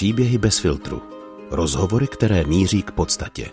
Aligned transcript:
Příběhy 0.00 0.38
bez 0.38 0.58
filtru. 0.58 1.02
Rozhovory, 1.50 2.06
které 2.06 2.44
míří 2.44 2.82
k 2.82 2.90
podstatě. 2.90 3.46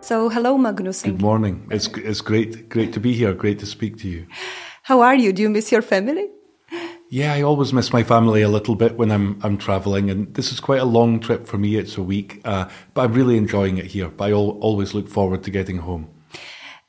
So, 0.00 0.34
hello, 0.34 0.58
Magnus. 0.58 1.04
Good 1.04 1.20
morning. 1.20 1.62
It's 1.72 1.90
it's 2.04 2.20
great 2.20 2.48
great 2.68 2.94
to 2.94 3.00
be 3.00 3.08
here. 3.08 3.34
Great 3.34 3.60
to 3.60 3.66
speak 3.66 4.02
to 4.02 4.08
you. 4.08 4.24
How 4.84 5.00
are 5.00 5.16
you? 5.16 5.32
Do 5.32 5.42
you 5.42 5.50
miss 5.50 5.72
your 5.72 5.82
family? 5.82 6.28
Yeah, 7.10 7.38
I 7.38 7.42
always 7.42 7.72
miss 7.72 7.92
my 7.92 8.04
family 8.04 8.42
a 8.42 8.48
little 8.48 8.74
bit 8.74 8.98
when 8.98 9.10
I'm 9.10 9.36
I'm 9.42 9.58
traveling, 9.58 10.10
and 10.10 10.34
this 10.34 10.52
is 10.52 10.60
quite 10.60 10.80
a 10.80 10.90
long 10.98 11.20
trip 11.20 11.46
for 11.46 11.58
me. 11.58 11.68
It's 11.68 11.98
a 11.98 12.02
week, 12.02 12.40
uh, 12.44 12.64
but 12.94 13.04
I'm 13.04 13.12
really 13.12 13.36
enjoying 13.36 13.78
it 13.78 13.92
here. 13.94 14.08
But 14.16 14.28
I 14.28 14.32
al 14.32 14.58
always 14.60 14.94
look 14.94 15.08
forward 15.08 15.42
to 15.42 15.50
getting 15.50 15.78
home. 15.78 16.19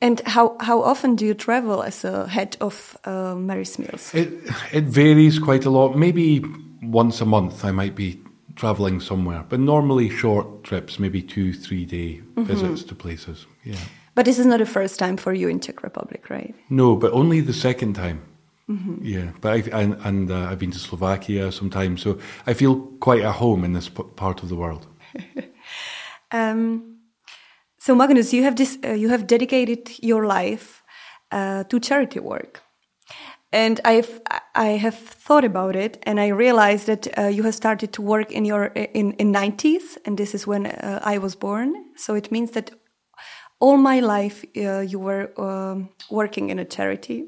And 0.01 0.19
how, 0.25 0.55
how 0.59 0.81
often 0.81 1.15
do 1.15 1.25
you 1.25 1.35
travel 1.35 1.83
as 1.83 2.03
a 2.03 2.27
head 2.27 2.57
of 2.59 2.97
uh, 3.05 3.35
Mary's 3.35 3.77
Meals? 3.77 4.13
It 4.13 4.29
it 4.73 4.85
varies 4.85 5.37
quite 5.37 5.65
a 5.65 5.69
lot. 5.69 5.95
Maybe 5.95 6.43
once 6.81 7.21
a 7.21 7.25
month 7.25 7.63
I 7.63 7.71
might 7.71 7.95
be 7.95 8.19
traveling 8.55 8.99
somewhere, 8.99 9.45
but 9.47 9.59
normally 9.59 10.09
short 10.09 10.63
trips, 10.63 10.99
maybe 10.99 11.21
two 11.21 11.53
three 11.53 11.85
day 11.85 12.19
mm 12.19 12.23
-hmm. 12.35 12.45
visits 12.45 12.83
to 12.83 12.95
places. 12.95 13.47
Yeah. 13.63 13.79
But 14.15 14.25
this 14.25 14.37
is 14.37 14.45
not 14.45 14.57
the 14.57 14.65
first 14.65 14.97
time 14.97 15.17
for 15.17 15.33
you 15.33 15.49
in 15.49 15.59
Czech 15.59 15.83
Republic, 15.83 16.29
right? 16.29 16.55
No, 16.67 16.95
but 16.97 17.11
only 17.11 17.43
the 17.43 17.53
second 17.53 17.95
time. 17.95 18.19
Mm 18.65 18.77
-hmm. 18.77 19.05
Yeah, 19.05 19.27
but 19.41 19.51
I, 19.55 19.71
and, 19.71 19.95
and 20.03 20.29
uh, 20.29 20.51
I've 20.51 20.57
been 20.57 20.71
to 20.71 20.79
Slovakia 20.79 21.51
sometimes, 21.51 22.01
so 22.01 22.17
I 22.47 22.53
feel 22.53 22.75
quite 22.99 23.27
at 23.27 23.35
home 23.35 23.65
in 23.65 23.73
this 23.73 23.91
part 24.15 24.43
of 24.43 24.47
the 24.49 24.55
world. 24.55 24.87
um, 26.33 26.90
so 27.81 27.95
Magnus, 27.95 28.31
you 28.31 28.43
have 28.43 28.55
this, 28.55 28.77
uh, 28.85 28.89
you 28.91 29.09
have 29.09 29.25
dedicated 29.25 29.89
your 30.03 30.27
life 30.27 30.83
uh, 31.31 31.63
to 31.63 31.79
charity 31.79 32.19
work, 32.19 32.61
and 33.51 33.79
I've 33.83 34.21
I 34.53 34.77
have 34.77 34.95
thought 34.95 35.43
about 35.43 35.75
it, 35.75 35.97
and 36.03 36.19
I 36.19 36.27
realized 36.27 36.85
that 36.85 37.07
uh, 37.17 37.23
you 37.23 37.41
have 37.41 37.55
started 37.55 37.91
to 37.93 38.03
work 38.03 38.31
in 38.31 38.45
your 38.45 38.65
in 38.93 39.13
in 39.13 39.31
nineties, 39.31 39.97
and 40.05 40.15
this 40.15 40.35
is 40.35 40.45
when 40.45 40.67
uh, 40.67 40.99
I 41.03 41.17
was 41.17 41.35
born. 41.35 41.73
So 41.95 42.13
it 42.13 42.31
means 42.31 42.51
that 42.51 42.69
all 43.59 43.77
my 43.77 43.99
life 43.99 44.45
uh, 44.55 44.81
you 44.81 44.99
were 44.99 45.31
um, 45.37 45.89
working 46.11 46.51
in 46.51 46.59
a 46.59 46.65
charity. 46.65 47.25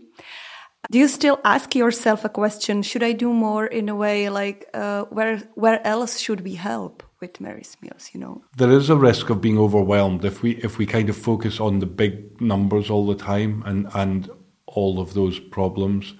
Do 0.91 0.99
you 0.99 1.07
still 1.07 1.39
ask 1.43 1.73
yourself 1.73 2.25
a 2.25 2.29
question? 2.29 2.83
Should 2.83 3.01
I 3.01 3.13
do 3.13 3.33
more 3.33 3.65
in 3.65 3.89
a 3.89 3.95
way 3.95 4.29
like 4.29 4.67
uh, 4.75 5.05
where 5.09 5.39
where 5.55 5.81
else 5.83 6.19
should 6.19 6.41
we 6.41 6.53
help? 6.55 7.01
With 7.23 7.39
Mary's 7.39 7.77
meals, 7.81 8.09
you 8.13 8.19
know. 8.19 8.43
There 8.57 8.71
is 8.71 8.89
a 8.89 8.97
risk 8.97 9.29
of 9.29 9.39
being 9.39 9.57
overwhelmed 9.57 10.25
if 10.25 10.43
we 10.43 10.51
if 10.67 10.77
we 10.77 10.85
kind 10.85 11.09
of 11.09 11.15
focus 11.15 11.59
on 11.59 11.79
the 11.79 11.85
big 11.85 12.41
numbers 12.41 12.89
all 12.89 13.05
the 13.07 13.15
time 13.15 13.63
and 13.65 13.87
and 13.93 14.29
all 14.67 14.99
of 14.99 15.13
those 15.13 15.39
problems. 15.39 16.15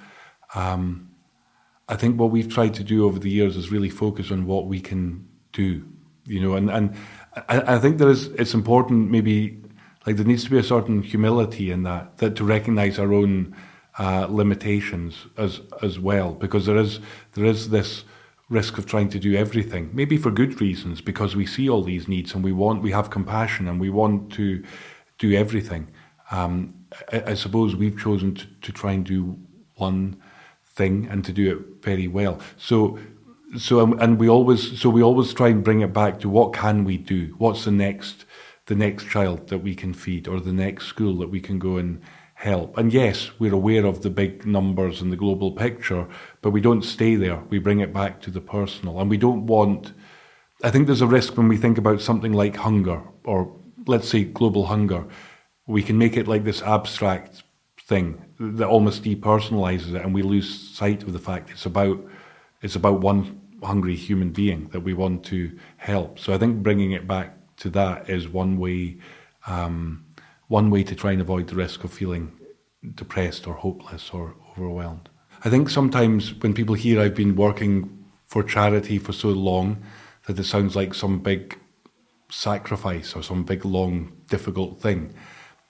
Um, 0.55 1.09
I 1.89 1.95
think 1.97 2.17
what 2.19 2.31
we've 2.31 2.51
tried 2.57 2.73
to 2.75 2.83
do 2.83 3.05
over 3.05 3.19
the 3.19 3.29
years 3.29 3.57
is 3.57 3.69
really 3.69 3.89
focus 3.89 4.31
on 4.31 4.45
what 4.45 4.67
we 4.67 4.79
can 4.79 5.27
do, 5.51 5.83
you 6.25 6.39
know, 6.39 6.53
and 6.53 6.69
and 6.69 6.95
I, 7.49 7.75
I 7.75 7.79
think 7.79 7.97
there 7.97 8.09
is 8.09 8.27
it's 8.41 8.53
important 8.53 9.11
maybe 9.11 9.61
like 10.05 10.15
there 10.15 10.29
needs 10.31 10.45
to 10.45 10.51
be 10.51 10.59
a 10.59 10.69
certain 10.75 11.03
humility 11.03 11.69
in 11.69 11.83
that 11.83 12.17
that 12.19 12.37
to 12.37 12.45
recognize 12.45 12.97
our 12.97 13.13
own 13.13 13.53
uh, 13.99 14.27
limitations 14.29 15.27
as 15.37 15.61
as 15.81 15.99
well 15.99 16.31
because 16.33 16.65
there 16.65 16.77
is 16.77 17.01
there 17.33 17.45
is 17.45 17.69
this 17.69 18.05
risk 18.53 18.77
of 18.77 18.85
trying 18.85 19.09
to 19.09 19.19
do 19.19 19.35
everything, 19.35 19.89
maybe 19.93 20.15
for 20.15 20.31
good 20.31 20.61
reasons, 20.61 21.01
because 21.01 21.35
we 21.35 21.45
see 21.45 21.67
all 21.67 21.83
these 21.83 22.07
needs 22.07 22.33
and 22.33 22.43
we 22.43 22.51
want, 22.51 22.83
we 22.83 22.91
have 22.91 23.09
compassion 23.09 23.67
and 23.67 23.81
we 23.81 23.89
want 23.89 24.31
to 24.33 24.63
do 25.17 25.33
everything. 25.33 25.87
Um, 26.31 26.73
I, 27.11 27.23
I, 27.31 27.33
suppose 27.33 27.75
we've 27.75 27.99
chosen 27.99 28.35
to, 28.35 28.45
to 28.61 28.71
try 28.71 28.91
and 28.93 29.03
do 29.03 29.37
one 29.75 30.21
thing 30.65 31.07
and 31.09 31.25
to 31.25 31.33
do 31.33 31.51
it 31.51 31.83
very 31.83 32.07
well. 32.07 32.39
So, 32.57 32.99
so 33.57 33.93
and 33.93 34.19
we 34.19 34.29
always, 34.29 34.79
so 34.79 34.89
we 34.89 35.03
always 35.03 35.33
try 35.33 35.49
and 35.49 35.63
bring 35.63 35.81
it 35.81 35.93
back 35.93 36.19
to 36.21 36.29
what 36.29 36.53
can 36.53 36.83
we 36.85 36.97
do? 36.97 37.35
What's 37.37 37.65
the 37.65 37.71
next, 37.71 38.25
the 38.67 38.75
next 38.75 39.07
child 39.09 39.47
that 39.49 39.59
we 39.59 39.75
can 39.75 39.93
feed, 39.93 40.27
or 40.27 40.39
the 40.39 40.53
next 40.53 40.85
school 40.85 41.17
that 41.17 41.29
we 41.29 41.41
can 41.41 41.59
go 41.59 41.77
and 41.77 42.01
help. 42.43 42.77
And 42.77 42.91
yes, 42.91 43.31
we're 43.39 43.53
aware 43.53 43.85
of 43.85 44.01
the 44.01 44.09
big 44.09 44.45
numbers 44.45 45.01
and 45.01 45.11
the 45.11 45.15
global 45.15 45.51
picture, 45.53 46.05
but 46.41 46.51
we 46.51 46.59
don't 46.59 46.83
stay 46.83 47.15
there. 47.15 47.39
We 47.49 47.57
bring 47.59 47.79
it 47.79 47.93
back 47.93 48.21
to 48.21 48.31
the 48.31 48.41
personal. 48.41 48.99
And 48.99 49.09
we 49.09 49.17
don't 49.17 49.47
want, 49.47 49.93
I 50.61 50.69
think 50.69 50.85
there's 50.85 51.01
a 51.01 51.07
risk 51.07 51.37
when 51.37 51.47
we 51.47 51.55
think 51.55 51.77
about 51.77 52.01
something 52.01 52.33
like 52.33 52.57
hunger, 52.57 53.01
or 53.23 53.55
let's 53.87 54.09
say 54.09 54.25
global 54.25 54.65
hunger, 54.65 55.05
we 55.67 55.81
can 55.81 55.97
make 55.97 56.17
it 56.17 56.27
like 56.27 56.43
this 56.43 56.61
abstract 56.61 57.43
thing 57.87 58.25
that 58.39 58.67
almost 58.67 59.03
depersonalizes 59.03 59.95
it, 59.95 60.01
and 60.01 60.13
we 60.13 60.21
lose 60.21 60.49
sight 60.77 61.03
of 61.03 61.13
the 61.13 61.19
fact 61.19 61.49
it's 61.49 61.65
about 61.65 61.99
it's 62.61 62.75
about 62.75 63.01
one 63.01 63.41
hungry 63.61 63.95
human 63.95 64.31
being 64.31 64.67
that 64.69 64.81
we 64.81 64.93
want 64.93 65.23
to 65.25 65.57
help. 65.77 66.19
So 66.19 66.33
I 66.33 66.37
think 66.37 66.63
bringing 66.63 66.91
it 66.91 67.07
back 67.07 67.37
to 67.57 67.69
that 67.71 68.09
is 68.09 68.27
one 68.27 68.57
way 68.57 68.97
um, 69.47 70.02
one 70.53 70.69
way 70.69 70.83
to 70.83 70.93
try 70.93 71.11
and 71.11 71.19
avoid 71.19 71.47
the 71.47 71.55
risk 71.55 71.83
of 71.83 71.91
feeling 71.91 72.31
depressed 72.93 73.47
or 73.47 73.55
hopeless 73.55 74.11
or 74.13 74.35
overwhelmed. 74.51 75.09
I 75.43 75.49
think 75.49 75.67
sometimes 75.67 76.31
when 76.43 76.53
people 76.53 76.75
hear 76.75 77.01
I've 77.01 77.15
been 77.15 77.35
working 77.35 77.73
for 78.27 78.43
charity 78.43 78.99
for 78.99 79.13
so 79.13 79.29
long 79.29 79.81
that 80.27 80.37
it 80.37 80.43
sounds 80.43 80.75
like 80.75 80.93
some 80.93 81.17
big 81.17 81.57
sacrifice 82.29 83.15
or 83.15 83.23
some 83.23 83.43
big, 83.43 83.65
long, 83.65 84.15
difficult 84.29 84.79
thing. 84.79 85.15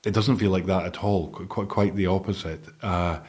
It 0.05 0.13
doesn't 0.13 0.35
feel 0.35 0.51
like 0.51 0.65
that 0.65 0.85
at 0.85 1.01
all, 1.01 1.29
quite, 1.29 1.69
quite 1.69 1.95
the 1.95 2.07
opposite. 2.07 2.65
Uh, 2.81 3.19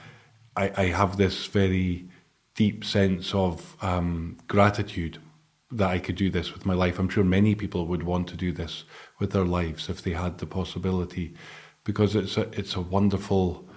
I, 0.56 0.72
I, 0.76 0.86
have 0.86 1.16
this 1.16 1.46
very 1.46 2.08
deep 2.56 2.84
sense 2.84 3.32
of 3.32 3.76
um, 3.80 4.38
gratitude 4.48 5.18
that 5.76 5.90
I 5.90 5.98
could 5.98 6.16
do 6.16 6.30
this 6.30 6.52
with 6.52 6.66
my 6.66 6.74
life. 6.74 6.98
I'm 6.98 7.08
sure 7.08 7.24
many 7.24 7.54
people 7.54 7.86
would 7.86 8.02
want 8.02 8.28
to 8.28 8.36
do 8.36 8.52
this 8.52 8.84
with 9.18 9.32
their 9.32 9.44
lives 9.44 9.88
if 9.88 10.02
they 10.02 10.12
had 10.12 10.38
the 10.38 10.46
possibility, 10.46 11.34
because 11.84 12.14
it's 12.14 12.36
a 12.36 12.42
it's 12.58 12.76
a 12.76 12.80
wonderful 12.80 13.68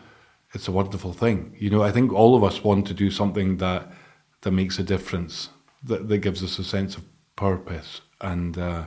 it's 0.54 0.68
a 0.68 0.72
wonderful 0.72 1.14
thing. 1.14 1.56
You 1.60 1.70
know, 1.70 1.84
I 1.84 1.92
think 1.92 2.14
all 2.14 2.36
of 2.36 2.44
us 2.44 2.64
want 2.64 2.88
to 2.88 2.94
do 2.94 3.12
something 3.12 3.58
that 3.58 3.92
that 4.42 4.52
makes 4.52 4.80
a 4.80 4.84
difference, 4.84 5.50
that 5.84 6.08
that 6.08 6.20
gives 6.20 6.44
us 6.44 6.60
a 6.60 6.64
sense 6.64 6.98
of 6.98 7.04
purpose, 7.36 8.02
and 8.22 8.58
uh, 8.58 8.86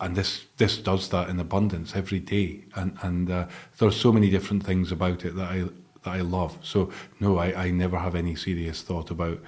and 0.00 0.14
this 0.14 0.46
this 0.56 0.78
does 0.78 1.08
that 1.08 1.28
in 1.28 1.40
abundance 1.40 1.96
every 1.96 2.20
day. 2.20 2.64
And 2.74 2.98
and 3.02 3.30
uh, 3.30 3.46
there's 3.78 3.96
so 3.96 4.12
many 4.12 4.30
different 4.30 4.64
things 4.64 4.92
about 4.92 5.24
it 5.24 5.34
that 5.36 5.50
I 5.50 5.64
that 6.04 6.10
I 6.10 6.20
love. 6.20 6.58
So 6.62 6.90
no, 7.20 7.38
I, 7.38 7.66
I 7.66 7.70
never 7.70 7.98
have 7.98 8.14
any 8.14 8.36
serious 8.36 8.82
thought 8.82 9.10
about 9.10 9.40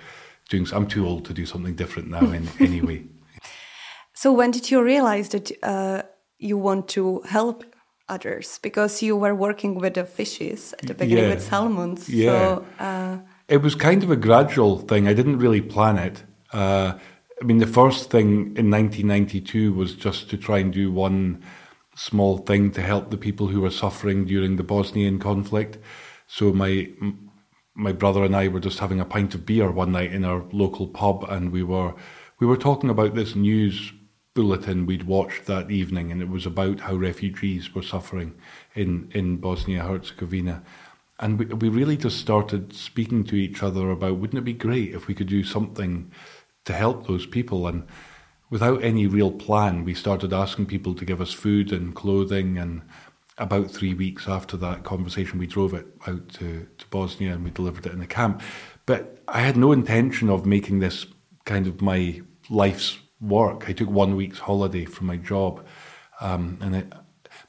doing. 0.48 0.66
I'm 0.72 0.86
too 0.86 1.06
old 1.06 1.24
to 1.26 1.34
do 1.34 1.46
something 1.46 1.74
different 1.74 2.10
now. 2.10 2.30
In 2.32 2.48
anyway. 2.60 3.04
So 4.14 4.32
when 4.32 4.50
did 4.50 4.70
you 4.70 4.82
realize 4.82 5.28
that 5.28 5.52
uh, 5.62 6.02
you 6.38 6.58
want 6.58 6.88
to 6.88 7.20
help 7.20 7.64
others? 8.08 8.58
Because 8.62 9.02
you 9.02 9.16
were 9.16 9.34
working 9.34 9.76
with 9.78 9.94
the 9.94 10.04
fishes 10.04 10.72
at 10.72 10.86
the 10.86 10.94
beginning 10.94 11.24
yeah. 11.24 11.34
with 11.34 11.42
salmons. 11.42 12.08
Yeah. 12.08 12.30
So, 12.30 12.66
uh, 12.78 13.18
it 13.48 13.62
was 13.62 13.74
kind 13.74 14.02
of 14.02 14.10
a 14.10 14.16
gradual 14.16 14.78
thing. 14.78 15.08
I 15.08 15.14
didn't 15.14 15.38
really 15.38 15.60
plan 15.60 15.96
it. 15.96 16.24
Uh, 16.52 16.98
I 17.40 17.44
mean, 17.44 17.58
the 17.58 17.66
first 17.66 18.10
thing 18.10 18.56
in 18.56 18.70
1992 18.70 19.72
was 19.72 19.94
just 19.94 20.28
to 20.30 20.36
try 20.36 20.58
and 20.58 20.72
do 20.72 20.90
one 20.90 21.42
small 21.94 22.38
thing 22.38 22.70
to 22.72 22.82
help 22.82 23.10
the 23.10 23.16
people 23.16 23.48
who 23.48 23.60
were 23.60 23.70
suffering 23.70 24.24
during 24.24 24.56
the 24.56 24.62
Bosnian 24.62 25.18
conflict. 25.18 25.78
So 26.26 26.52
my 26.52 26.88
my 27.78 27.92
brother 27.92 28.24
and 28.24 28.34
I 28.34 28.48
were 28.48 28.60
just 28.60 28.80
having 28.80 29.00
a 29.00 29.04
pint 29.04 29.34
of 29.34 29.46
beer 29.46 29.70
one 29.70 29.92
night 29.92 30.12
in 30.12 30.24
our 30.24 30.44
local 30.52 30.88
pub, 30.88 31.24
and 31.28 31.52
we 31.52 31.62
were 31.62 31.94
we 32.40 32.46
were 32.46 32.56
talking 32.56 32.90
about 32.90 33.14
this 33.14 33.34
news 33.34 33.92
bulletin 34.34 34.86
we'd 34.86 35.04
watched 35.04 35.46
that 35.46 35.70
evening, 35.70 36.12
and 36.12 36.20
it 36.20 36.28
was 36.28 36.44
about 36.44 36.80
how 36.80 36.94
refugees 36.94 37.74
were 37.74 37.82
suffering 37.82 38.34
in 38.74 39.10
in 39.14 39.36
Bosnia 39.36 39.84
Herzegovina. 39.84 40.62
And 41.20 41.38
we, 41.38 41.46
we 41.46 41.68
really 41.68 41.96
just 41.96 42.18
started 42.18 42.72
speaking 42.72 43.24
to 43.24 43.36
each 43.36 43.62
other 43.62 43.90
about 43.90 44.18
wouldn't 44.18 44.38
it 44.38 44.44
be 44.44 44.52
great 44.52 44.94
if 44.94 45.06
we 45.06 45.14
could 45.14 45.28
do 45.28 45.42
something 45.42 46.12
to 46.64 46.72
help 46.72 47.06
those 47.06 47.26
people? 47.26 47.66
And 47.66 47.86
without 48.50 48.82
any 48.84 49.06
real 49.06 49.32
plan, 49.32 49.84
we 49.84 49.94
started 49.94 50.32
asking 50.32 50.66
people 50.66 50.94
to 50.94 51.04
give 51.04 51.20
us 51.20 51.32
food 51.32 51.72
and 51.72 51.94
clothing 51.94 52.58
and 52.58 52.82
about 53.38 53.70
three 53.70 53.94
weeks 53.94 54.28
after 54.28 54.56
that 54.58 54.84
conversation, 54.84 55.38
we 55.38 55.46
drove 55.46 55.74
it 55.74 55.86
out 56.06 56.28
to, 56.30 56.66
to 56.78 56.86
Bosnia 56.88 57.32
and 57.32 57.44
we 57.44 57.50
delivered 57.50 57.86
it 57.86 57.92
in 57.92 58.00
the 58.00 58.06
camp. 58.06 58.42
But 58.86 59.22
I 59.28 59.40
had 59.40 59.56
no 59.56 59.72
intention 59.72 60.28
of 60.28 60.46
making 60.46 60.80
this 60.80 61.06
kind 61.44 61.66
of 61.66 61.80
my 61.80 62.22
life's 62.50 62.98
work. 63.20 63.68
I 63.68 63.72
took 63.72 63.90
one 63.90 64.16
week's 64.16 64.38
holiday 64.38 64.84
from 64.84 65.06
my 65.06 65.16
job, 65.16 65.64
um, 66.20 66.58
and 66.60 66.76
it, 66.76 66.92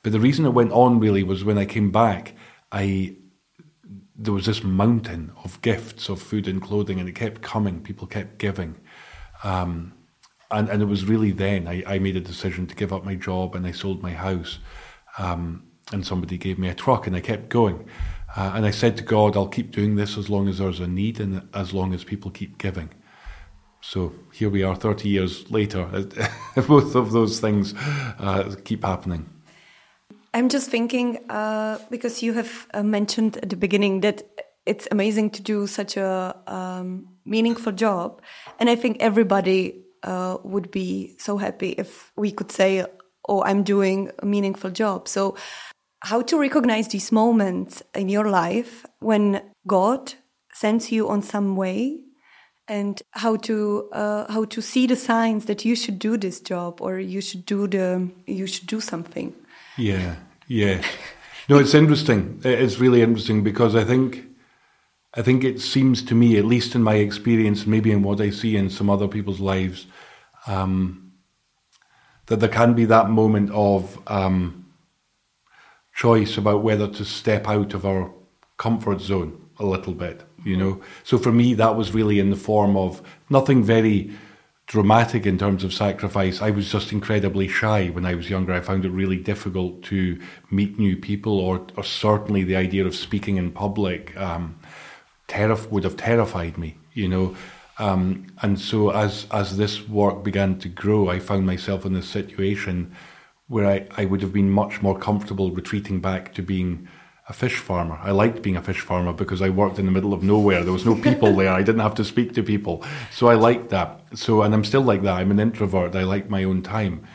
but 0.04 0.12
the 0.12 0.20
reason 0.20 0.46
it 0.46 0.50
went 0.50 0.72
on 0.72 1.00
really 1.00 1.24
was 1.24 1.44
when 1.44 1.58
I 1.58 1.66
came 1.66 1.92
back, 1.92 2.34
I 2.72 3.16
there 4.16 4.34
was 4.34 4.46
this 4.46 4.64
mountain 4.64 5.32
of 5.46 5.62
gifts 5.62 6.10
of 6.10 6.22
food 6.22 6.48
and 6.48 6.62
clothing, 6.62 7.00
and 7.00 7.08
it 7.08 7.16
kept 7.16 7.42
coming. 7.42 7.82
People 7.82 8.06
kept 8.06 8.38
giving. 8.38 8.76
Um, 9.44 9.94
and, 10.52 10.68
and 10.70 10.82
it 10.82 10.86
was 10.86 11.06
really 11.06 11.32
then 11.32 11.68
I, 11.68 11.84
I 11.88 12.00
made 12.00 12.18
a 12.18 12.22
decision 12.22 12.68
to 12.68 12.76
give 12.76 12.92
up 12.92 13.06
my 13.06 13.16
job 13.16 13.56
and 13.56 13.66
I 13.66 13.72
sold 13.72 14.02
my 14.02 14.12
house. 14.12 14.60
Um, 15.18 15.69
and 15.92 16.06
somebody 16.06 16.38
gave 16.38 16.60
me 16.60 16.70
a 16.70 16.76
truck 16.76 17.08
and 17.08 17.16
I 17.16 17.22
kept 17.22 17.50
going. 17.50 17.88
Uh, 18.36 18.52
and 18.56 18.66
I 18.66 18.72
said 18.72 18.96
to 18.98 19.04
God, 19.04 19.36
I'll 19.36 19.48
keep 19.48 19.72
doing 19.72 19.96
this 19.96 20.18
as 20.18 20.30
long 20.30 20.48
as 20.48 20.60
there's 20.60 20.80
a 20.80 20.88
need 20.88 21.20
and 21.20 21.48
as 21.54 21.74
long 21.74 21.94
as 21.94 22.04
people 22.04 22.30
keep 22.30 22.58
giving. 22.58 22.90
So 23.82 24.14
here 24.34 24.50
we 24.50 24.62
are 24.64 24.76
30 24.76 25.10
years 25.10 25.50
later. 25.50 25.86
Both 26.68 26.96
of 26.96 27.12
those 27.12 27.40
things 27.40 27.74
uh, 28.20 28.56
keep 28.64 28.84
happening. 28.84 29.30
I'm 30.34 30.50
just 30.50 30.70
thinking, 30.70 31.18
uh, 31.30 31.80
because 31.90 32.22
you 32.22 32.34
have 32.34 32.68
uh, 32.74 32.84
mentioned 32.84 33.38
at 33.38 33.50
the 33.50 33.56
beginning 33.56 34.02
that 34.02 34.22
it's 34.66 34.88
amazing 34.92 35.32
to 35.32 35.42
do 35.42 35.66
such 35.66 35.98
a 35.98 36.36
um, 36.46 37.08
meaningful 37.26 37.72
job. 37.72 38.22
And 38.60 38.70
I 38.70 38.76
think 38.76 38.98
everybody 39.00 39.82
uh, 40.04 40.38
would 40.44 40.70
be 40.70 41.16
so 41.18 41.38
happy 41.38 41.70
if 41.72 42.12
we 42.16 42.32
could 42.32 42.52
say, 42.52 42.86
oh, 43.28 43.44
I'm 43.44 43.64
doing 43.64 44.12
a 44.20 44.26
meaningful 44.26 44.70
job. 44.70 45.08
So, 45.08 45.36
how 46.02 46.22
to 46.22 46.40
recognize 46.40 46.88
these 46.88 47.12
moments 47.12 47.84
in 47.94 48.10
your 48.10 48.30
life 48.30 48.86
when 49.00 49.42
God 49.68 50.14
sends 50.54 50.92
you 50.92 51.10
on 51.10 51.22
some 51.22 51.56
way 51.56 52.00
and 52.68 53.02
how 53.12 53.36
to 53.36 53.90
uh, 53.92 54.32
how 54.32 54.46
to 54.46 54.62
see 54.62 54.88
the 54.88 54.96
signs 54.96 55.46
that 55.46 55.66
you 55.66 55.76
should 55.76 56.00
do 56.00 56.18
this 56.18 56.40
job 56.40 56.82
or 56.82 57.00
you 57.00 57.22
should 57.22 57.46
do 57.46 57.68
the 57.68 58.10
you 58.26 58.48
should 58.48 58.68
do 58.68 58.80
something. 58.80 59.34
Yeah 59.78 60.16
yeah. 60.50 60.82
No 61.48 61.58
it's 61.58 61.74
interesting. 61.74 62.42
It's 62.44 62.80
really 62.80 63.02
interesting 63.02 63.44
because 63.44 63.76
i 63.76 63.84
think 63.84 64.26
i 65.16 65.22
think 65.22 65.44
it 65.44 65.62
seems 65.62 66.04
to 66.04 66.16
me 66.16 66.38
at 66.38 66.46
least 66.46 66.76
in 66.76 66.84
my 66.84 66.96
experience 66.96 67.66
maybe 67.66 67.92
in 67.92 68.04
what 68.04 68.22
i 68.22 68.30
see 68.30 68.56
in 68.56 68.70
some 68.70 68.90
other 68.90 69.08
people's 69.08 69.40
lives 69.40 69.88
um, 70.48 71.12
that 72.28 72.40
there 72.40 72.50
can 72.50 72.74
be 72.74 72.86
that 72.86 73.10
moment 73.10 73.50
of 73.52 74.00
um, 74.08 74.59
choice 76.00 76.38
about 76.38 76.64
whether 76.64 76.88
to 76.88 77.04
step 77.04 77.46
out 77.46 77.74
of 77.74 77.86
our 77.86 78.10
comfort 78.56 79.02
zone 79.02 79.38
a 79.60 79.66
little 79.66 79.94
bit, 79.94 80.24
you 80.46 80.56
know. 80.56 80.82
So 81.04 81.18
for 81.18 81.32
me, 81.32 81.54
that 81.56 81.76
was 81.76 81.94
really 81.94 82.20
in 82.20 82.30
the 82.30 82.38
form 82.38 82.78
of 82.78 83.02
nothing 83.30 83.64
very 83.64 84.12
dramatic 84.68 85.26
in 85.26 85.38
terms 85.38 85.62
of 85.66 85.74
sacrifice. 85.74 86.42
I 86.42 86.52
was 86.52 86.72
just 86.72 86.94
incredibly 86.94 87.50
shy 87.50 87.88
when 87.88 88.06
I 88.06 88.16
was 88.16 88.30
younger. 88.30 88.54
I 88.54 88.62
found 88.62 88.86
it 88.86 88.92
really 88.92 89.18
difficult 89.18 89.84
to 89.86 90.18
meet 90.50 90.80
new 90.80 90.96
people, 90.96 91.38
or, 91.38 91.68
or 91.76 91.84
certainly 91.84 92.46
the 92.46 92.56
idea 92.56 92.86
of 92.86 92.96
speaking 92.96 93.36
in 93.36 93.52
public 93.52 94.16
um, 94.16 94.58
terif- 95.28 95.70
would 95.70 95.84
have 95.84 95.98
terrified 95.98 96.58
me, 96.58 96.78
you 96.94 97.10
know. 97.10 97.36
Um, 97.78 98.28
and 98.42 98.58
so 98.58 98.92
as 98.92 99.26
as 99.32 99.58
this 99.58 99.90
work 99.90 100.24
began 100.24 100.60
to 100.60 100.70
grow, 100.70 101.10
I 101.10 101.20
found 101.20 101.46
myself 101.46 101.86
in 101.86 101.94
this 101.94 102.08
situation 102.08 102.96
where 103.50 103.68
I, 103.68 103.88
I 103.98 104.06
would 104.06 104.22
have 104.22 104.32
been 104.32 104.50
much 104.50 104.82
more 104.82 104.98
comfortable 104.98 105.52
retreating 105.52 106.00
back 106.00 106.34
to 106.36 106.42
being 106.42 106.88
a 107.28 107.34
fish 107.34 107.58
farmer. 107.58 108.00
I 108.02 108.12
liked 108.12 108.42
being 108.42 108.56
a 108.56 108.62
fish 108.62 108.80
farmer 108.80 109.12
because 109.12 109.42
I 109.42 109.50
worked 109.50 109.78
in 109.78 109.86
the 109.86 109.92
middle 109.92 110.14
of 110.14 110.24
nowhere. 110.24 110.64
There 110.64 110.74
was 110.74 110.86
no 110.86 110.96
people 110.96 111.36
there. 111.36 111.52
I 111.52 111.64
didn't 111.64 111.82
have 111.82 111.96
to 111.96 112.06
speak 112.06 112.34
to 112.34 112.44
people. 112.44 112.84
So 113.12 113.28
I 113.28 113.36
liked 113.36 113.70
that. 113.70 114.02
So 114.16 114.44
and 114.44 114.54
I'm 114.54 114.64
still 114.64 114.82
like 114.82 115.02
that. 115.04 115.18
I'm 115.18 115.32
an 115.32 115.40
introvert. 115.40 115.96
I 115.96 116.04
like 116.04 116.30
my 116.30 116.44
own 116.44 116.62
time. 116.62 117.06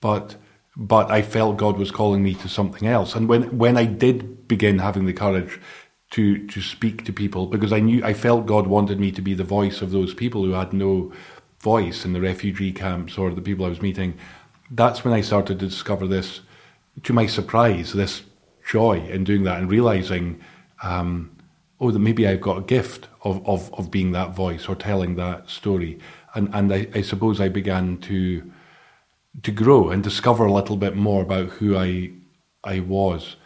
But 0.00 0.36
but 0.76 1.10
I 1.10 1.22
felt 1.22 1.58
God 1.58 1.76
was 1.76 1.90
calling 1.90 2.22
me 2.22 2.34
to 2.34 2.48
something 2.48 2.88
else. 2.88 3.14
And 3.14 3.28
when 3.28 3.56
when 3.58 3.76
I 3.76 3.84
did 3.84 4.48
begin 4.48 4.78
having 4.78 5.06
the 5.06 5.12
courage 5.12 5.60
to 6.10 6.46
to 6.46 6.60
speak 6.60 7.04
to 7.04 7.12
people 7.12 7.46
because 7.46 7.72
I 7.72 7.80
knew 7.80 8.04
I 8.04 8.14
felt 8.14 8.46
God 8.46 8.66
wanted 8.66 8.98
me 9.00 9.12
to 9.12 9.22
be 9.22 9.34
the 9.34 9.44
voice 9.44 9.80
of 9.82 9.90
those 9.90 10.14
people 10.14 10.44
who 10.44 10.52
had 10.52 10.72
no 10.72 11.12
voice 11.60 12.04
in 12.04 12.12
the 12.12 12.20
refugee 12.20 12.72
camps 12.72 13.16
or 13.16 13.30
the 13.30 13.40
people 13.40 13.64
I 13.64 13.68
was 13.68 13.82
meeting. 13.82 14.14
That's 14.74 15.04
when 15.04 15.12
I 15.12 15.20
started 15.20 15.58
to 15.58 15.66
discover 15.66 16.06
this 16.06 16.40
to 17.02 17.12
my 17.12 17.26
surprise, 17.26 17.92
this 17.92 18.22
joy 18.68 19.06
in 19.08 19.24
doing 19.24 19.44
that 19.44 19.58
and 19.58 19.70
realizing, 19.70 20.40
um, 20.82 21.36
oh, 21.80 21.90
that 21.90 21.98
maybe 21.98 22.26
I've 22.26 22.40
got 22.40 22.58
a 22.58 22.62
gift 22.62 23.08
of, 23.22 23.46
of, 23.46 23.72
of 23.74 23.90
being 23.90 24.12
that 24.12 24.34
voice 24.34 24.68
or 24.68 24.74
telling 24.74 25.16
that 25.16 25.50
story. 25.50 25.98
And, 26.34 26.48
and 26.54 26.72
I, 26.72 26.88
I 26.94 27.02
suppose 27.02 27.40
I 27.40 27.48
began 27.48 27.98
to, 27.98 28.50
to 29.42 29.50
grow 29.50 29.90
and 29.90 30.02
discover 30.02 30.46
a 30.46 30.52
little 30.52 30.76
bit 30.76 30.96
more 30.96 31.22
about 31.22 31.48
who 31.50 31.76
I, 31.76 32.12
I 32.64 32.80
was. 32.80 33.36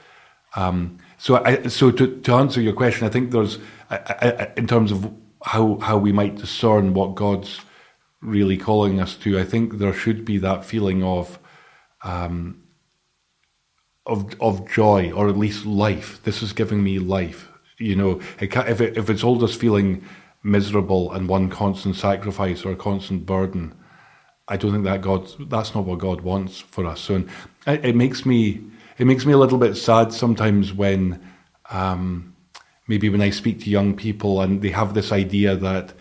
Um, 0.55 0.99
so, 1.19 1.43
I, 1.45 1.67
so 1.69 1.91
to, 1.91 2.21
to 2.21 2.35
answer 2.35 2.61
your 2.61 2.73
question, 2.73 3.07
I 3.07 3.11
think 3.11 3.33
there's, 3.33 3.59
I, 3.91 3.97
I, 3.97 4.53
in 4.57 4.67
terms 4.67 4.93
of 4.93 5.13
how, 5.45 5.79
how 5.79 5.97
we 5.97 6.13
might 6.13 6.37
discern 6.37 6.95
what 6.95 7.15
God's 7.15 7.61
really 8.21 8.57
calling 8.57 9.01
us 9.01 9.15
to, 9.17 9.39
I 9.39 9.45
think 9.45 9.79
there 9.79 9.93
should 9.93 10.25
be 10.25 10.39
that 10.39 10.65
feeling 10.65 11.03
of, 11.03 11.39
um, 12.03 12.63
of 14.07 14.41
of 14.41 14.71
joy 14.71 15.11
or 15.13 15.29
at 15.29 15.37
least 15.37 15.67
life. 15.67 16.23
This 16.23 16.43
is 16.43 16.53
giving 16.53 16.83
me 16.83 16.99
life. 16.99 17.49
You 17.79 17.97
know, 17.97 18.21
it 18.41 18.55
if 18.57 18.81
it, 18.81 18.97
if 18.97 19.11
it's 19.11 19.25
all 19.25 19.37
just 19.37 19.61
feeling 19.61 20.05
miserable 20.43 21.13
and 21.13 21.29
one 21.29 21.51
constant 21.51 21.97
sacrifice 21.97 22.65
or 22.65 22.73
a 22.73 22.77
constant 22.77 23.27
burden, 23.27 23.75
I 24.49 24.57
don't 24.57 24.73
think 24.73 24.85
that 24.85 25.03
God 25.03 25.29
that's 25.51 25.75
not 25.75 25.85
what 25.85 25.99
God 25.99 26.21
wants 26.21 26.61
for 26.61 26.87
us. 26.87 27.01
So 27.01 27.25
it, 27.67 27.85
it 27.85 27.97
makes 27.97 28.25
me 28.25 28.63
it 28.99 29.07
makes 29.07 29.27
me 29.27 29.33
a 29.33 29.39
little 29.39 29.59
bit 29.59 29.77
sad 29.77 30.13
sometimes 30.13 30.73
when 30.73 31.21
um, 31.71 32.35
maybe 32.87 33.09
when 33.09 33.21
I 33.21 33.31
speak 33.31 33.61
to 33.61 33.71
young 33.71 33.95
people 33.95 34.41
and 34.41 34.63
they 34.63 34.71
have 34.71 34.95
this 34.95 35.13
idea 35.13 35.57
that 35.57 35.93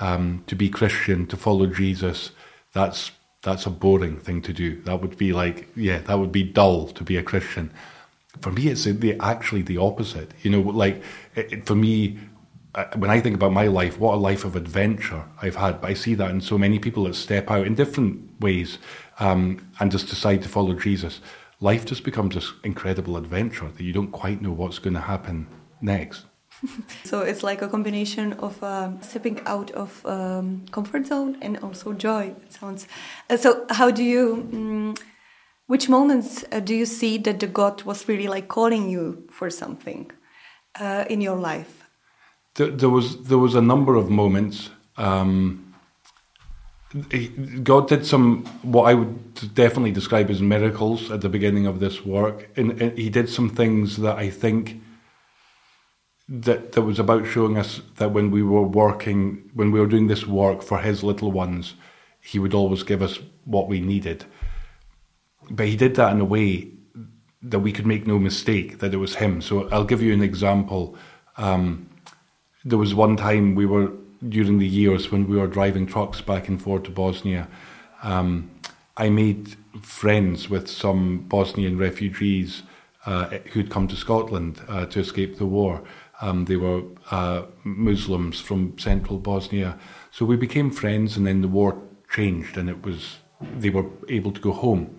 um, 0.00 0.44
to 0.46 0.56
be 0.56 0.68
Christian, 0.68 1.26
to 1.26 1.36
follow 1.36 1.66
Jesus, 1.66 2.30
that's 2.72 3.12
that's 3.42 3.66
a 3.66 3.70
boring 3.70 4.18
thing 4.18 4.42
to 4.42 4.52
do. 4.52 4.80
That 4.82 5.02
would 5.02 5.18
be 5.18 5.32
like, 5.32 5.68
yeah, 5.76 5.98
that 5.98 6.18
would 6.18 6.32
be 6.32 6.42
dull 6.42 6.88
to 6.88 7.04
be 7.04 7.16
a 7.16 7.22
Christian. 7.22 7.70
For 8.40 8.50
me, 8.50 8.68
it's 8.68 8.84
the, 8.84 9.16
actually 9.20 9.62
the 9.62 9.76
opposite. 9.76 10.32
You 10.42 10.50
know, 10.50 10.60
like 10.60 11.02
it, 11.36 11.66
for 11.66 11.74
me, 11.74 12.18
uh, 12.74 12.86
when 12.96 13.10
I 13.10 13.20
think 13.20 13.36
about 13.36 13.52
my 13.52 13.68
life, 13.68 14.00
what 14.00 14.14
a 14.14 14.16
life 14.16 14.44
of 14.44 14.56
adventure 14.56 15.24
I've 15.40 15.56
had. 15.56 15.80
But 15.80 15.90
I 15.90 15.94
see 15.94 16.14
that 16.14 16.30
in 16.30 16.40
so 16.40 16.58
many 16.58 16.78
people 16.78 17.04
that 17.04 17.14
step 17.14 17.50
out 17.50 17.66
in 17.66 17.74
different 17.74 18.40
ways 18.40 18.78
um, 19.20 19.64
and 19.78 19.92
just 19.92 20.08
decide 20.08 20.42
to 20.42 20.48
follow 20.48 20.74
Jesus. 20.74 21.20
Life 21.60 21.84
just 21.84 22.02
becomes 22.02 22.34
this 22.34 22.52
incredible 22.64 23.16
adventure 23.16 23.68
that 23.68 23.84
you 23.84 23.92
don't 23.92 24.10
quite 24.10 24.42
know 24.42 24.52
what's 24.52 24.78
going 24.78 24.94
to 24.94 25.00
happen 25.00 25.46
next. 25.80 26.24
so 27.04 27.20
it's 27.20 27.42
like 27.42 27.62
a 27.62 27.68
combination 27.68 28.32
of 28.34 28.62
um, 28.62 29.00
stepping 29.02 29.40
out 29.46 29.70
of 29.72 30.04
um, 30.06 30.64
comfort 30.70 31.06
zone 31.06 31.36
and 31.42 31.58
also 31.58 31.92
joy. 31.92 32.34
It 32.42 32.52
sounds. 32.52 32.86
Uh, 33.30 33.36
so 33.36 33.66
how 33.70 33.90
do 33.90 34.02
you? 34.02 34.48
Um, 34.52 34.94
which 35.66 35.88
moments 35.88 36.44
uh, 36.52 36.60
do 36.60 36.74
you 36.74 36.84
see 36.84 37.16
that 37.18 37.40
the 37.40 37.46
God 37.46 37.82
was 37.84 38.06
really 38.06 38.28
like 38.28 38.48
calling 38.48 38.90
you 38.90 39.26
for 39.30 39.48
something 39.48 40.10
uh, 40.78 41.04
in 41.08 41.20
your 41.22 41.36
life? 41.36 41.88
There, 42.54 42.70
there, 42.70 42.90
was 42.90 43.24
there 43.24 43.38
was 43.38 43.54
a 43.54 43.62
number 43.62 43.96
of 43.96 44.10
moments. 44.10 44.70
Um, 44.96 45.74
God 47.62 47.88
did 47.88 48.06
some 48.06 48.44
what 48.62 48.84
I 48.84 48.94
would 48.94 49.54
definitely 49.54 49.90
describe 49.90 50.30
as 50.30 50.40
miracles 50.40 51.10
at 51.10 51.22
the 51.22 51.28
beginning 51.28 51.66
of 51.66 51.80
this 51.80 52.04
work, 52.04 52.48
and, 52.56 52.80
and 52.80 52.96
He 52.98 53.08
did 53.08 53.28
some 53.28 53.48
things 53.48 53.96
that 53.96 54.16
I 54.18 54.30
think 54.30 54.80
that 56.28 56.72
that 56.72 56.82
was 56.82 56.98
about 56.98 57.26
showing 57.26 57.58
us 57.58 57.82
that 57.96 58.12
when 58.12 58.30
we 58.30 58.42
were 58.42 58.62
working, 58.62 59.50
when 59.54 59.70
we 59.70 59.80
were 59.80 59.86
doing 59.86 60.06
this 60.06 60.26
work 60.26 60.62
for 60.62 60.78
his 60.78 61.02
little 61.02 61.30
ones, 61.30 61.74
he 62.20 62.38
would 62.38 62.54
always 62.54 62.82
give 62.82 63.02
us 63.02 63.18
what 63.44 63.68
we 63.68 63.80
needed. 63.80 64.24
But 65.50 65.66
he 65.66 65.76
did 65.76 65.96
that 65.96 66.12
in 66.12 66.20
a 66.20 66.24
way 66.24 66.68
that 67.42 67.58
we 67.58 67.72
could 67.72 67.86
make 67.86 68.06
no 68.06 68.18
mistake 68.18 68.78
that 68.78 68.94
it 68.94 68.96
was 68.96 69.16
him. 69.16 69.42
So 69.42 69.68
I'll 69.68 69.84
give 69.84 70.00
you 70.00 70.14
an 70.14 70.22
example. 70.22 70.96
Um, 71.36 71.90
there 72.64 72.78
was 72.78 72.94
one 72.94 73.16
time 73.16 73.54
we 73.54 73.66
were 73.66 73.92
during 74.26 74.58
the 74.58 74.66
years 74.66 75.12
when 75.12 75.28
we 75.28 75.36
were 75.36 75.46
driving 75.46 75.86
trucks 75.86 76.22
back 76.22 76.48
and 76.48 76.60
forth 76.60 76.84
to 76.84 76.90
Bosnia. 76.90 77.46
Um, 78.02 78.50
I 78.96 79.10
made 79.10 79.56
friends 79.82 80.48
with 80.48 80.68
some 80.68 81.18
Bosnian 81.28 81.76
refugees 81.76 82.62
uh, 83.04 83.26
who'd 83.52 83.70
come 83.70 83.88
to 83.88 83.96
Scotland 83.96 84.62
uh, 84.66 84.86
to 84.86 85.00
escape 85.00 85.36
the 85.36 85.46
war. 85.46 85.82
Um, 86.20 86.44
they 86.44 86.56
were 86.56 86.82
uh, 87.10 87.42
Muslims 87.64 88.40
from 88.40 88.78
central 88.78 89.18
Bosnia. 89.18 89.78
So 90.10 90.24
we 90.24 90.36
became 90.36 90.70
friends, 90.70 91.16
and 91.16 91.26
then 91.26 91.42
the 91.42 91.48
war 91.48 91.82
changed, 92.10 92.56
and 92.56 92.68
it 92.68 92.84
was 92.84 93.18
they 93.58 93.70
were 93.70 93.86
able 94.08 94.32
to 94.32 94.40
go 94.40 94.52
home. 94.52 94.98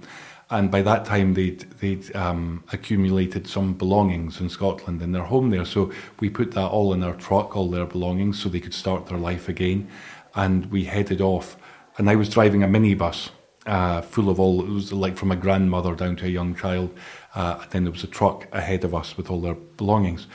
And 0.52 0.70
by 0.70 0.84
that 0.84 1.06
time, 1.06 1.34
they'd, 1.34 1.62
they'd 1.80 2.16
um, 2.16 2.64
accumulated 2.72 3.48
some 3.48 3.74
belongings 3.74 4.40
in 4.40 4.50
Scotland 4.50 5.02
in 5.02 5.12
their 5.12 5.24
home 5.24 5.50
there. 5.50 5.66
So 5.66 5.92
we 6.20 6.30
put 6.30 6.52
that 6.52 6.68
all 6.68 6.94
in 6.94 7.02
our 7.02 7.16
truck, 7.16 7.56
all 7.56 7.70
their 7.70 7.88
belongings, 7.88 8.40
so 8.40 8.50
they 8.50 8.60
could 8.60 8.74
start 8.74 9.08
their 9.08 9.18
life 9.18 9.50
again. 9.50 9.90
And 10.36 10.68
we 10.68 10.84
headed 10.84 11.20
off. 11.20 11.58
And 11.98 12.10
I 12.10 12.16
was 12.16 12.30
driving 12.30 12.62
a 12.62 12.68
minibus 12.68 13.32
uh, 13.66 14.02
full 14.02 14.30
of 14.30 14.40
all, 14.40 14.62
it 14.62 14.70
was 14.70 14.94
like 14.94 15.18
from 15.18 15.32
a 15.32 15.36
grandmother 15.36 15.96
down 15.96 16.16
to 16.18 16.26
a 16.26 16.30
young 16.30 16.56
child. 16.56 16.96
Uh, 17.34 17.60
and 17.62 17.72
then 17.72 17.84
there 17.84 17.92
was 17.92 18.04
a 18.04 18.08
truck 18.08 18.48
ahead 18.52 18.84
of 18.84 18.94
us 18.94 19.18
with 19.18 19.30
all 19.30 19.42
their 19.42 19.56
belongings. 19.56 20.28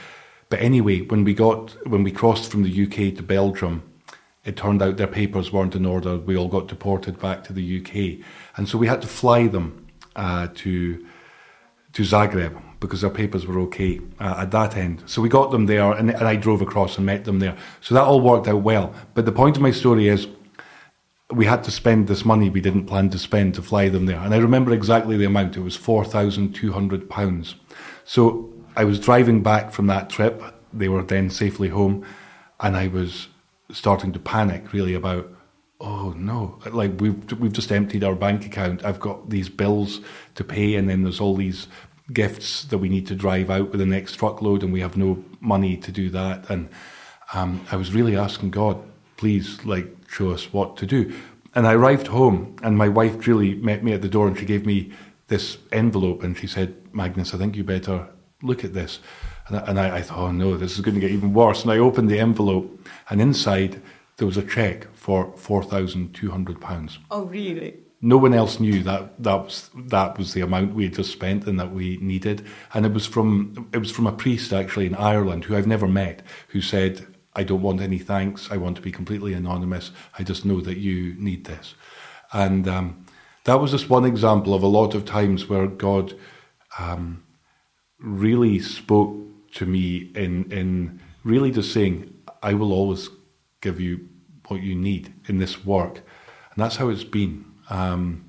But 0.50 0.60
anyway, 0.60 1.00
when 1.02 1.24
we 1.24 1.32
got 1.32 1.76
when 1.86 2.02
we 2.02 2.10
crossed 2.10 2.50
from 2.50 2.64
the 2.64 2.82
UK 2.84 3.16
to 3.16 3.22
Belgium, 3.22 3.82
it 4.44 4.56
turned 4.56 4.82
out 4.82 4.96
their 4.96 5.06
papers 5.06 5.52
weren't 5.52 5.76
in 5.76 5.86
order. 5.86 6.18
We 6.18 6.36
all 6.36 6.48
got 6.48 6.66
deported 6.66 7.18
back 7.20 7.44
to 7.44 7.52
the 7.52 7.80
UK, 7.80 8.26
and 8.56 8.68
so 8.68 8.76
we 8.76 8.88
had 8.88 9.00
to 9.02 9.08
fly 9.08 9.46
them 9.46 9.86
uh, 10.16 10.48
to 10.56 11.06
to 11.92 12.02
Zagreb 12.02 12.60
because 12.80 13.02
their 13.02 13.10
papers 13.10 13.46
were 13.46 13.60
okay 13.60 14.00
uh, 14.18 14.36
at 14.38 14.50
that 14.50 14.76
end. 14.76 15.02
So 15.06 15.22
we 15.22 15.28
got 15.28 15.50
them 15.52 15.66
there, 15.66 15.92
and, 15.92 16.10
and 16.10 16.24
I 16.24 16.34
drove 16.34 16.62
across 16.62 16.96
and 16.96 17.06
met 17.06 17.24
them 17.24 17.38
there. 17.38 17.56
So 17.80 17.94
that 17.94 18.02
all 18.02 18.20
worked 18.20 18.48
out 18.48 18.62
well. 18.62 18.92
But 19.14 19.26
the 19.26 19.32
point 19.32 19.56
of 19.56 19.62
my 19.62 19.70
story 19.70 20.08
is 20.08 20.26
we 21.30 21.46
had 21.46 21.62
to 21.62 21.70
spend 21.70 22.08
this 22.08 22.24
money 22.24 22.50
we 22.50 22.60
didn't 22.60 22.86
plan 22.86 23.10
to 23.10 23.18
spend 23.18 23.54
to 23.54 23.62
fly 23.62 23.88
them 23.88 24.06
there. 24.06 24.18
And 24.18 24.34
I 24.34 24.38
remember 24.38 24.72
exactly 24.72 25.16
the 25.16 25.26
amount. 25.26 25.56
It 25.56 25.60
was 25.60 25.78
£4,200. 25.78 27.54
So 28.04 28.52
I 28.76 28.84
was 28.84 29.00
driving 29.00 29.42
back 29.42 29.72
from 29.72 29.86
that 29.88 30.10
trip. 30.10 30.42
They 30.72 30.88
were 30.88 31.02
then 31.02 31.30
safely 31.30 31.68
home. 31.68 32.04
And 32.60 32.76
I 32.76 32.88
was 32.88 33.28
starting 33.72 34.12
to 34.12 34.18
panic 34.18 34.72
really 34.72 34.94
about, 34.94 35.32
oh 35.80 36.14
no, 36.16 36.58
like 36.72 37.00
we've, 37.00 37.32
we've 37.40 37.52
just 37.52 37.72
emptied 37.72 38.04
our 38.04 38.14
bank 38.14 38.44
account. 38.44 38.84
I've 38.84 39.00
got 39.00 39.30
these 39.30 39.48
bills 39.48 40.00
to 40.34 40.44
pay. 40.44 40.74
And 40.74 40.88
then 40.88 41.02
there's 41.02 41.20
all 41.20 41.36
these 41.36 41.68
gifts 42.12 42.64
that 42.64 42.78
we 42.78 42.88
need 42.88 43.06
to 43.06 43.14
drive 43.14 43.50
out 43.50 43.70
with 43.70 43.80
the 43.80 43.86
next 43.86 44.14
truckload, 44.14 44.62
and 44.62 44.72
we 44.72 44.80
have 44.80 44.96
no 44.96 45.24
money 45.40 45.76
to 45.76 45.92
do 45.92 46.10
that. 46.10 46.50
And 46.50 46.68
um, 47.32 47.64
I 47.70 47.76
was 47.76 47.92
really 47.92 48.16
asking 48.16 48.50
God, 48.50 48.82
please, 49.16 49.64
like, 49.64 49.86
show 50.08 50.30
us 50.30 50.52
what 50.52 50.76
to 50.78 50.86
do. 50.86 51.14
And 51.54 51.66
I 51.66 51.74
arrived 51.74 52.08
home, 52.08 52.56
and 52.62 52.76
my 52.76 52.88
wife 52.88 53.20
Julie 53.20 53.54
met 53.54 53.84
me 53.84 53.92
at 53.92 54.02
the 54.02 54.08
door, 54.08 54.26
and 54.26 54.36
she 54.36 54.44
gave 54.44 54.66
me 54.66 54.90
this 55.28 55.58
envelope, 55.70 56.24
and 56.24 56.36
she 56.36 56.46
said, 56.46 56.74
Magnus, 56.92 57.32
I 57.32 57.38
think 57.38 57.54
you 57.54 57.62
better 57.62 58.08
look 58.42 58.64
at 58.64 58.74
this. 58.74 59.00
And 59.48 59.56
I, 59.56 59.60
and 59.66 59.80
I, 59.80 59.96
I 59.96 60.02
thought, 60.02 60.18
oh 60.18 60.32
no, 60.32 60.56
this 60.56 60.74
is 60.74 60.80
going 60.80 60.94
to 60.94 61.00
get 61.00 61.10
even 61.10 61.32
worse. 61.32 61.62
And 61.62 61.72
I 61.72 61.78
opened 61.78 62.08
the 62.08 62.20
envelope, 62.20 62.86
and 63.08 63.20
inside 63.20 63.80
there 64.16 64.26
was 64.26 64.36
a 64.36 64.42
cheque 64.42 64.86
for 64.94 65.32
four 65.36 65.62
thousand 65.62 66.14
two 66.14 66.30
hundred 66.30 66.60
pounds. 66.60 66.98
Oh, 67.10 67.24
really? 67.24 67.74
no 68.02 68.16
one 68.16 68.32
else 68.32 68.58
knew 68.58 68.82
that 68.82 69.22
that 69.22 69.44
was 69.44 69.70
that 69.74 70.16
was 70.16 70.32
the 70.32 70.40
amount 70.40 70.74
we 70.74 70.84
had 70.84 70.94
just 70.94 71.12
spent 71.12 71.46
and 71.46 71.60
that 71.60 71.72
we 71.72 71.98
needed. 71.98 72.44
And 72.72 72.86
it 72.86 72.92
was 72.92 73.06
from 73.06 73.68
it 73.72 73.78
was 73.78 73.90
from 73.90 74.06
a 74.06 74.12
priest 74.12 74.52
actually 74.52 74.86
in 74.86 74.94
Ireland 74.94 75.44
who 75.44 75.56
I've 75.56 75.66
never 75.66 75.86
met 75.86 76.22
who 76.48 76.60
said, 76.60 77.06
"I 77.34 77.44
don't 77.44 77.62
want 77.62 77.80
any 77.80 77.98
thanks. 77.98 78.50
I 78.50 78.56
want 78.56 78.76
to 78.76 78.82
be 78.82 78.92
completely 78.92 79.34
anonymous. 79.34 79.90
I 80.18 80.22
just 80.22 80.44
know 80.44 80.60
that 80.62 80.78
you 80.78 81.14
need 81.18 81.44
this." 81.44 81.74
And 82.32 82.66
um, 82.68 83.06
that 83.44 83.60
was 83.60 83.72
just 83.72 83.90
one 83.90 84.04
example 84.04 84.54
of 84.54 84.62
a 84.62 84.66
lot 84.66 84.94
of 84.94 85.04
times 85.04 85.48
where 85.48 85.66
God 85.66 86.14
um, 86.78 87.22
really 88.02 88.58
spoke 88.58 89.16
to 89.54 89.66
me 89.66 90.10
in 90.14 90.50
in 90.52 91.00
really 91.24 91.50
just 91.50 91.72
saying, 91.72 92.12
"I 92.42 92.54
will 92.54 92.72
always 92.72 93.08
give 93.60 93.80
you 93.80 94.08
what 94.48 94.62
you 94.62 94.74
need 94.74 95.12
in 95.28 95.38
this 95.38 95.64
work," 95.64 95.96
and 95.96 96.56
that's 96.56 96.76
how 96.76 96.88
it's 96.88 97.04
been. 97.04 97.44
Um, 97.68 98.24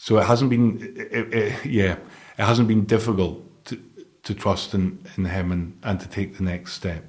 so 0.00 0.16
it 0.18 0.26
hasn't 0.26 0.48
been, 0.48 0.94
it, 0.96 1.34
it, 1.34 1.66
yeah, 1.66 1.96
it 2.38 2.44
hasn't 2.44 2.68
been 2.68 2.84
difficult 2.84 3.42
to, 3.64 3.82
to 4.22 4.32
trust 4.32 4.72
in, 4.72 5.04
in 5.16 5.24
him 5.24 5.50
and, 5.50 5.76
and 5.82 5.98
to 5.98 6.08
take 6.08 6.36
the 6.36 6.44
next 6.44 6.74
step. 6.74 7.04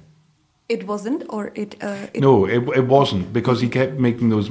It 0.68 0.88
wasn't, 0.88 1.22
or 1.28 1.52
it. 1.54 1.76
Uh, 1.80 2.08
it 2.12 2.20
no, 2.20 2.46
it, 2.46 2.68
it 2.76 2.86
wasn't 2.88 3.32
because 3.32 3.60
he 3.60 3.68
kept 3.68 3.94
making 3.94 4.30
those, 4.30 4.50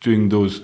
doing 0.00 0.30
those 0.30 0.62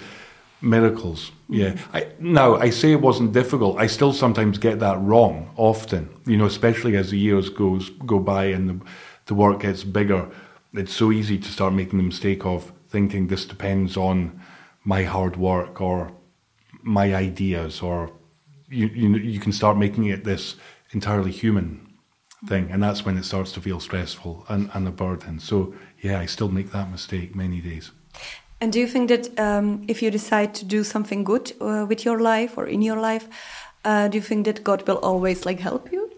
miracles. 0.60 1.32
Yeah. 1.48 1.76
I, 1.92 2.08
now 2.18 2.56
I 2.56 2.70
say 2.70 2.92
it 2.92 3.00
wasn't 3.00 3.32
difficult. 3.32 3.78
I 3.78 3.86
still 3.86 4.12
sometimes 4.12 4.58
get 4.58 4.80
that 4.80 5.00
wrong. 5.00 5.50
Often, 5.56 6.10
you 6.26 6.36
know, 6.36 6.46
especially 6.46 6.96
as 6.96 7.10
the 7.10 7.18
years 7.18 7.48
goes 7.48 7.90
go 7.90 8.18
by 8.18 8.46
and 8.46 8.68
the, 8.68 8.86
the 9.26 9.34
work 9.34 9.60
gets 9.60 9.84
bigger. 9.84 10.28
It's 10.74 10.92
so 10.92 11.12
easy 11.12 11.38
to 11.38 11.48
start 11.48 11.72
making 11.72 11.98
the 11.98 12.04
mistake 12.04 12.44
of 12.44 12.72
thinking 12.88 13.26
this 13.26 13.44
depends 13.44 13.96
on 13.96 14.40
my 14.84 15.04
hard 15.04 15.36
work 15.36 15.80
or 15.80 16.12
my 16.82 17.14
ideas 17.14 17.82
or 17.82 18.10
you 18.70 18.86
you 18.86 19.16
you 19.16 19.40
can 19.40 19.52
start 19.52 19.76
making 19.76 20.04
it 20.06 20.24
this 20.24 20.56
entirely 20.92 21.32
human 21.32 21.86
thing 22.46 22.70
and 22.70 22.82
that's 22.82 23.04
when 23.04 23.18
it 23.18 23.24
starts 23.24 23.52
to 23.52 23.60
feel 23.60 23.80
stressful 23.80 24.44
and, 24.48 24.70
and 24.72 24.86
a 24.86 24.90
burden 24.90 25.38
so 25.38 25.74
yeah 26.00 26.18
i 26.20 26.26
still 26.26 26.48
make 26.48 26.70
that 26.70 26.90
mistake 26.90 27.34
many 27.34 27.60
days 27.60 27.90
and 28.60 28.72
do 28.72 28.80
you 28.80 28.88
think 28.88 29.08
that 29.08 29.38
um, 29.38 29.84
if 29.88 30.02
you 30.02 30.10
decide 30.10 30.54
to 30.54 30.64
do 30.64 30.82
something 30.84 31.24
good 31.24 31.52
uh, 31.60 31.86
with 31.88 32.04
your 32.04 32.20
life 32.20 32.58
or 32.58 32.66
in 32.66 32.82
your 32.82 33.00
life 33.00 33.28
uh, 33.84 34.08
do 34.08 34.18
you 34.18 34.22
think 34.22 34.44
that 34.44 34.64
god 34.64 34.86
will 34.86 34.98
always 34.98 35.46
like 35.46 35.60
help 35.60 35.92
you? 35.92 36.10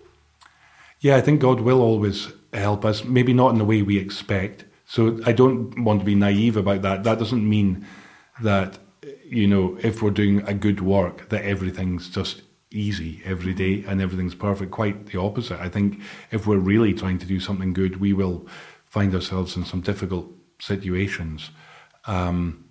Yeah 1.00 1.16
i 1.16 1.20
think 1.20 1.40
god 1.40 1.60
will 1.60 1.80
always 1.80 2.28
help 2.52 2.84
us. 2.84 3.04
Maybe 3.04 3.32
not 3.32 3.52
in 3.52 3.58
the 3.58 3.64
way 3.64 3.82
we 3.82 3.98
expect. 3.98 4.64
So 4.86 5.20
i 5.26 5.32
don't 5.32 5.84
want 5.84 6.00
to 6.00 6.06
be 6.06 6.14
naive 6.14 6.56
about 6.56 6.82
that. 6.82 7.04
That 7.04 7.18
doesn't 7.18 7.48
mean 7.48 7.86
that 8.42 8.78
you 9.24 9.46
know 9.46 9.78
if 9.82 10.02
we're 10.02 10.10
doing 10.10 10.40
a 10.46 10.54
good 10.54 10.80
work 10.80 11.28
that 11.28 11.44
everything's 11.44 12.08
just 12.08 12.42
easy 12.72 13.20
every 13.24 13.54
day 13.54 13.84
and 13.86 14.00
everything's 14.00 14.34
perfect. 14.34 14.70
Quite 14.70 15.06
the 15.06 15.20
opposite. 15.20 15.60
I 15.60 15.68
think 15.68 16.00
if 16.30 16.46
we're 16.46 16.58
really 16.58 16.94
trying 16.94 17.18
to 17.18 17.26
do 17.26 17.40
something 17.40 17.72
good 17.72 18.00
we 18.00 18.12
will 18.12 18.46
find 18.86 19.14
ourselves 19.14 19.56
in 19.56 19.64
some 19.64 19.80
difficult 19.80 20.28
situations 20.58 21.50
um, 22.06 22.64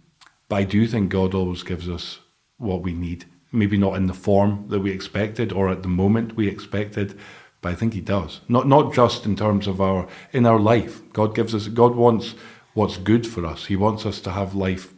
but 0.47 0.57
i 0.57 0.63
do 0.63 0.87
think 0.87 1.09
god 1.09 1.33
always 1.33 1.63
gives 1.63 1.89
us 1.89 2.19
what 2.57 2.81
we 2.81 2.93
need 2.93 3.25
maybe 3.51 3.77
not 3.77 3.95
in 3.95 4.07
the 4.07 4.13
form 4.13 4.65
that 4.69 4.79
we 4.79 4.91
expected 4.91 5.51
or 5.51 5.69
at 5.69 5.81
the 5.81 5.89
moment 5.89 6.35
we 6.35 6.47
expected 6.47 7.17
but 7.61 7.71
i 7.71 7.75
think 7.75 7.93
he 7.93 8.01
does 8.01 8.41
not 8.47 8.67
not 8.67 8.93
just 8.93 9.25
in 9.25 9.35
terms 9.35 9.67
of 9.67 9.81
our 9.81 10.07
in 10.31 10.45
our 10.45 10.59
life 10.59 11.01
god 11.13 11.35
gives 11.35 11.55
us 11.55 11.67
god 11.67 11.95
wants 11.95 12.35
what's 12.73 12.97
good 12.97 13.25
for 13.25 13.45
us 13.45 13.65
he 13.65 13.75
wants 13.75 14.05
us 14.05 14.21
to 14.21 14.31
have 14.31 14.53
life 14.55 14.93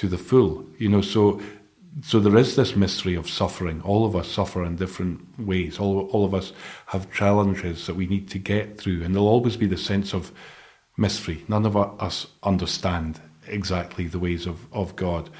to 0.00 0.08
the 0.08 0.18
full. 0.18 0.64
You 0.78 0.88
know, 0.88 1.02
so 1.02 1.40
so 2.02 2.20
there 2.20 2.38
is 2.38 2.56
this 2.56 2.74
mystery 2.74 3.14
of 3.14 3.28
suffering. 3.28 3.82
All 3.82 4.06
of 4.06 4.16
us 4.16 4.28
suffer 4.28 4.64
in 4.64 4.76
different 4.76 5.38
ways. 5.38 5.78
All 5.78 6.08
all 6.12 6.24
of 6.24 6.34
us 6.34 6.52
have 6.86 7.12
challenges 7.12 7.86
that 7.86 7.96
we 7.96 8.06
need 8.06 8.28
to 8.30 8.38
get 8.38 8.78
through, 8.78 9.02
and 9.02 9.14
there'll 9.14 9.28
always 9.28 9.56
be 9.56 9.66
the 9.66 9.76
sense 9.76 10.14
of 10.14 10.32
mystery. 10.96 11.44
None 11.48 11.66
of 11.66 11.76
us 11.76 12.26
understand 12.42 13.20
exactly 13.50 14.06
the 14.06 14.18
ways 14.18 14.46
of 14.46 14.66
of 14.72 14.96
God. 14.96 15.30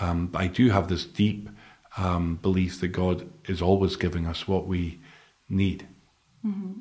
Um, 0.00 0.30
I 0.34 0.46
do 0.46 0.70
have 0.70 0.88
this 0.88 1.04
deep 1.04 1.48
um, 1.96 2.36
belief 2.36 2.80
that 2.80 2.88
God 2.88 3.28
is 3.46 3.60
always 3.62 3.96
giving 3.96 4.26
us 4.26 4.48
what 4.48 4.66
we 4.66 5.00
need. 5.48 5.86
Mm-hmm. 6.44 6.80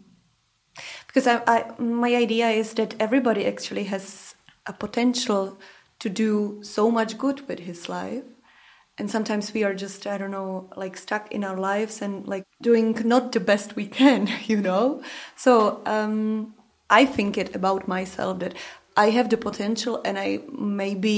Because 1.08 1.28
I, 1.28 1.42
I, 1.48 1.82
my 1.82 2.16
idea 2.16 2.50
is 2.50 2.74
that 2.76 2.96
everybody 3.00 3.46
actually 3.46 3.86
has 3.86 4.36
a 4.66 4.74
potential 4.74 5.58
to 6.00 6.10
do 6.10 6.60
so 6.62 6.92
much 6.92 7.18
good 7.18 7.48
with 7.48 7.60
his 7.60 7.90
life 7.90 8.24
and 9.00 9.10
sometimes 9.10 9.54
we 9.54 9.64
are 9.64 9.74
just 9.74 10.06
i 10.06 10.18
don't 10.18 10.32
know 10.32 10.70
like 10.76 10.98
stuck 10.98 11.32
in 11.32 11.44
our 11.44 11.58
lives 11.58 12.02
and 12.02 12.28
like 12.28 12.44
doing 12.62 12.96
not 13.06 13.32
the 13.32 13.40
best 13.40 13.76
we 13.76 13.88
can 13.88 14.30
you 14.46 14.62
know 14.62 15.02
so 15.36 15.82
um, 15.86 16.54
i 16.90 17.06
think 17.06 17.38
it 17.38 17.56
about 17.56 17.88
myself 17.88 18.40
that 18.40 18.54
i 19.06 19.10
have 19.18 19.30
the 19.30 19.38
potential 19.38 20.02
and 20.06 20.20
i 20.26 20.40
maybe 20.84 21.18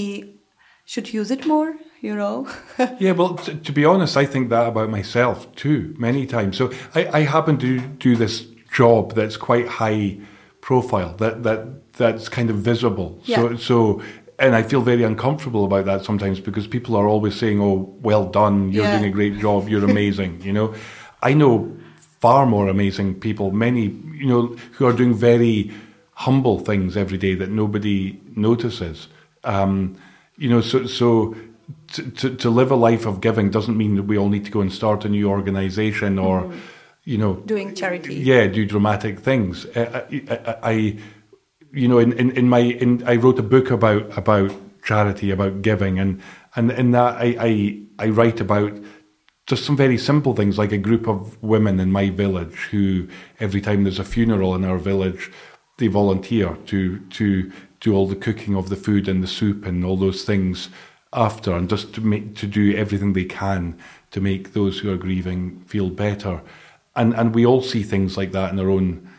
should 0.85 1.07
use 1.13 1.31
it 1.35 1.45
more 1.45 1.69
you 2.01 2.15
know 2.21 2.35
yeah 2.99 3.11
well 3.11 3.35
t- 3.35 3.57
to 3.67 3.71
be 3.71 3.85
honest 3.85 4.17
i 4.23 4.25
think 4.25 4.49
that 4.49 4.67
about 4.67 4.89
myself 4.89 5.53
too 5.55 5.93
many 5.97 6.25
times 6.25 6.57
so 6.57 6.71
I, 6.95 7.01
I 7.19 7.21
happen 7.35 7.57
to 7.59 7.79
do 7.79 8.15
this 8.15 8.45
job 8.73 9.13
that's 9.13 9.37
quite 9.37 9.67
high 9.67 10.19
profile 10.61 11.15
that 11.17 11.43
that 11.43 11.59
that's 11.93 12.29
kind 12.29 12.49
of 12.49 12.57
visible 12.57 13.19
yeah. 13.23 13.37
so 13.37 13.55
so 13.57 14.01
and 14.41 14.55
I 14.55 14.63
feel 14.63 14.81
very 14.81 15.03
uncomfortable 15.03 15.65
about 15.65 15.85
that 15.85 16.03
sometimes 16.03 16.39
because 16.39 16.65
people 16.65 16.95
are 16.95 17.07
always 17.07 17.35
saying, 17.35 17.61
"Oh, 17.61 17.95
well 18.01 18.25
done, 18.25 18.71
you're 18.71 18.83
yeah. 18.83 18.97
doing 18.97 19.09
a 19.11 19.13
great 19.13 19.37
job, 19.37 19.69
you're 19.69 19.85
amazing." 19.95 20.41
you 20.41 20.51
know, 20.51 20.73
I 21.21 21.33
know 21.33 21.71
far 22.19 22.45
more 22.45 22.67
amazing 22.67 23.19
people, 23.19 23.51
many 23.51 23.83
you 24.21 24.25
know, 24.25 24.47
who 24.73 24.85
are 24.87 24.93
doing 24.93 25.13
very 25.13 25.71
humble 26.13 26.59
things 26.59 26.95
every 26.95 27.17
day 27.17 27.35
that 27.35 27.49
nobody 27.49 28.19
notices. 28.35 29.07
Um, 29.43 29.97
you 30.37 30.49
know, 30.49 30.61
so 30.61 30.85
so 30.85 31.35
to, 31.93 32.11
to, 32.11 32.35
to 32.35 32.49
live 32.49 32.71
a 32.71 32.75
life 32.75 33.05
of 33.05 33.21
giving 33.21 33.49
doesn't 33.49 33.77
mean 33.77 33.95
that 33.95 34.03
we 34.03 34.17
all 34.17 34.29
need 34.29 34.45
to 34.45 34.51
go 34.51 34.61
and 34.61 34.71
start 34.71 35.05
a 35.05 35.09
new 35.09 35.29
organization 35.29 36.19
or. 36.19 36.43
Mm. 36.43 36.59
You 37.03 37.17
know, 37.17 37.33
doing 37.33 37.73
charity. 37.73 38.13
Yeah, 38.13 38.45
do 38.45 38.63
dramatic 38.63 39.21
things. 39.21 39.65
I, 39.75 40.05
I, 40.29 40.57
I 40.61 40.97
you 41.73 41.87
know, 41.87 41.97
in, 41.97 42.13
in, 42.13 42.29
in 42.31 42.47
my, 42.47 42.59
in, 42.59 43.03
I 43.07 43.15
wrote 43.15 43.39
a 43.39 43.43
book 43.43 43.71
about, 43.71 44.15
about 44.17 44.51
charity, 44.83 45.31
about 45.31 45.61
giving, 45.61 45.99
and, 45.99 46.21
and 46.55 46.71
in 46.71 46.91
that 46.91 47.15
I, 47.15 47.35
I, 47.39 47.81
I 47.97 48.09
write 48.09 48.39
about 48.39 48.73
just 49.47 49.65
some 49.65 49.75
very 49.75 49.97
simple 49.97 50.35
things 50.35 50.57
like 50.57 50.71
a 50.71 50.77
group 50.77 51.07
of 51.07 51.41
women 51.41 51.79
in 51.79 51.91
my 51.91 52.09
village 52.09 52.55
who 52.69 53.07
every 53.39 53.61
time 53.61 53.83
there's 53.83 53.99
a 53.99 54.03
funeral 54.03 54.53
in 54.53 54.63
our 54.63 54.77
village, 54.77 55.31
they 55.77 55.87
volunteer 55.87 56.57
to, 56.67 56.99
to 56.99 57.51
do 57.79 57.93
all 57.93 58.07
the 58.07 58.15
cooking 58.15 58.55
of 58.55 58.69
the 58.69 58.75
food 58.75 59.07
and 59.07 59.23
the 59.23 59.27
soup 59.27 59.65
and 59.65 59.83
all 59.83 59.97
those 59.97 60.23
things 60.23 60.69
after 61.13 61.53
and 61.53 61.69
just 61.69 61.93
to 61.93 62.01
make, 62.01 62.35
to 62.35 62.47
do 62.47 62.75
everything 62.75 63.13
they 63.13 63.25
can 63.25 63.77
to 64.11 64.21
make 64.21 64.53
those 64.53 64.79
who 64.79 64.91
are 64.91 64.97
grieving 64.97 65.61
feel 65.61 65.89
better. 65.89 66.41
And, 66.95 67.13
and 67.13 67.33
we 67.33 67.45
all 67.45 67.61
see 67.61 67.83
things 67.83 68.17
like 68.17 68.31
that 68.31 68.51
in 68.51 68.59
our 68.59 68.69
own 68.69 69.09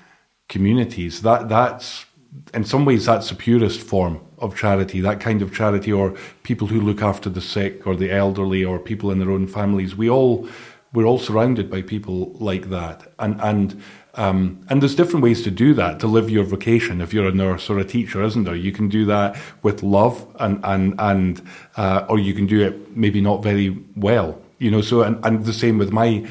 communities. 0.48 1.22
That, 1.22 1.48
that's 1.48 2.06
in 2.54 2.64
some 2.64 2.84
ways, 2.84 3.06
that's 3.06 3.28
the 3.28 3.34
purest 3.34 3.80
form 3.80 4.20
of 4.38 4.56
charity, 4.56 5.00
that 5.00 5.20
kind 5.20 5.42
of 5.42 5.54
charity, 5.54 5.92
or 5.92 6.14
people 6.42 6.66
who 6.66 6.80
look 6.80 7.02
after 7.02 7.28
the 7.28 7.40
sick 7.40 7.86
or 7.86 7.94
the 7.94 8.10
elderly 8.10 8.64
or 8.64 8.78
people 8.78 9.10
in 9.10 9.18
their 9.18 9.30
own 9.30 9.46
families. 9.46 9.94
We 9.96 10.08
all 10.08 10.48
we're 10.94 11.06
all 11.06 11.18
surrounded 11.18 11.70
by 11.70 11.82
people 11.82 12.32
like 12.34 12.68
that, 12.68 13.12
and 13.18 13.40
and 13.40 13.82
um, 14.14 14.64
and 14.68 14.82
there's 14.82 14.94
different 14.94 15.22
ways 15.22 15.42
to 15.42 15.50
do 15.50 15.72
that 15.74 15.98
to 16.00 16.06
live 16.06 16.28
your 16.28 16.44
vocation. 16.44 17.00
If 17.00 17.14
you're 17.14 17.28
a 17.28 17.32
nurse 17.32 17.70
or 17.70 17.78
a 17.78 17.84
teacher, 17.84 18.22
isn't 18.22 18.44
there? 18.44 18.54
You 18.54 18.72
can 18.72 18.88
do 18.88 19.06
that 19.06 19.36
with 19.62 19.82
love, 19.82 20.26
and 20.38 20.60
and 20.64 20.94
and 20.98 21.42
uh, 21.76 22.04
or 22.08 22.18
you 22.18 22.34
can 22.34 22.46
do 22.46 22.60
it 22.60 22.96
maybe 22.96 23.20
not 23.20 23.42
very 23.42 23.76
well. 23.96 24.38
You 24.58 24.70
know, 24.70 24.82
so 24.82 25.02
and, 25.02 25.24
and 25.24 25.44
the 25.46 25.52
same 25.52 25.78
with 25.78 25.92
my 25.92 26.26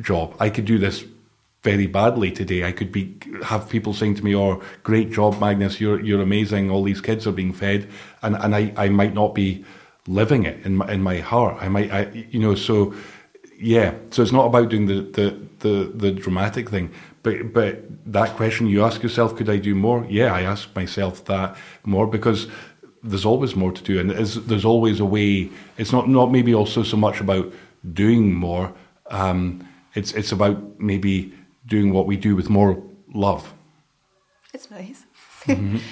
job. 0.00 0.34
I 0.40 0.48
could 0.48 0.64
do 0.64 0.78
this 0.78 1.04
very 1.62 1.86
badly 1.86 2.30
today. 2.30 2.64
I 2.64 2.72
could 2.72 2.90
be 2.90 3.14
have 3.44 3.68
people 3.68 3.92
saying 3.92 4.14
to 4.14 4.24
me, 4.24 4.34
"Oh, 4.34 4.62
great 4.82 5.12
job, 5.12 5.38
Magnus! 5.38 5.78
You're 5.78 6.00
you're 6.00 6.22
amazing. 6.22 6.70
All 6.70 6.82
these 6.82 7.02
kids 7.02 7.26
are 7.26 7.32
being 7.32 7.52
fed," 7.52 7.88
and 8.22 8.34
and 8.36 8.54
I, 8.54 8.72
I 8.76 8.88
might 8.88 9.12
not 9.12 9.34
be 9.34 9.62
living 10.08 10.44
it 10.44 10.64
in 10.64 10.76
my 10.76 10.90
in 10.90 11.02
my 11.02 11.18
heart. 11.18 11.58
I 11.60 11.68
might, 11.68 11.92
I, 11.92 12.26
you 12.30 12.40
know, 12.40 12.54
so 12.54 12.94
yeah. 13.58 13.94
So 14.10 14.22
it's 14.22 14.32
not 14.32 14.46
about 14.46 14.70
doing 14.70 14.86
the 14.86 15.02
the 15.02 15.46
the, 15.60 15.92
the 15.94 16.12
dramatic 16.12 16.70
thing, 16.70 16.90
but 17.26 17.52
but 17.52 17.72
that 18.12 18.36
question 18.36 18.68
you 18.68 18.84
ask 18.84 19.02
yourself, 19.02 19.36
could 19.36 19.48
I 19.48 19.58
do 19.58 19.74
more? 19.74 20.06
Yeah, 20.08 20.32
I 20.32 20.42
ask 20.42 20.74
myself 20.76 21.24
that 21.24 21.56
more 21.84 22.06
because 22.06 22.46
there's 23.02 23.24
always 23.24 23.56
more 23.56 23.72
to 23.72 23.82
do, 23.82 23.98
and 24.00 24.10
there's 24.10 24.64
always 24.64 25.00
a 25.00 25.04
way. 25.04 25.50
It's 25.76 25.92
not 25.92 26.08
not 26.08 26.30
maybe 26.30 26.54
also 26.54 26.84
so 26.84 26.96
much 26.96 27.20
about 27.20 27.52
doing 27.92 28.32
more. 28.32 28.72
Um, 29.10 29.68
it's 29.94 30.12
it's 30.12 30.32
about 30.32 30.56
maybe 30.78 31.32
doing 31.66 31.92
what 31.92 32.06
we 32.06 32.16
do 32.16 32.36
with 32.36 32.48
more 32.48 32.82
love. 33.12 33.52
It's 34.54 34.70
nice. 34.70 35.04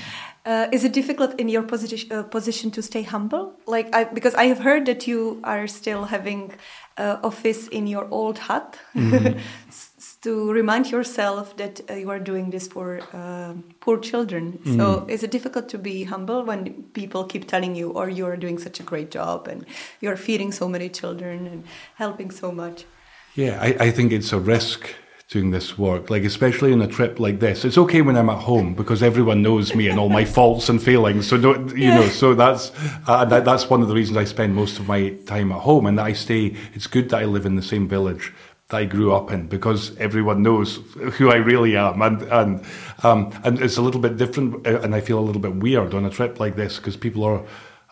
Uh, 0.47 0.69
is 0.73 0.85
it 0.85 0.93
difficult 0.93 1.41
in 1.41 1.49
your 1.49 1.63
position 1.63 2.13
uh, 2.13 2.23
position 2.23 2.71
to 2.71 2.83
stay 2.83 3.03
humble? 3.03 3.55
Like, 3.67 3.89
I, 3.97 4.05
because 4.05 4.35
I 4.35 4.45
have 4.49 4.59
heard 4.59 4.85
that 4.85 5.07
you 5.07 5.41
are 5.43 5.67
still 5.67 6.05
having 6.05 6.53
uh, 6.99 7.17
office 7.23 7.67
in 7.69 7.87
your 7.87 8.07
old 8.11 8.39
hut 8.39 8.79
mm-hmm. 8.95 9.39
to 10.25 10.51
remind 10.51 10.91
yourself 10.91 11.55
that 11.59 11.83
uh, 11.91 11.95
you 11.95 12.11
are 12.11 12.19
doing 12.19 12.49
this 12.49 12.67
for 12.67 13.01
uh, 13.13 13.53
poor 13.81 13.99
children. 13.99 14.53
Mm-hmm. 14.53 14.79
So, 14.79 15.07
is 15.07 15.23
it 15.23 15.31
difficult 15.31 15.69
to 15.69 15.79
be 15.79 16.05
humble 16.05 16.43
when 16.45 16.85
people 16.95 17.25
keep 17.25 17.47
telling 17.47 17.77
you, 17.77 17.91
"Or 17.91 18.05
oh, 18.05 18.09
you 18.19 18.27
are 18.27 18.37
doing 18.37 18.59
such 18.59 18.81
a 18.81 18.83
great 18.83 19.11
job, 19.11 19.47
and 19.47 19.67
you 20.01 20.11
are 20.11 20.17
feeding 20.17 20.51
so 20.51 20.67
many 20.67 20.89
children 20.89 21.47
and 21.47 21.65
helping 21.97 22.31
so 22.31 22.51
much"? 22.51 22.87
Yeah, 23.35 23.59
I, 23.61 23.87
I 23.87 23.91
think 23.91 24.13
it's 24.13 24.33
a 24.33 24.39
risk 24.39 24.95
doing 25.29 25.51
this 25.51 25.77
work, 25.77 26.09
like 26.09 26.25
especially 26.25 26.73
on 26.73 26.81
a 26.81 26.87
trip 26.87 27.21
like 27.21 27.41
this. 27.41 27.65
It's 27.65 27.77
okay 27.85 28.01
when 28.01 28.17
I'm 28.17 28.31
at 28.31 28.43
home 28.43 28.75
because 28.75 29.03
everyone 29.03 29.43
knows 29.43 29.75
me 29.75 29.89
and 29.89 29.99
all 29.99 30.09
my 30.09 30.25
faults 30.37 30.71
and 30.71 30.83
failings. 30.83 31.27
So 31.27 31.37
don't, 31.37 31.71
you 31.77 31.89
yeah. 31.89 31.97
know, 31.97 32.09
so 32.09 32.35
that's 32.35 32.73
uh, 33.07 33.27
that, 33.27 33.45
that's 33.45 33.69
one 33.69 33.83
of 33.83 33.89
the 33.89 33.95
reasons 33.95 34.17
I 34.17 34.25
spend 34.25 34.55
most 34.55 34.79
of 34.79 34.89
my 34.89 35.11
time 35.27 35.53
at 35.53 35.61
home 35.61 35.85
and 35.87 35.99
that 35.99 36.07
I 36.07 36.15
stay. 36.15 36.57
It's 36.73 36.87
good 36.87 37.11
that 37.11 37.21
I 37.23 37.27
live 37.27 37.45
in 37.45 37.57
the 37.57 37.69
same 37.75 37.89
village 37.89 38.33
I 38.75 38.85
grew 38.85 39.15
up 39.15 39.31
in 39.31 39.47
because 39.47 39.97
everyone 39.99 40.43
knows 40.43 40.77
who 41.15 41.31
I 41.31 41.37
really 41.37 41.77
am, 41.77 42.03
and 42.03 42.23
and 42.23 42.65
um, 43.03 43.33
and 43.45 43.61
it's 43.61 43.77
a 43.77 43.83
little 43.83 44.01
bit 44.01 44.17
different, 44.17 44.67
uh, 44.67 44.81
and 44.81 44.95
I 44.95 45.01
feel 45.01 45.19
a 45.19 45.25
little 45.25 45.41
bit 45.41 45.55
weird 45.57 45.95
on 45.95 46.05
a 46.05 46.11
trip 46.11 46.41
like 46.41 46.57
this 46.57 46.77
because 46.77 46.97
people 46.97 47.25
are 47.25 47.45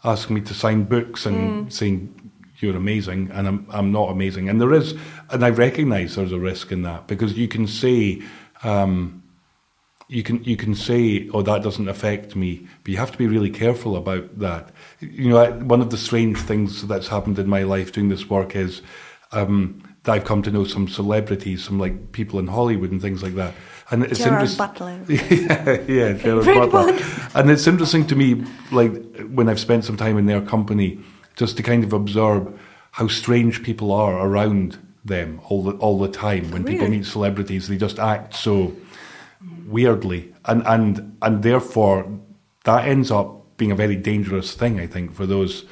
asking 0.04 0.34
me 0.34 0.40
to 0.42 0.54
sign 0.54 0.84
books 0.84 1.26
and 1.26 1.66
mm. 1.66 1.72
saying 1.72 2.32
you're 2.58 2.76
amazing, 2.76 3.30
and 3.32 3.46
I'm 3.46 3.66
I'm 3.70 3.92
not 3.92 4.10
amazing. 4.10 4.48
And 4.48 4.60
there 4.60 4.72
is, 4.72 4.94
and 5.30 5.44
I 5.44 5.50
recognise 5.50 6.16
there's 6.16 6.32
a 6.32 6.38
risk 6.38 6.72
in 6.72 6.82
that 6.82 7.06
because 7.06 7.36
you 7.36 7.48
can 7.48 7.66
say. 7.66 8.22
Um, 8.62 9.18
you 10.08 10.22
can 10.22 10.44
you 10.44 10.58
can 10.58 10.74
say, 10.74 11.30
"Oh, 11.32 11.40
that 11.40 11.62
doesn't 11.62 11.88
affect 11.88 12.36
me," 12.36 12.66
but 12.84 12.92
you 12.92 12.98
have 12.98 13.12
to 13.12 13.16
be 13.16 13.26
really 13.26 13.48
careful 13.48 13.96
about 13.96 14.40
that. 14.40 14.70
You 15.00 15.30
know, 15.30 15.52
one 15.52 15.80
of 15.80 15.88
the 15.88 15.96
strange 15.96 16.38
things 16.38 16.86
that's 16.86 17.08
happened 17.08 17.38
in 17.38 17.48
my 17.48 17.62
life 17.62 17.92
doing 17.92 18.10
this 18.10 18.28
work 18.28 18.54
is 18.54 18.82
um, 19.32 19.82
I've 20.06 20.24
come 20.24 20.42
to 20.42 20.50
know 20.50 20.64
some 20.64 20.88
celebrities, 20.88 21.64
some 21.64 21.78
like 21.78 22.12
people 22.12 22.38
in 22.38 22.48
Hollywood 22.48 22.90
and 22.90 23.00
things 23.00 23.22
like 23.22 23.34
that. 23.34 23.54
And 23.90 24.04
it's 24.04 24.18
Gerard 24.18 24.56
Butler. 24.56 25.00
yeah, 25.08 25.80
yeah, 25.86 26.12
Gerard 26.14 26.44
Butler. 26.44 26.98
And 27.34 27.50
it's 27.50 27.66
interesting 27.66 28.06
to 28.08 28.16
me, 28.16 28.44
like 28.72 28.92
when 29.28 29.48
I've 29.48 29.60
spent 29.60 29.84
some 29.84 29.96
time 29.96 30.18
in 30.18 30.26
their 30.26 30.40
company, 30.40 30.98
just 31.36 31.56
to 31.58 31.62
kind 31.62 31.84
of 31.84 31.92
observe 31.92 32.58
how 32.92 33.06
strange 33.08 33.62
people 33.62 33.92
are 33.92 34.26
around 34.26 34.78
them 35.04 35.40
all 35.44 35.62
the 35.62 35.72
all 35.72 35.98
the 35.98 36.08
time. 36.08 36.50
When 36.50 36.62
really? 36.62 36.74
people 36.74 36.88
meet 36.88 37.06
celebrities, 37.06 37.68
they 37.68 37.76
just 37.76 37.98
act 37.98 38.34
so 38.34 38.74
weirdly, 39.66 40.34
and 40.46 40.66
and 40.66 41.16
and 41.22 41.42
therefore 41.42 42.06
that 42.64 42.86
ends 42.86 43.10
up 43.10 43.56
being 43.56 43.70
a 43.70 43.76
very 43.76 43.96
dangerous 43.96 44.54
thing. 44.54 44.80
I 44.80 44.86
think 44.86 45.14
for 45.14 45.26
those 45.26 45.64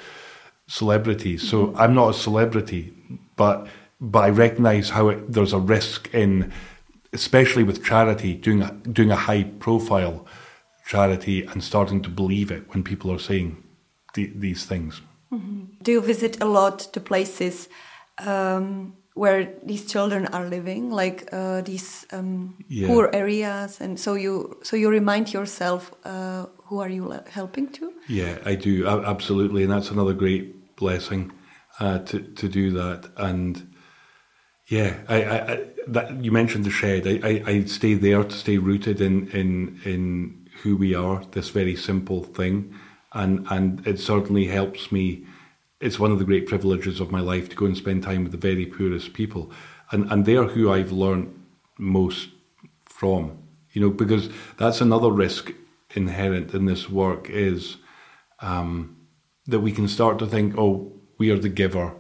celebrities. 0.67 1.49
So 1.49 1.67
mm-hmm. 1.67 1.79
I'm 1.79 1.95
not 1.95 2.11
a 2.11 2.15
celebrity, 2.15 2.95
but 3.37 3.67
but 4.01 4.25
I 4.25 4.31
recognise 4.31 4.91
how 4.91 5.09
it, 5.09 5.33
there's 5.33 5.53
a 5.53 5.59
risk 5.59 6.13
in, 6.15 6.53
especially 7.13 7.65
with 7.65 7.85
charity, 7.85 8.35
doing 8.35 8.63
a, 8.63 8.73
doing 8.73 9.11
a 9.11 9.17
high 9.17 9.45
profile 9.45 10.27
charity 10.87 11.45
and 11.45 11.63
starting 11.63 12.03
to 12.03 12.09
believe 12.09 12.51
it 12.51 12.65
when 12.73 12.83
people 12.83 13.13
are 13.13 13.19
saying 13.19 13.63
the, 14.15 14.33
these 14.35 14.65
things. 14.65 15.03
Mm-hmm. 15.33 15.65
Do 15.83 15.93
you 15.93 16.01
visit 16.01 16.43
a 16.43 16.47
lot 16.47 16.79
to 16.93 17.01
places 17.01 17.69
um, 18.19 18.95
where 19.15 19.53
these 19.65 19.87
children 19.87 20.27
are 20.29 20.47
living, 20.49 20.91
like 20.91 21.29
uh, 21.33 21.61
these 21.61 22.07
um, 22.13 22.57
yeah. 22.69 22.89
poor 22.89 23.11
areas, 23.13 23.81
and 23.81 24.01
so 24.01 24.15
you 24.15 24.59
so 24.63 24.77
you 24.77 24.89
remind 24.91 25.33
yourself 25.33 25.93
uh, 26.05 26.47
who 26.67 26.81
are 26.81 26.89
you 26.89 27.21
helping 27.31 27.69
to? 27.73 27.93
Yeah, 28.09 28.39
I 28.45 28.55
do 28.55 28.87
absolutely, 28.87 29.63
and 29.63 29.71
that's 29.71 29.91
another 29.91 30.15
great 30.15 30.75
blessing 30.77 31.33
uh, 31.79 31.99
to 31.99 32.21
to 32.21 32.49
do 32.49 32.71
that. 32.73 33.11
And 33.17 33.70
yeah, 34.71 34.95
I, 35.09 35.25
I, 35.25 35.67
that 35.89 36.25
you 36.25 36.33
mentioned 36.33 36.65
the 36.65 36.71
shed. 36.71 37.07
I, 37.07 37.21
I, 37.23 37.43
I 37.47 37.65
stay 37.65 37.95
there 37.95 38.25
to 38.25 38.35
stay 38.35 38.59
rooted 38.59 39.01
in 39.01 39.29
in 39.31 39.81
in 39.85 40.49
who 40.63 40.77
we 40.77 40.95
are. 40.95 41.25
This 41.33 41.51
very 41.51 41.77
simple 41.77 42.23
thing 42.23 42.75
and 43.13 43.47
and 43.51 43.87
it 43.87 43.99
certainly 43.99 44.47
helps 44.47 44.93
me. 44.93 45.27
It's 45.81 45.99
one 45.99 46.13
of 46.13 46.19
the 46.19 46.25
great 46.25 46.47
privileges 46.47 47.01
of 47.01 47.11
my 47.11 47.21
life 47.21 47.49
to 47.49 47.57
go 47.57 47.67
and 47.67 47.77
spend 47.77 48.03
time 48.03 48.23
with 48.23 48.33
the 48.33 48.39
very 48.39 48.67
poorest 48.67 49.13
people, 49.13 49.51
and 49.91 50.11
and 50.11 50.25
they're 50.25 50.45
who 50.49 50.71
I've 50.71 50.93
learned 50.93 51.35
most 51.79 52.29
from. 52.85 53.39
You 53.73 53.83
know, 53.83 53.91
because 53.91 54.29
that's 54.57 54.81
another 54.81 55.11
risk 55.11 55.53
inherent 55.95 56.55
in 56.55 56.67
this 56.67 56.91
work 56.91 57.31
is 57.31 57.77
um, 58.41 58.97
that 59.47 59.61
we 59.61 59.73
can 59.73 59.87
start 59.89 60.19
to 60.19 60.27
think, 60.27 60.57
oh, 60.59 60.93
we 61.19 61.31
are 61.31 61.39
the 61.39 61.49
giver, 61.49 61.95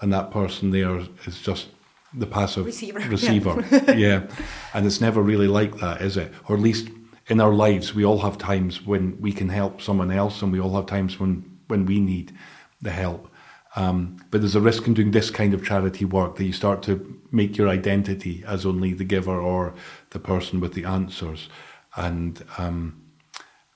and 0.00 0.12
that 0.12 0.30
person 0.30 0.70
there 0.70 1.00
is 1.26 1.40
just 1.40 1.68
the 2.14 2.26
passive 2.26 2.66
receiver. 2.66 2.98
receiver. 3.08 3.64
Yeah. 3.70 3.92
yeah. 3.92 4.26
And 4.74 4.86
it's 4.86 5.00
never 5.00 5.22
really 5.22 5.48
like 5.48 5.76
that, 5.78 6.02
is 6.02 6.16
it? 6.16 6.32
Or 6.48 6.56
at 6.56 6.62
least 6.62 6.88
in 7.28 7.40
our 7.40 7.52
lives, 7.52 7.94
we 7.94 8.04
all 8.04 8.18
have 8.18 8.38
times 8.38 8.84
when 8.84 9.20
we 9.20 9.32
can 9.32 9.48
help 9.48 9.80
someone 9.80 10.10
else, 10.10 10.42
and 10.42 10.52
we 10.52 10.60
all 10.60 10.74
have 10.76 10.86
times 10.86 11.18
when, 11.18 11.58
when 11.68 11.86
we 11.86 12.00
need 12.00 12.32
the 12.80 12.90
help. 12.90 13.28
Um, 13.74 14.16
but 14.30 14.42
there's 14.42 14.54
a 14.54 14.60
risk 14.60 14.86
in 14.86 14.94
doing 14.94 15.12
this 15.12 15.30
kind 15.30 15.54
of 15.54 15.64
charity 15.64 16.04
work 16.04 16.36
that 16.36 16.44
you 16.44 16.52
start 16.52 16.82
to 16.82 17.20
make 17.30 17.56
your 17.56 17.68
identity 17.68 18.44
as 18.46 18.66
only 18.66 18.92
the 18.92 19.04
giver 19.04 19.40
or 19.40 19.72
the 20.10 20.18
person 20.18 20.60
with 20.60 20.74
the 20.74 20.84
answers. 20.84 21.48
And 21.96 22.44
um, 22.58 23.02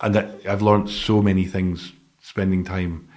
and 0.01 0.15
that, 0.15 0.47
I've 0.47 0.61
learned 0.61 0.91
so 0.91 1.23
many 1.23 1.47
things 1.47 1.93
spending 2.21 2.65
time 2.65 3.09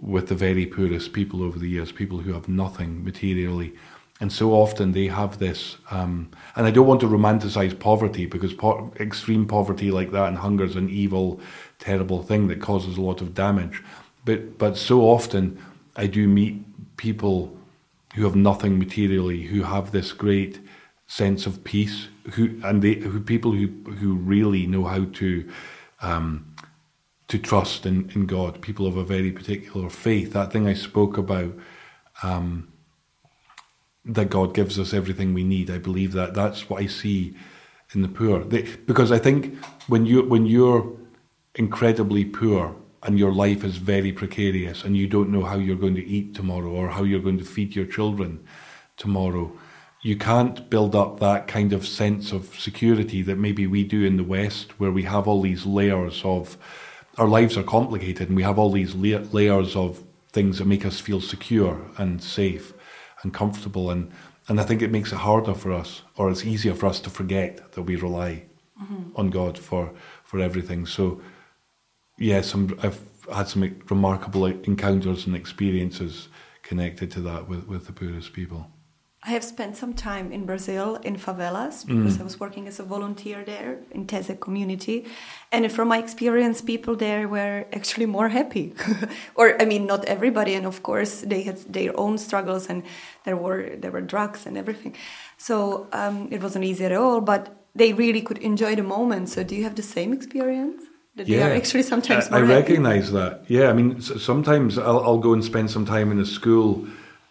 with 0.00 0.28
the 0.28 0.34
very 0.34 0.66
poorest 0.66 1.12
people 1.12 1.42
over 1.42 1.58
the 1.58 1.68
years, 1.68 1.92
people 1.92 2.18
who 2.18 2.32
have 2.32 2.48
nothing 2.48 3.04
materially 3.04 3.74
and 4.20 4.32
so 4.32 4.52
often 4.52 4.92
they 4.92 5.06
have 5.06 5.38
this, 5.38 5.76
um, 5.90 6.30
and 6.56 6.66
I 6.66 6.72
don't 6.72 6.88
want 6.88 7.00
to 7.00 7.06
romanticize 7.06 7.78
poverty 7.78 8.26
because 8.26 8.52
po- 8.52 8.92
extreme 8.98 9.46
poverty 9.46 9.90
like 9.92 10.10
that 10.10 10.28
and 10.28 10.38
hunger 10.38 10.64
is 10.64 10.74
an 10.74 10.90
evil, 10.90 11.40
terrible 11.78 12.22
thing 12.22 12.48
that 12.48 12.60
causes 12.60 12.96
a 12.96 13.00
lot 13.00 13.20
of 13.20 13.34
damage. 13.34 13.82
But 14.24 14.58
but 14.58 14.76
so 14.76 15.02
often 15.02 15.62
I 15.94 16.06
do 16.06 16.26
meet 16.26 16.96
people 16.96 17.56
who 18.14 18.24
have 18.24 18.34
nothing 18.34 18.78
materially, 18.78 19.42
who 19.42 19.62
have 19.62 19.92
this 19.92 20.12
great 20.12 20.58
sense 21.06 21.46
of 21.46 21.62
peace, 21.62 22.08
who 22.32 22.60
and 22.64 22.82
they 22.82 22.94
who 22.94 23.20
people 23.20 23.52
who 23.52 23.68
who 24.00 24.14
really 24.14 24.66
know 24.66 24.84
how 24.84 25.04
to 25.04 25.48
um, 26.02 26.54
to 27.28 27.38
trust 27.38 27.86
in, 27.86 28.10
in 28.16 28.26
God. 28.26 28.60
People 28.62 28.86
of 28.88 28.96
a 28.96 29.04
very 29.04 29.30
particular 29.30 29.88
faith. 29.90 30.32
That 30.32 30.52
thing 30.52 30.66
I 30.66 30.74
spoke 30.74 31.16
about. 31.16 31.52
Um, 32.24 32.66
that 34.08 34.30
God 34.30 34.54
gives 34.54 34.78
us 34.78 34.94
everything 34.94 35.34
we 35.34 35.44
need. 35.44 35.70
I 35.70 35.78
believe 35.78 36.12
that 36.12 36.34
that's 36.34 36.68
what 36.68 36.82
I 36.82 36.86
see 36.86 37.36
in 37.94 38.02
the 38.02 38.08
poor. 38.08 38.42
They, 38.42 38.62
because 38.62 39.12
I 39.12 39.18
think 39.18 39.56
when 39.86 40.06
you 40.06 40.22
when 40.22 40.46
you're 40.46 40.96
incredibly 41.54 42.24
poor 42.24 42.74
and 43.02 43.18
your 43.18 43.32
life 43.32 43.62
is 43.64 43.76
very 43.76 44.12
precarious 44.12 44.82
and 44.84 44.96
you 44.96 45.06
don't 45.06 45.30
know 45.30 45.44
how 45.44 45.56
you're 45.56 45.76
going 45.76 45.94
to 45.94 46.06
eat 46.06 46.34
tomorrow 46.34 46.70
or 46.70 46.88
how 46.88 47.04
you're 47.04 47.20
going 47.20 47.38
to 47.38 47.44
feed 47.44 47.76
your 47.76 47.86
children 47.86 48.44
tomorrow, 48.96 49.52
you 50.02 50.16
can't 50.16 50.68
build 50.70 50.94
up 50.96 51.20
that 51.20 51.46
kind 51.46 51.72
of 51.72 51.86
sense 51.86 52.32
of 52.32 52.58
security 52.58 53.22
that 53.22 53.38
maybe 53.38 53.66
we 53.66 53.84
do 53.84 54.04
in 54.04 54.16
the 54.16 54.24
West, 54.24 54.78
where 54.80 54.90
we 54.90 55.04
have 55.04 55.28
all 55.28 55.42
these 55.42 55.66
layers 55.66 56.22
of 56.24 56.56
our 57.18 57.28
lives 57.28 57.56
are 57.56 57.64
complicated 57.64 58.28
and 58.28 58.36
we 58.36 58.42
have 58.42 58.58
all 58.58 58.70
these 58.70 58.94
layers 58.94 59.76
of 59.76 60.02
things 60.32 60.58
that 60.58 60.66
make 60.66 60.86
us 60.86 61.00
feel 61.00 61.20
secure 61.20 61.80
and 61.98 62.22
safe 62.22 62.72
and 63.22 63.32
comfortable. 63.32 63.90
And, 63.90 64.10
and 64.48 64.60
I 64.60 64.64
think 64.64 64.82
it 64.82 64.90
makes 64.90 65.12
it 65.12 65.16
harder 65.16 65.54
for 65.54 65.72
us, 65.72 66.02
or 66.16 66.30
it's 66.30 66.44
easier 66.44 66.74
for 66.74 66.86
us 66.86 67.00
to 67.00 67.10
forget 67.10 67.72
that 67.72 67.82
we 67.82 67.96
rely 67.96 68.44
mm-hmm. 68.80 69.10
on 69.16 69.30
God 69.30 69.58
for 69.58 69.92
for 70.24 70.40
everything. 70.40 70.86
So, 70.86 71.20
yeah, 72.18 72.42
some 72.42 72.78
I've 72.82 73.00
had 73.32 73.48
some 73.48 73.80
remarkable 73.88 74.46
encounters 74.46 75.26
and 75.26 75.36
experiences 75.36 76.28
connected 76.62 77.10
to 77.12 77.20
that 77.20 77.48
with 77.48 77.66
with 77.66 77.86
the 77.86 77.92
poorest 77.92 78.32
people. 78.32 78.70
I 79.28 79.32
have 79.32 79.44
spent 79.44 79.76
some 79.76 79.92
time 79.92 80.32
in 80.32 80.46
Brazil 80.46 80.94
in 81.04 81.16
favelas 81.16 81.84
because 81.86 82.18
I 82.18 82.22
was 82.22 82.40
working 82.40 82.66
as 82.66 82.80
a 82.80 82.82
volunteer 82.82 83.44
there 83.44 83.78
in 83.90 84.06
Tese 84.06 84.32
community, 84.40 85.04
and 85.52 85.70
from 85.70 85.88
my 85.88 85.98
experience, 85.98 86.62
people 86.62 86.96
there 86.96 87.28
were 87.28 87.66
actually 87.74 88.06
more 88.06 88.30
happy. 88.30 88.72
or 89.34 89.60
I 89.60 89.66
mean, 89.66 89.84
not 89.84 90.06
everybody, 90.06 90.54
and 90.54 90.64
of 90.64 90.82
course 90.82 91.20
they 91.20 91.42
had 91.42 91.58
their 91.70 91.92
own 92.00 92.16
struggles, 92.16 92.70
and 92.70 92.84
there 93.26 93.36
were 93.36 93.76
there 93.76 93.90
were 93.90 94.00
drugs 94.00 94.46
and 94.46 94.56
everything. 94.56 94.96
So 95.36 95.88
um, 95.92 96.28
it 96.30 96.42
wasn't 96.42 96.64
easy 96.64 96.86
at 96.86 96.92
all, 96.92 97.20
but 97.20 97.54
they 97.74 97.92
really 97.92 98.22
could 98.22 98.38
enjoy 98.38 98.76
the 98.76 98.88
moment. 98.96 99.28
So 99.28 99.44
do 99.44 99.54
you 99.54 99.64
have 99.64 99.74
the 99.74 99.88
same 99.96 100.14
experience? 100.14 100.80
That 101.16 101.26
they 101.26 101.42
are 101.42 101.52
actually 101.52 101.82
sometimes 101.82 102.28
I, 102.28 102.36
I 102.36 102.38
more 102.38 102.48
happy? 102.48 102.60
recognize 102.62 103.12
that. 103.12 103.44
Yeah, 103.48 103.68
I 103.68 103.74
mean, 103.74 104.00
sometimes 104.00 104.78
I'll, 104.78 105.02
I'll 105.06 105.22
go 105.28 105.34
and 105.34 105.44
spend 105.44 105.70
some 105.70 105.84
time 105.84 106.10
in 106.12 106.18
a 106.18 106.24
school 106.24 106.86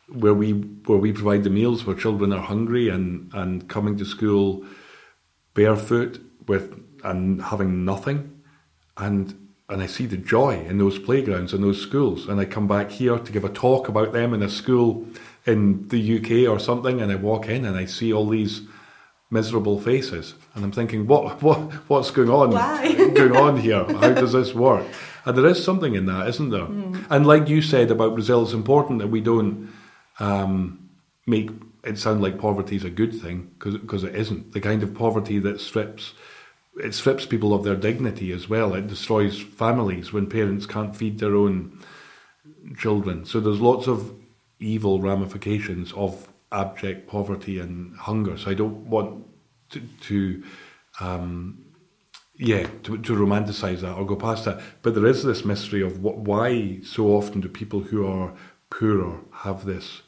where 0.10 0.34
we 0.34 0.52
where 0.52 0.98
we 0.98 1.12
provide 1.12 1.44
the 1.44 1.50
meals 1.50 1.86
where 1.86 1.96
children 1.96 2.32
are 2.32 2.42
hungry 2.42 2.90
and 2.90 3.32
and 3.34 3.68
coming 3.68 3.98
to 3.98 4.06
school 4.06 4.66
barefoot 5.54 6.22
with 6.48 6.82
and 7.04 7.42
having 7.42 7.84
nothing, 7.86 8.42
and 8.96 9.50
and 9.70 9.82
I 9.82 9.88
see 9.88 10.06
the 10.06 10.18
joy 10.18 10.66
in 10.70 10.78
those 10.78 10.98
playgrounds 10.98 11.54
and 11.54 11.64
those 11.64 11.82
schools, 11.82 12.28
and 12.28 12.40
I 12.40 12.46
come 12.46 12.68
back 12.68 12.92
here 12.92 13.18
to 13.18 13.32
give 13.32 13.44
a 13.44 13.50
talk 13.50 13.90
about 13.90 14.14
them 14.14 14.34
in 14.34 14.42
a 14.42 14.50
school 14.50 15.06
in 15.46 15.88
the 15.90 16.18
UK 16.18 16.50
or 16.50 16.60
something, 16.60 17.02
and 17.02 17.12
I 17.12 17.16
walk 17.16 17.48
in 17.48 17.66
and 17.66 17.76
I 17.76 17.86
see 17.86 18.14
all 18.14 18.28
these 18.28 18.62
miserable 19.30 19.80
faces, 19.80 20.36
and 20.56 20.64
I'm 20.64 20.72
thinking, 20.72 21.06
what 21.06 21.42
what 21.42 21.60
what's 21.90 22.12
going 22.12 22.30
on? 22.30 22.52
Going 23.14 23.36
on 23.36 23.58
here? 23.58 23.84
How 23.84 24.14
does 24.14 24.34
this 24.34 24.54
work? 24.54 24.86
And 25.26 25.38
there 25.38 25.48
is 25.48 25.62
something 25.62 25.96
in 25.96 26.06
that, 26.06 26.28
isn't 26.30 26.52
there? 26.52 26.66
Hmm. 26.66 27.04
And 27.10 27.28
like 27.28 27.50
you 27.50 27.62
said 27.62 27.92
about 27.92 28.14
Brazil, 28.14 28.44
it's 28.44 28.54
important 28.54 29.00
that 29.00 29.08
we 29.08 29.20
don't 29.20 29.70
um, 30.20 30.90
make 31.26 31.50
it 31.84 31.98
sound 31.98 32.22
like 32.22 32.38
poverty 32.40 32.76
is 32.76 32.84
a 32.84 32.90
good 32.90 33.14
thing 33.22 33.52
because 33.60 34.04
it 34.04 34.16
isn't. 34.16 34.54
The 34.54 34.62
kind 34.62 34.84
of 34.84 34.94
poverty 34.94 35.40
that 35.40 35.62
strips 35.62 36.14
it 36.80 36.94
strips 36.94 37.26
people 37.26 37.54
of 37.54 37.64
their 37.64 37.76
dignity 37.76 38.32
as 38.32 38.48
well. 38.48 38.74
It 38.76 38.88
destroys 38.88 39.40
families 39.40 40.14
when 40.14 40.28
parents 40.28 40.66
can't 40.66 40.96
feed 40.96 41.20
their 41.20 41.36
own 41.36 41.80
children. 42.78 43.26
So 43.26 43.40
there's 43.40 43.60
lots 43.60 43.88
of 43.88 44.14
evil 44.60 45.02
ramifications 45.02 45.92
of 45.94 46.32
abject 46.52 47.08
poverty 47.08 47.60
and 47.60 47.96
hunger. 47.98 48.38
So 48.38 48.52
I 48.52 48.54
don't 48.54 48.88
want 48.88 49.26
to, 49.72 49.82
to 49.82 50.44
um, 51.00 51.66
yeah, 52.38 52.68
to, 52.84 52.98
to 52.98 53.14
romanticize 53.14 53.82
that 53.82 53.94
or 53.94 54.06
go 54.06 54.16
past 54.16 54.46
that. 54.46 54.62
But 54.82 54.94
there 54.94 55.06
is 55.06 55.24
this 55.24 55.44
mystery 55.44 55.82
of 55.82 56.02
what, 56.04 56.18
why 56.18 56.80
so 56.84 57.08
often 57.08 57.42
do 57.42 57.50
people 57.50 57.82
who 57.82 58.06
are 58.06 58.34
poorer 58.70 59.20
have 59.32 59.66
this 59.66 60.04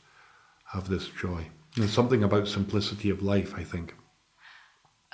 have 0.74 0.88
this 0.90 1.08
joy. 1.08 1.48
There's 1.76 1.94
something 1.94 2.24
about 2.24 2.48
simplicity 2.48 3.10
of 3.10 3.22
life, 3.22 3.54
I 3.56 3.64
think. 3.64 3.96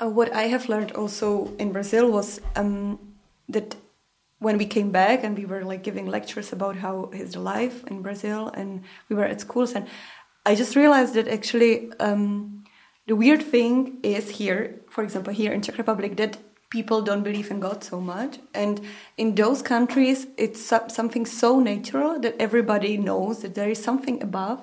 Uh, 0.02 0.10
what 0.10 0.34
I 0.34 0.44
have 0.44 0.68
learned 0.68 0.92
also 0.92 1.54
in 1.58 1.72
Brazil 1.72 2.12
was 2.12 2.42
um, 2.56 3.00
that 3.48 3.76
when 4.40 4.58
we 4.58 4.66
came 4.66 4.92
back 4.92 5.24
and 5.24 5.38
we 5.38 5.46
were 5.46 5.64
like 5.64 5.84
giving 5.84 6.08
lectures 6.08 6.52
about 6.52 6.76
how 6.76 7.10
is 7.14 7.34
the 7.34 7.40
life 7.40 7.86
in 7.88 8.02
Brazil, 8.02 8.50
and 8.50 8.84
we 9.10 9.16
were 9.16 9.26
at 9.26 9.40
schools, 9.42 9.74
and 9.74 9.88
I 10.46 10.56
just 10.56 10.76
realized 10.76 11.14
that 11.14 11.28
actually 11.28 11.92
um, 12.00 12.66
the 13.08 13.16
weird 13.16 13.42
thing 13.42 14.00
is 14.04 14.30
here, 14.30 14.82
for 14.90 15.04
example, 15.04 15.34
here 15.34 15.54
in 15.54 15.62
Czech 15.62 15.78
Republic, 15.78 16.18
that 16.18 16.38
people 16.70 17.02
don't 17.02 17.24
believe 17.24 17.50
in 17.50 17.62
God 17.62 17.84
so 17.84 18.02
much, 18.02 18.40
and 18.54 18.82
in 19.16 19.36
those 19.36 19.62
countries, 19.62 20.28
it's 20.38 20.62
something 20.62 21.26
so 21.26 21.60
natural 21.60 22.20
that 22.20 22.36
everybody 22.38 22.98
knows 22.98 23.42
that 23.42 23.56
there 23.56 23.70
is 23.70 23.82
something 23.82 24.22
above, 24.22 24.60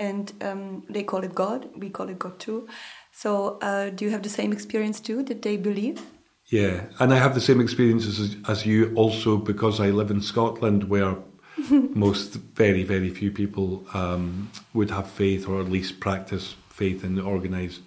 and 0.00 0.32
um, 0.40 0.82
they 0.88 1.04
call 1.04 1.22
it 1.22 1.34
God. 1.34 1.68
We 1.76 1.90
call 1.90 2.08
it 2.08 2.18
God 2.18 2.38
too. 2.40 2.66
So, 3.12 3.58
uh, 3.60 3.90
do 3.90 4.04
you 4.04 4.10
have 4.10 4.22
the 4.22 4.30
same 4.30 4.52
experience 4.52 4.98
too? 4.98 5.22
That 5.22 5.42
they 5.42 5.56
believe? 5.56 6.00
Yeah, 6.46 6.86
and 6.98 7.12
I 7.12 7.18
have 7.18 7.34
the 7.34 7.40
same 7.40 7.60
experiences 7.60 8.18
as, 8.18 8.36
as 8.48 8.66
you 8.66 8.92
also 8.96 9.36
because 9.36 9.78
I 9.78 9.90
live 9.90 10.10
in 10.10 10.20
Scotland 10.20 10.84
where 10.84 11.16
most 11.70 12.34
very, 12.34 12.82
very 12.82 13.10
few 13.10 13.30
people 13.30 13.84
um, 13.94 14.50
would 14.74 14.90
have 14.90 15.08
faith 15.08 15.46
or 15.46 15.60
at 15.60 15.70
least 15.70 16.00
practice 16.00 16.56
faith 16.70 17.04
in 17.04 17.20
organised 17.20 17.82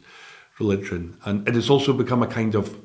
religion. 0.60 1.18
And 1.26 1.48
it 1.48 1.56
has 1.56 1.70
also 1.70 1.94
become 1.94 2.22
a 2.22 2.28
kind 2.28 2.56
of 2.56 2.78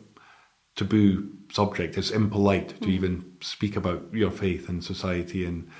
taboo 0.74 1.28
subject. 1.52 1.98
It's 1.98 2.10
impolite 2.10 2.80
to 2.80 2.88
even 2.88 3.36
speak 3.40 3.76
about 3.76 4.02
your 4.12 4.30
faith 4.30 4.68
in 4.68 4.80
society 4.80 5.44
in 5.44 5.70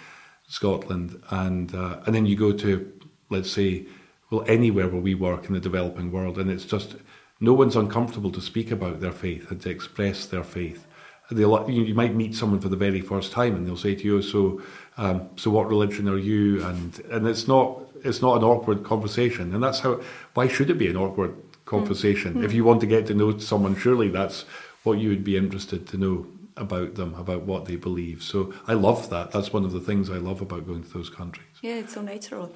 Scotland. 0.49 1.21
And, 1.31 1.75
uh, 1.75 2.01
and 2.05 2.15
then 2.15 2.27
you 2.27 2.37
go 2.37 2.53
to, 2.53 2.93
let's 3.31 3.51
say, 3.51 3.87
well, 4.31 4.45
anywhere 4.47 4.89
where 4.89 5.01
we 5.01 5.15
work 5.15 5.47
in 5.47 5.55
the 5.55 5.61
developing 5.61 6.13
world, 6.13 6.39
and 6.39 6.51
it's 6.51 6.65
just 6.65 6.97
no 7.41 7.53
one's 7.53 7.77
uncomfortable 7.77 8.31
to 8.33 8.41
speak 8.41 8.71
about 8.71 9.01
their 9.01 9.13
faith 9.13 9.51
and 9.51 9.61
to 9.63 9.71
express 9.71 10.27
their 10.27 10.45
faith. 10.45 10.87
They'll, 11.31 11.69
you, 11.69 11.95
might 11.95 12.15
meet 12.15 12.35
someone 12.35 12.61
for 12.61 12.71
the 12.71 12.77
very 12.77 13.01
first 13.01 13.33
time, 13.33 13.55
and 13.55 13.67
they'll 13.67 13.77
say 13.77 13.95
to 13.95 14.05
you, 14.05 14.23
"So, 14.23 14.63
um, 14.97 15.29
so 15.37 15.51
what 15.51 15.69
religion 15.69 16.09
are 16.09 16.19
you?" 16.19 16.65
And 16.65 16.99
and 17.11 17.27
it's 17.27 17.47
not 17.47 17.81
it's 18.03 18.23
not 18.23 18.39
an 18.39 18.45
awkward 18.45 18.83
conversation, 18.83 19.55
and 19.55 19.63
that's 19.63 19.81
how. 19.81 20.01
Why 20.35 20.49
should 20.49 20.71
it 20.71 20.79
be 20.79 20.89
an 20.89 20.97
awkward 20.97 21.37
conversation? 21.67 22.43
If 22.43 22.55
you 22.55 22.65
want 22.65 22.81
to 22.81 22.87
get 22.87 23.07
to 23.09 23.15
know 23.15 23.37
someone, 23.39 23.77
surely 23.77 24.09
that's 24.09 24.47
what 24.85 24.99
you 24.99 25.11
would 25.11 25.25
be 25.25 25.37
interested 25.37 25.87
to 25.89 25.99
know 25.99 26.27
about 26.57 26.95
them, 26.95 27.15
about 27.15 27.43
what 27.43 27.67
they 27.67 27.77
believe. 27.77 28.23
So 28.23 28.53
I 28.67 28.73
love 28.73 29.11
that. 29.11 29.31
That's 29.31 29.53
one 29.53 29.65
of 29.65 29.73
the 29.73 29.81
things 29.81 30.11
I 30.11 30.17
love 30.17 30.41
about 30.41 30.67
going 30.67 30.83
to 30.83 30.89
those 30.89 31.11
countries. 31.11 31.48
Yeah, 31.63 31.75
it's 31.75 31.95
so 31.95 32.03
natural. 32.03 32.53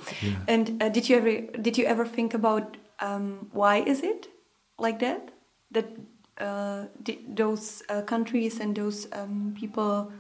And 0.47 0.83
uh, 0.83 0.89
did 0.89 1.09
you 1.09 1.17
ever 1.17 1.41
did 1.61 1.77
you 1.79 1.87
ever 1.87 2.07
think 2.07 2.35
about 2.35 2.77
um, 3.01 3.49
why 3.53 3.79
is 3.79 4.03
it 4.03 4.29
like 4.79 5.01
that? 5.01 5.31
That 5.71 5.87
uh, 6.39 6.87
those 7.29 7.83
uh, 7.89 8.03
countries 8.03 8.61
and 8.61 8.77
those 8.77 9.09
um, 9.13 9.55
people 9.59 10.13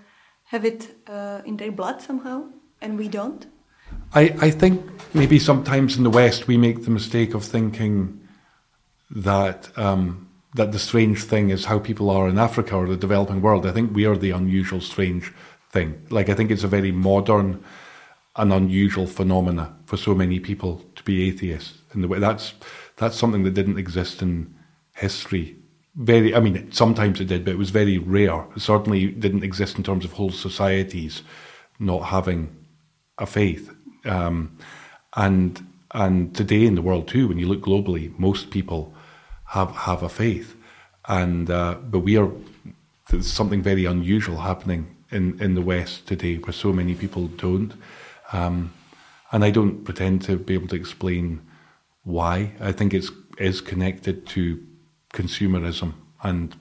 have 0.44 0.64
it 0.64 0.96
uh, 1.06 1.42
in 1.44 1.56
their 1.56 1.72
blood 1.72 2.02
somehow, 2.02 2.44
and 2.80 2.98
we 2.98 3.08
don't. 3.08 3.46
I, 4.14 4.34
I 4.40 4.50
think 4.50 4.82
maybe 5.14 5.38
sometimes 5.38 5.96
in 5.96 6.02
the 6.02 6.10
West 6.10 6.46
we 6.46 6.56
make 6.56 6.84
the 6.84 6.90
mistake 6.90 7.34
of 7.34 7.44
thinking 7.44 8.20
that 9.10 9.76
um, 9.78 10.28
that 10.54 10.72
the 10.72 10.78
strange 10.78 11.24
thing 11.24 11.50
is 11.50 11.66
how 11.66 11.78
people 11.78 12.10
are 12.10 12.28
in 12.28 12.38
Africa 12.38 12.76
or 12.76 12.86
the 12.86 12.96
developing 12.96 13.40
world. 13.40 13.66
I 13.66 13.72
think 13.72 13.94
we 13.94 14.06
are 14.06 14.16
the 14.16 14.30
unusual 14.30 14.80
strange 14.80 15.32
thing. 15.70 16.06
Like 16.10 16.28
I 16.28 16.34
think 16.34 16.50
it's 16.50 16.64
a 16.64 16.68
very 16.68 16.92
modern 16.92 17.64
and 18.36 18.52
unusual 18.52 19.06
phenomena 19.06 19.74
for 19.84 19.96
so 19.96 20.14
many 20.14 20.40
people 20.40 20.82
to 20.94 21.02
be 21.02 21.28
atheists. 21.28 21.78
In 21.94 22.00
the 22.00 22.08
way 22.08 22.18
that's 22.18 22.54
that's 22.96 23.16
something 23.16 23.42
that 23.42 23.54
didn't 23.54 23.78
exist 23.78 24.22
in 24.22 24.54
history. 24.94 25.56
Very, 25.94 26.34
I 26.34 26.40
mean, 26.40 26.72
sometimes 26.72 27.20
it 27.20 27.26
did, 27.26 27.44
but 27.44 27.52
it 27.52 27.58
was 27.58 27.70
very 27.70 27.98
rare. 27.98 28.46
It 28.56 28.62
certainly 28.62 29.08
didn't 29.08 29.44
exist 29.44 29.76
in 29.76 29.82
terms 29.82 30.04
of 30.04 30.12
whole 30.12 30.30
societies 30.30 31.22
not 31.78 32.04
having 32.04 32.54
a 33.18 33.26
faith. 33.26 33.74
Um, 34.04 34.56
and 35.14 35.66
and 35.92 36.34
today 36.34 36.64
in 36.64 36.74
the 36.74 36.82
world 36.82 37.08
too, 37.08 37.28
when 37.28 37.38
you 37.38 37.46
look 37.46 37.60
globally, 37.60 38.18
most 38.18 38.50
people 38.50 38.94
have 39.46 39.70
have 39.72 40.02
a 40.02 40.08
faith, 40.08 40.56
and 41.06 41.50
uh, 41.50 41.74
but 41.74 42.00
we 42.00 42.16
are 42.16 42.30
there's 43.10 43.30
something 43.30 43.62
very 43.62 43.84
unusual 43.84 44.38
happening 44.38 44.96
in 45.10 45.38
in 45.40 45.54
the 45.54 45.60
West 45.60 46.06
today, 46.06 46.36
where 46.36 46.52
so 46.52 46.72
many 46.72 46.94
people 46.94 47.26
don't. 47.26 47.74
Um, 48.32 48.72
and 49.30 49.44
I 49.44 49.50
don't 49.50 49.84
pretend 49.84 50.22
to 50.22 50.36
be 50.36 50.54
able 50.54 50.68
to 50.68 50.76
explain 50.76 51.40
why. 52.04 52.52
I 52.60 52.72
think 52.72 52.94
it's 52.94 53.10
is 53.38 53.60
connected 53.60 54.26
to 54.26 54.62
consumerism 55.12 55.94
and 56.22 56.54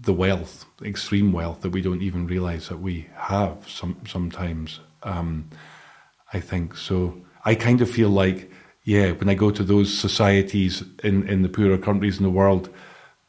the 0.00 0.14
wealth, 0.14 0.64
extreme 0.82 1.30
wealth 1.30 1.60
that 1.60 1.70
we 1.70 1.82
don't 1.82 2.02
even 2.02 2.26
realize 2.26 2.68
that 2.68 2.80
we 2.80 3.06
have 3.14 3.68
some 3.68 3.96
sometimes. 4.06 4.80
Um, 5.02 5.50
I 6.32 6.40
think 6.40 6.76
so. 6.76 7.20
I 7.44 7.54
kind 7.54 7.80
of 7.80 7.90
feel 7.90 8.08
like, 8.08 8.50
yeah, 8.84 9.10
when 9.12 9.28
I 9.28 9.34
go 9.34 9.50
to 9.50 9.62
those 9.62 9.96
societies 9.96 10.82
in 11.04 11.28
in 11.28 11.42
the 11.42 11.48
poorer 11.48 11.78
countries 11.78 12.16
in 12.16 12.24
the 12.24 12.30
world, 12.30 12.70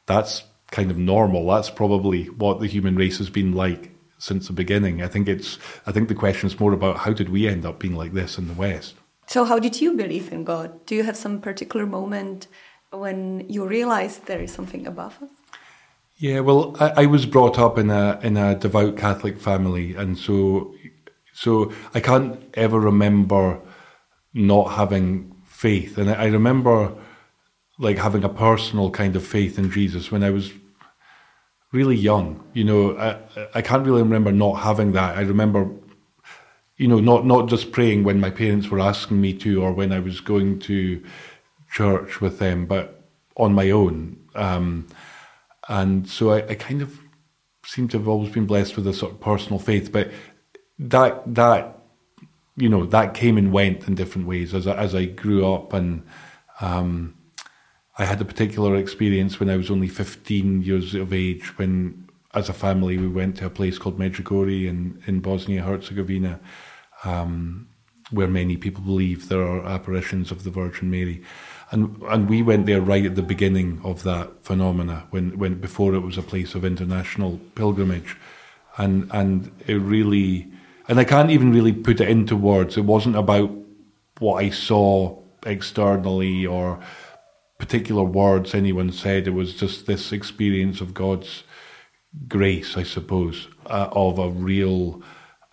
that's 0.06 0.44
kind 0.72 0.90
of 0.92 0.98
normal. 0.98 1.48
That's 1.48 1.70
probably 1.70 2.26
what 2.26 2.62
the 2.62 2.68
human 2.68 2.96
race 2.96 3.18
has 3.18 3.30
been 3.30 3.54
like 3.54 3.91
since 4.22 4.46
the 4.46 4.54
beginning. 4.54 5.02
I 5.02 5.08
think 5.08 5.28
it's. 5.28 5.58
I 5.88 5.92
think 5.92 6.08
the 6.08 6.16
question 6.16 6.48
is 6.48 6.60
more 6.60 6.74
about 6.74 6.98
how 6.98 7.12
did 7.12 7.30
we 7.30 7.48
end 7.48 7.66
up 7.66 7.80
being 7.80 7.96
like 7.96 8.14
this 8.14 8.38
in 8.38 8.48
the 8.48 8.54
West. 8.54 8.94
So, 9.26 9.44
how 9.46 9.60
did 9.60 9.82
you 9.82 9.94
believe 9.98 10.32
in 10.32 10.44
God? 10.44 10.86
Do 10.86 10.96
you 10.96 11.04
have 11.04 11.18
some 11.18 11.42
particular 11.42 11.86
moment 11.86 12.48
when 12.92 13.50
you 13.50 13.66
realized 13.66 14.26
there 14.26 14.42
is 14.42 14.54
something 14.54 14.86
above 14.86 15.22
us? 15.24 15.30
Yeah, 16.18 16.42
well, 16.42 16.76
I, 16.80 17.04
I 17.04 17.06
was 17.08 17.26
brought 17.26 17.58
up 17.58 17.80
in 17.80 17.90
a 17.90 18.20
in 18.22 18.38
a 18.38 18.56
devout 18.56 18.96
Catholic 18.96 19.40
family, 19.40 19.96
and 19.96 20.18
so 20.18 20.76
so 21.34 21.74
I 21.96 22.00
can't 22.00 22.40
ever 22.54 22.80
remember 22.80 23.60
not 24.34 24.74
having 24.74 25.36
faith, 25.46 25.98
and 25.98 26.12
I, 26.12 26.14
I 26.14 26.28
remember 26.28 26.94
like 27.80 27.98
having 27.98 28.24
a 28.24 28.30
personal 28.30 28.92
kind 28.92 29.16
of 29.16 29.26
faith 29.26 29.58
in 29.58 29.72
Jesus 29.72 30.12
when 30.12 30.24
I 30.24 30.30
was 30.30 30.52
really 31.72 31.96
young. 31.96 32.44
You 32.54 32.64
know, 32.64 32.98
I, 32.98 33.18
I 33.56 33.62
can't 33.62 33.86
really 33.86 34.02
remember 34.02 34.32
not 34.32 34.56
having 34.56 34.92
that. 34.94 35.18
I 35.18 35.22
remember, 35.22 35.70
you 36.78 36.88
know, 36.88 37.00
not 37.00 37.26
not 37.26 37.48
just 37.48 37.72
praying 37.72 38.04
when 38.04 38.20
my 38.20 38.30
parents 38.30 38.70
were 38.70 38.80
asking 38.80 39.22
me 39.22 39.34
to, 39.36 39.64
or 39.64 39.72
when 39.72 39.92
I 39.92 40.00
was 40.00 40.20
going 40.20 40.60
to 40.60 41.04
church 41.72 42.22
with 42.22 42.40
them, 42.40 42.66
but 42.66 43.04
on 43.38 43.54
my 43.54 43.72
own. 43.72 44.18
Um, 44.36 44.88
and 45.70 46.08
so 46.08 46.32
I, 46.32 46.48
I 46.50 46.56
kind 46.56 46.82
of 46.82 47.00
seem 47.66 47.88
to 47.90 47.98
have 47.98 48.08
always 48.08 48.32
been 48.32 48.46
blessed 48.46 48.76
with 48.76 48.88
a 48.88 48.94
sort 48.94 49.14
of 49.14 49.22
personal 49.22 49.60
faith, 49.60 49.92
but 49.92 50.12
that 50.80 51.24
that 51.36 51.78
you 52.58 52.68
know 52.68 52.86
that 52.86 53.14
came 53.14 53.38
and 53.38 53.54
went 53.54 53.88
in 53.88 53.96
different 53.96 54.28
ways 54.28 54.54
as 54.54 54.68
I, 54.68 54.76
as 54.76 54.96
I 54.96 55.06
grew 55.06 55.52
up 55.52 55.74
and. 55.74 56.04
Um, 56.60 57.16
I 57.98 58.06
had 58.06 58.22
a 58.22 58.26
particular 58.26 58.76
experience 58.76 59.40
when 59.40 59.50
I 59.50 59.58
was 59.58 59.70
only 59.70 59.88
15 59.88 60.62
years 60.64 60.96
of 60.96 61.14
age 61.14 61.58
when, 61.58 62.08
as 62.34 62.48
a 62.48 62.54
family, 62.54 62.98
we 62.98 63.08
went 63.08 63.38
to 63.38 63.46
a 63.46 63.50
place 63.50 63.78
called 63.78 64.00
Medjugorje 64.00 64.68
in, 64.68 65.02
in 65.08 65.20
Bosnia 65.20 65.64
Herzegovina, 65.64 66.40
um, 67.04 67.68
where 68.12 68.28
many 68.28 68.56
people 68.56 68.82
believe 68.82 69.28
there 69.28 69.42
are 69.42 69.66
apparitions 69.66 70.32
of 70.32 70.44
the 70.44 70.50
Virgin 70.50 70.90
Mary. 70.90 71.22
And, 71.72 72.02
and 72.04 72.30
we 72.30 72.42
went 72.42 72.66
there 72.66 72.82
right 72.82 73.06
at 73.06 73.16
the 73.16 73.22
beginning 73.22 73.82
of 73.84 74.04
that 74.04 74.44
phenomena, 74.44 75.08
when, 75.12 75.38
when 75.38 75.60
before 75.60 75.94
it 75.94 76.00
was 76.00 76.18
a 76.18 76.22
place 76.22 76.56
of 76.56 76.66
international 76.66 77.40
pilgrimage. 77.56 78.18
And, 78.78 79.10
and 79.14 79.52
it 79.68 79.76
really, 79.76 80.50
and 80.88 81.00
I 81.00 81.04
can't 81.04 81.30
even 81.30 81.52
really 81.52 81.74
put 81.74 82.00
it 82.02 82.10
into 82.10 82.36
words. 82.36 82.78
It 82.78 82.86
wasn't 82.86 83.16
about 83.16 83.52
what 84.20 84.44
I 84.44 84.50
saw 84.50 85.18
externally 85.46 86.46
or 86.46 86.80
particular 87.62 88.04
words 88.04 88.56
anyone 88.56 88.92
said. 88.92 89.28
It 89.28 89.36
was 89.36 89.54
just 89.54 89.86
this 89.86 90.12
experience 90.12 90.82
of 90.82 90.96
God's 90.96 91.44
grace, 92.28 92.76
I 92.76 92.82
suppose, 92.82 93.48
uh, 93.68 93.88
of 93.92 94.18
a 94.18 94.30
real 94.30 95.04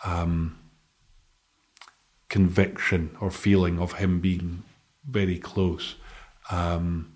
um, 0.06 0.58
conviction 2.30 3.14
or 3.20 3.30
feeling 3.30 3.78
of 3.78 3.92
Him 3.92 4.20
being 4.20 4.62
very 5.06 5.38
close. 5.38 5.96
Um, 6.50 7.12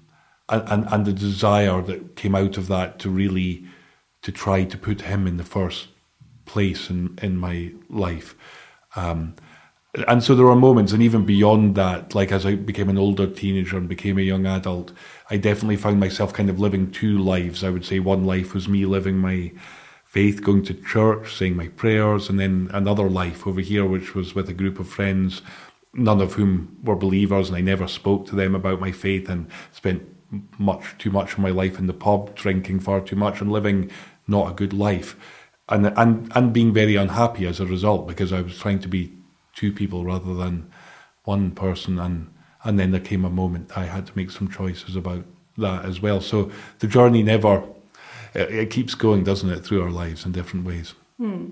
and, 0.50 0.87
and, 0.92 1.07
the 1.07 1.14
desire 1.14 1.81
that 1.81 2.14
came 2.14 2.35
out 2.35 2.59
of 2.59 2.66
that 2.68 2.98
to 2.98 3.09
really 3.09 3.64
to 4.20 4.31
try 4.31 4.64
to 4.64 4.76
put 4.76 5.00
him 5.00 5.26
in 5.26 5.38
the 5.38 5.44
first 5.44 5.88
place 6.44 6.90
in, 6.90 7.18
in 7.22 7.38
my 7.38 7.72
life. 7.88 8.35
Um, 8.94 9.37
and 9.94 10.24
so 10.24 10.35
there 10.35 10.46
were 10.46 10.57
moments, 10.57 10.92
and 10.92 11.02
even 11.02 11.26
beyond 11.26 11.74
that, 11.74 12.14
like 12.14 12.33
as 12.33 12.46
I 12.46 12.55
became 12.55 12.88
an 12.88 12.96
older 12.96 13.26
teenager 13.26 13.76
and 13.76 13.88
became 13.88 14.18
a 14.18 14.22
young 14.22 14.46
adult, 14.46 14.92
I 15.28 15.37
definitely 15.37 15.76
found 15.76 16.00
myself 16.00 16.33
kind 16.33 16.48
of 16.48 16.59
living 16.59 16.90
two 16.90 17.18
lives. 17.18 17.62
I 17.62 17.68
would 17.70 17.85
say 17.85 17.98
one 17.98 18.24
life 18.24 18.55
was 18.55 18.68
me 18.68 18.87
living 18.87 19.18
my 19.18 19.52
faith, 20.05 20.42
going 20.42 20.62
to 20.64 20.74
church, 20.74 21.37
saying 21.37 21.57
my 21.57 21.68
prayers, 21.68 22.31
and 22.31 22.40
then 22.40 22.70
another 22.72 23.09
life 23.09 23.46
over 23.46 23.61
here, 23.61 23.85
which 23.85 24.14
was 24.14 24.35
with 24.35 24.48
a 24.48 24.55
group 24.55 24.78
of 24.78 24.88
friends, 24.88 25.42
none 25.92 26.22
of 26.22 26.35
whom 26.35 26.78
were 26.83 26.96
believers, 26.96 27.48
and 27.48 27.57
I 27.59 27.61
never 27.61 27.87
spoke 27.87 28.26
to 28.26 28.35
them 28.35 28.55
about 28.55 28.81
my 28.81 28.92
faith 28.92 29.28
and 29.28 29.46
spent 29.72 30.02
much 30.59 30.96
too 30.96 31.11
much 31.11 31.33
of 31.35 31.38
my 31.38 31.50
life 31.50 31.78
in 31.78 31.87
the 31.87 31.92
pub, 31.92 32.35
drinking 32.35 32.81
far 32.81 33.02
too 33.02 33.16
much 33.16 33.42
and 33.42 33.52
living 33.52 33.90
not 34.26 34.50
a 34.50 34.55
good 34.55 34.72
life. 34.72 35.16
And, 35.68 35.87
and 35.96 36.33
and 36.35 36.52
being 36.52 36.72
very 36.72 36.96
unhappy 36.96 37.46
as 37.46 37.61
a 37.61 37.66
result 37.66 38.09
because 38.09 38.33
I 38.33 38.40
was 38.40 38.59
trying 38.59 38.81
to 38.81 38.88
be 38.88 39.12
two 39.54 39.72
people 39.72 40.04
rather 40.04 40.34
than 40.34 40.70
one 41.24 41.50
person. 41.50 41.98
And, 41.98 42.32
and 42.64 42.78
then 42.78 42.90
there 42.90 43.00
came 43.00 43.24
a 43.24 43.30
moment 43.30 43.76
I 43.76 43.84
had 43.84 44.06
to 44.06 44.12
make 44.14 44.30
some 44.30 44.48
choices 44.48 44.96
about 44.96 45.24
that 45.58 45.84
as 45.84 46.00
well. 46.00 46.20
So 46.20 46.50
the 46.78 46.86
journey 46.86 47.22
never, 47.22 47.62
it, 48.34 48.50
it 48.54 48.70
keeps 48.70 48.94
going, 48.94 49.24
doesn't 49.24 49.50
it, 49.50 49.64
through 49.64 49.82
our 49.82 49.90
lives 49.90 50.24
in 50.24 50.32
different 50.32 50.66
ways. 50.66 50.94
Hmm. 51.18 51.46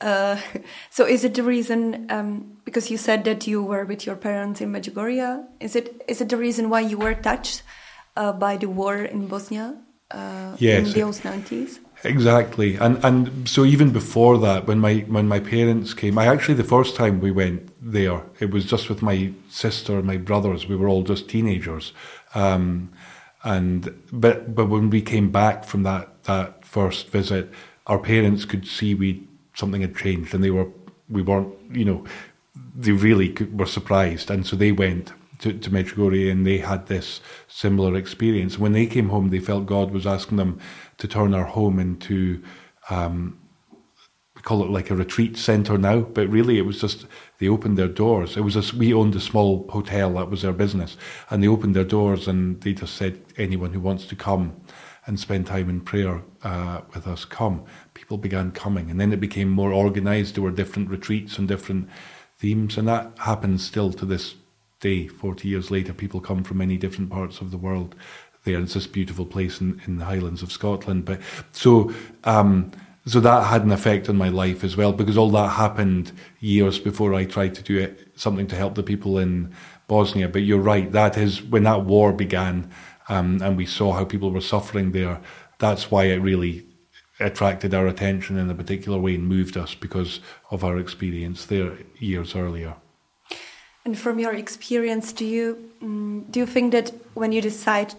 Uh, 0.00 0.38
so 0.90 1.06
is 1.06 1.24
it 1.24 1.34
the 1.34 1.42
reason 1.42 2.06
um, 2.10 2.58
because 2.64 2.90
you 2.90 2.96
said 2.98 3.24
that 3.24 3.46
you 3.46 3.62
were 3.62 3.84
with 3.84 4.04
your 4.06 4.16
parents 4.16 4.60
in 4.60 4.72
Medjugorje? 4.72 5.44
Is 5.60 5.76
it 5.76 6.02
is 6.08 6.20
it 6.20 6.28
the 6.28 6.36
reason 6.36 6.68
why 6.68 6.80
you 6.80 6.98
were 6.98 7.14
touched 7.14 7.62
uh, 8.16 8.32
by 8.32 8.56
the 8.56 8.68
war 8.68 8.96
in 8.96 9.28
Bosnia 9.28 9.76
uh, 10.10 10.56
yes. 10.58 10.86
in 10.86 11.00
those 11.00 11.24
nineties? 11.24 11.80
Exactly, 12.04 12.74
and 12.76 12.98
and 13.04 13.48
so 13.48 13.64
even 13.64 13.92
before 13.92 14.36
that, 14.38 14.66
when 14.66 14.80
my 14.80 15.04
when 15.06 15.28
my 15.28 15.38
parents 15.38 15.94
came, 15.94 16.18
I 16.18 16.26
actually 16.26 16.54
the 16.54 16.64
first 16.64 16.96
time 16.96 17.20
we 17.20 17.30
went 17.30 17.70
there, 17.80 18.22
it 18.40 18.50
was 18.50 18.64
just 18.64 18.88
with 18.88 19.02
my 19.02 19.32
sister 19.48 19.98
and 19.98 20.04
my 20.04 20.16
brothers. 20.16 20.66
We 20.66 20.74
were 20.74 20.88
all 20.88 21.04
just 21.04 21.28
teenagers, 21.28 21.92
um, 22.34 22.90
and 23.44 23.94
but 24.10 24.52
but 24.52 24.66
when 24.66 24.90
we 24.90 25.00
came 25.00 25.30
back 25.30 25.64
from 25.64 25.84
that 25.84 26.24
that 26.24 26.64
first 26.66 27.08
visit, 27.10 27.52
our 27.86 28.00
parents 28.00 28.44
could 28.46 28.66
see 28.66 28.94
we 28.94 29.22
something 29.54 29.82
had 29.82 29.96
changed, 29.96 30.34
and 30.34 30.42
they 30.42 30.50
were 30.50 30.66
we 31.08 31.22
weren't 31.22 31.54
you 31.70 31.84
know 31.84 32.04
they 32.74 32.90
really 32.90 33.32
were 33.52 33.66
surprised, 33.66 34.28
and 34.28 34.44
so 34.44 34.56
they 34.56 34.72
went 34.72 35.12
to, 35.42 35.52
to 35.52 35.70
Medjugorje 35.70 36.30
and 36.30 36.46
they 36.46 36.58
had 36.58 36.86
this 36.86 37.20
similar 37.48 37.96
experience. 37.96 38.58
When 38.58 38.72
they 38.72 38.86
came 38.86 39.08
home, 39.08 39.30
they 39.30 39.40
felt 39.40 39.66
God 39.66 39.90
was 39.90 40.06
asking 40.06 40.36
them 40.38 40.60
to 41.02 41.08
turn 41.08 41.34
our 41.34 41.44
home 41.44 41.80
into, 41.80 42.40
um, 42.88 43.36
we 44.36 44.42
call 44.42 44.62
it 44.62 44.70
like 44.70 44.88
a 44.88 44.94
retreat 44.94 45.36
centre 45.36 45.76
now, 45.76 45.98
but 45.98 46.28
really 46.28 46.58
it 46.58 46.64
was 46.64 46.80
just, 46.80 47.06
they 47.40 47.48
opened 47.48 47.76
their 47.76 47.88
doors. 47.88 48.36
It 48.36 48.42
was 48.42 48.54
a, 48.54 48.76
we 48.76 48.94
owned 48.94 49.16
a 49.16 49.20
small 49.20 49.68
hotel, 49.68 50.14
that 50.14 50.30
was 50.30 50.42
their 50.42 50.52
business, 50.52 50.96
and 51.28 51.42
they 51.42 51.48
opened 51.48 51.74
their 51.74 51.82
doors 51.82 52.28
and 52.28 52.60
they 52.60 52.72
just 52.72 52.94
said, 52.94 53.20
anyone 53.36 53.72
who 53.72 53.80
wants 53.80 54.06
to 54.06 54.14
come 54.14 54.60
and 55.04 55.18
spend 55.18 55.48
time 55.48 55.68
in 55.68 55.80
prayer 55.80 56.22
uh, 56.44 56.82
with 56.94 57.08
us, 57.08 57.24
come. 57.24 57.64
People 57.94 58.16
began 58.16 58.52
coming, 58.52 58.88
and 58.88 59.00
then 59.00 59.12
it 59.12 59.18
became 59.18 59.50
more 59.50 59.72
organised. 59.72 60.36
There 60.36 60.44
were 60.44 60.52
different 60.52 60.88
retreats 60.88 61.36
and 61.36 61.48
different 61.48 61.88
themes, 62.38 62.78
and 62.78 62.86
that 62.86 63.10
happens 63.18 63.66
still 63.66 63.92
to 63.94 64.06
this 64.06 64.36
day, 64.78 65.06
40 65.08 65.48
years 65.48 65.70
later, 65.70 65.94
people 65.94 66.20
come 66.20 66.44
from 66.44 66.58
many 66.58 66.76
different 66.76 67.10
parts 67.10 67.40
of 67.40 67.50
the 67.50 67.56
world 67.56 67.94
there. 68.44 68.60
It's 68.60 68.74
this 68.74 68.86
beautiful 68.86 69.26
place 69.26 69.60
in, 69.60 69.80
in 69.86 69.98
the 69.98 70.04
Highlands 70.04 70.42
of 70.42 70.52
Scotland. 70.52 71.04
But 71.04 71.20
so, 71.52 71.92
um, 72.24 72.70
so 73.06 73.20
that 73.20 73.46
had 73.46 73.64
an 73.64 73.72
effect 73.72 74.08
on 74.08 74.16
my 74.16 74.28
life 74.28 74.64
as 74.64 74.76
well, 74.76 74.92
because 74.92 75.16
all 75.16 75.30
that 75.30 75.50
happened 75.50 76.12
years 76.40 76.78
before 76.78 77.14
I 77.14 77.24
tried 77.24 77.54
to 77.56 77.62
do 77.62 77.78
it, 77.78 78.12
something 78.14 78.46
to 78.48 78.56
help 78.56 78.74
the 78.74 78.82
people 78.82 79.18
in 79.18 79.54
Bosnia. 79.88 80.28
But 80.28 80.42
you're 80.42 80.58
right, 80.58 80.90
that 80.92 81.16
is 81.16 81.42
when 81.42 81.64
that 81.64 81.84
war 81.84 82.12
began, 82.12 82.70
um, 83.08 83.40
and 83.42 83.56
we 83.56 83.66
saw 83.66 83.92
how 83.92 84.04
people 84.04 84.30
were 84.30 84.40
suffering 84.40 84.92
there. 84.92 85.20
That's 85.58 85.90
why 85.90 86.04
it 86.04 86.16
really 86.16 86.64
attracted 87.20 87.74
our 87.74 87.86
attention 87.86 88.38
in 88.38 88.50
a 88.50 88.54
particular 88.54 88.98
way 88.98 89.14
and 89.14 89.26
moved 89.26 89.56
us 89.56 89.74
because 89.74 90.20
of 90.50 90.64
our 90.64 90.78
experience 90.78 91.44
there 91.46 91.78
years 91.98 92.34
earlier. 92.34 92.74
And 93.84 93.98
from 93.98 94.18
your 94.18 94.32
experience, 94.34 95.12
do 95.12 95.24
you 95.24 95.70
um, 95.82 96.24
do 96.30 96.38
you 96.40 96.46
think 96.46 96.72
that 96.72 96.92
when 97.14 97.32
you 97.32 97.40
decide 97.40 97.94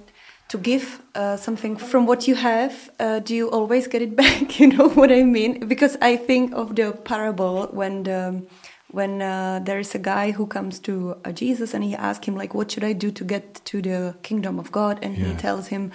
to 0.50 0.58
give 0.58 1.02
uh, 1.16 1.38
something 1.38 1.78
from 1.78 2.06
what 2.06 2.28
you 2.28 2.36
have, 2.36 2.90
uh, 3.00 3.20
do 3.20 3.36
you 3.36 3.50
always 3.50 3.88
get 3.88 4.02
it 4.02 4.16
back? 4.24 4.60
you 4.60 4.68
know 4.68 4.90
what 4.90 5.12
I 5.12 5.24
mean? 5.24 5.68
Because 5.68 5.98
I 6.02 6.18
think 6.18 6.54
of 6.54 6.76
the 6.76 6.92
parable 6.92 7.68
when 7.72 8.04
the 8.04 8.46
when 8.92 9.24
uh, 9.24 9.60
there 9.64 9.80
is 9.80 9.96
a 9.96 10.00
guy 10.00 10.30
who 10.30 10.46
comes 10.46 10.78
to 10.78 11.18
uh, 11.26 11.32
Jesus 11.32 11.74
and 11.74 11.84
he 11.84 11.96
asks 11.96 12.28
him 12.28 12.36
like, 12.36 12.54
"What 12.54 12.72
should 12.72 12.84
I 12.84 12.94
do 12.94 13.10
to 13.12 13.24
get 13.24 13.66
to 13.66 13.82
the 13.82 14.16
kingdom 14.22 14.60
of 14.60 14.72
God?" 14.72 15.00
And 15.02 15.18
yeah. 15.18 15.26
he 15.26 15.34
tells 15.34 15.68
him, 15.68 15.92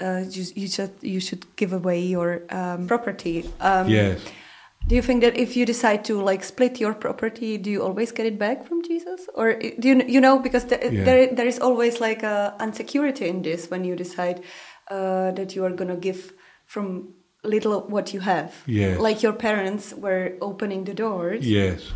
uh, 0.00 0.24
you, 0.28 0.44
"You 0.54 0.68
should 0.68 0.92
you 1.00 1.20
should 1.20 1.46
give 1.56 1.72
away 1.72 2.00
your 2.00 2.42
um, 2.50 2.86
property." 2.86 3.48
Um, 3.60 3.88
yes 3.88 4.20
do 4.86 4.94
you 4.94 5.02
think 5.02 5.22
that 5.22 5.36
if 5.36 5.56
you 5.56 5.64
decide 5.64 6.04
to 6.06 6.20
like 6.20 6.42
split 6.42 6.80
your 6.80 6.94
property, 6.94 7.58
do 7.58 7.70
you 7.70 7.82
always 7.82 8.12
get 8.12 8.26
it 8.26 8.38
back 8.38 8.66
from 8.66 8.82
Jesus, 8.82 9.28
or 9.34 9.54
do 9.54 9.88
you 9.88 10.02
you 10.06 10.20
know 10.20 10.38
because 10.38 10.66
the, 10.66 10.78
yeah. 10.82 11.04
there 11.04 11.34
there 11.34 11.46
is 11.46 11.58
always 11.58 12.00
like 12.00 12.22
a 12.22 12.54
insecurity 12.60 13.28
in 13.28 13.42
this 13.42 13.70
when 13.70 13.84
you 13.84 13.94
decide 13.96 14.42
uh, 14.90 15.30
that 15.32 15.54
you 15.54 15.64
are 15.64 15.70
gonna 15.70 15.96
give 15.96 16.32
from 16.66 17.14
little 17.44 17.80
what 17.82 18.12
you 18.14 18.20
have. 18.20 18.54
Yes. 18.66 18.98
Like 18.98 19.22
your 19.22 19.32
parents 19.32 19.92
were 19.94 20.36
opening 20.40 20.84
the 20.84 20.94
doors. 20.94 21.46
Yes. 21.46 21.92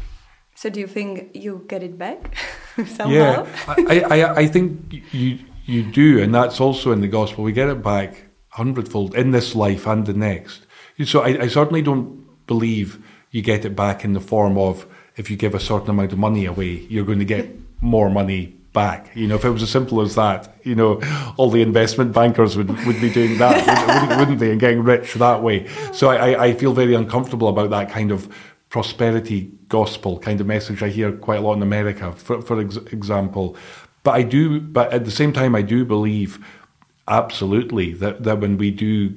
So 0.55 0.70
do 0.70 0.81
you 0.81 0.87
think 0.87 1.35
you 1.35 1.64
get 1.68 1.83
it 1.83 1.99
back 1.99 2.35
somehow? 2.87 3.11
Yeah, 3.11 3.46
I, 3.68 4.01
I 4.01 4.35
I 4.42 4.46
think 4.46 5.03
you 5.12 5.38
you 5.66 5.83
do, 5.83 6.22
and 6.22 6.35
that's 6.35 6.61
also 6.61 6.92
in 6.92 7.01
the 7.01 7.09
gospel. 7.09 7.44
We 7.44 7.53
get 7.53 7.68
it 7.68 7.83
back 7.83 8.22
hundredfold 8.51 9.14
in 9.14 9.33
this 9.33 9.55
life 9.55 9.87
and 9.87 10.07
the 10.07 10.14
next. 10.14 10.66
So 11.05 11.20
I, 11.20 11.42
I 11.42 11.49
certainly 11.49 11.83
don't 11.83 12.26
believe 12.47 13.05
you 13.31 13.43
get 13.43 13.65
it 13.65 13.77
back 13.77 14.05
in 14.05 14.13
the 14.13 14.21
form 14.21 14.57
of 14.57 14.87
if 15.17 15.31
you 15.31 15.37
give 15.37 15.55
a 15.55 15.61
certain 15.61 15.91
amount 15.91 16.13
of 16.13 16.19
money 16.19 16.45
away, 16.47 16.87
you're 16.89 17.05
going 17.05 17.19
to 17.19 17.25
get 17.25 17.49
more 17.81 18.11
money 18.11 18.55
back. 18.73 19.11
You 19.15 19.27
know, 19.27 19.37
if 19.37 19.45
it 19.45 19.51
was 19.51 19.63
as 19.63 19.71
simple 19.71 20.03
as 20.03 20.15
that, 20.17 20.55
you 20.63 20.75
know, 20.75 21.01
all 21.37 21.51
the 21.51 21.63
investment 21.63 22.13
bankers 22.13 22.57
would, 22.57 22.69
would 22.87 23.01
be 23.01 23.11
doing 23.11 23.39
that, 23.39 23.57
wouldn't, 24.03 24.21
wouldn't 24.21 24.39
they, 24.39 24.51
and 24.51 24.61
getting 24.61 24.83
rich 24.83 25.15
that 25.15 25.43
way. 25.43 25.67
So 25.93 26.11
I, 26.11 26.45
I 26.45 26.55
feel 26.55 26.75
very 26.75 26.95
uncomfortable 26.95 27.49
about 27.49 27.71
that 27.71 27.91
kind 27.91 28.13
of 28.13 28.29
prosperity 28.69 29.51
gospel 29.69 30.19
kind 30.19 30.41
of 30.41 30.47
message 30.47 30.83
I 30.83 30.89
hear 30.89 31.13
quite 31.13 31.39
a 31.39 31.41
lot 31.41 31.55
in 31.55 31.63
America, 31.63 32.13
for, 32.13 32.43
for 32.43 32.61
ex- 32.61 32.77
example. 32.77 33.57
But 34.03 34.13
I 34.13 34.23
do, 34.23 34.61
but 34.61 34.93
at 34.93 35.05
the 35.07 35.11
same 35.11 35.33
time, 35.33 35.55
I 35.55 35.63
do 35.63 35.85
believe 35.85 36.45
absolutely 37.09 37.95
that, 37.95 38.25
that 38.25 38.41
when 38.41 38.59
we 38.59 38.71
do 38.71 39.15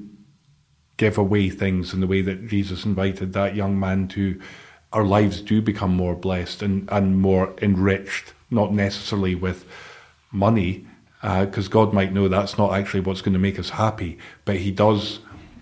give 0.99 1.17
away 1.17 1.49
things 1.49 1.93
in 1.93 2.01
the 2.01 2.07
way 2.07 2.21
that 2.21 2.47
Jesus 2.47 2.85
invited 2.85 3.33
that 3.33 3.55
young 3.55 3.79
man 3.79 4.07
to, 4.09 4.39
our 4.93 5.05
lives 5.05 5.41
do 5.41 5.61
become 5.61 5.95
more 5.95 6.13
blessed 6.13 6.61
and, 6.61 6.87
and 6.91 7.19
more 7.19 7.55
enriched, 7.61 8.33
not 8.51 8.73
necessarily 8.73 9.33
with 9.33 9.65
money, 10.31 10.85
because 11.21 11.67
uh, 11.67 11.71
God 11.71 11.93
might 11.93 12.13
know 12.13 12.27
that's 12.27 12.57
not 12.57 12.73
actually 12.73 12.99
what's 12.99 13.21
going 13.21 13.33
to 13.33 13.39
make 13.39 13.57
us 13.57 13.71
happy, 13.71 14.19
but 14.45 14.57
He 14.57 14.71
does 14.71 15.19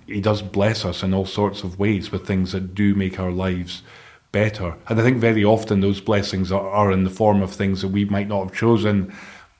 he 0.08 0.22
does 0.22 0.42
bless 0.42 0.86
us 0.86 1.04
in 1.04 1.14
all 1.14 1.26
sorts 1.26 1.64
of 1.64 1.78
ways 1.78 2.12
with 2.12 2.26
things 2.26 2.54
that 2.54 2.74
do 2.74 2.96
make 2.96 3.20
our 3.20 3.32
lives 3.32 3.84
better. 4.32 4.76
And 4.88 5.00
I 5.00 5.04
think 5.04 5.18
very 5.18 5.44
often 5.44 5.82
those 5.82 6.00
blessings 6.00 6.50
are, 6.50 6.66
are 6.70 6.92
in 6.94 7.04
the 7.04 7.10
form 7.10 7.42
of 7.42 7.52
things 7.52 7.82
that 7.82 7.90
we 7.90 8.06
might 8.06 8.30
not 8.30 8.46
have 8.46 8.54
chosen 8.56 9.14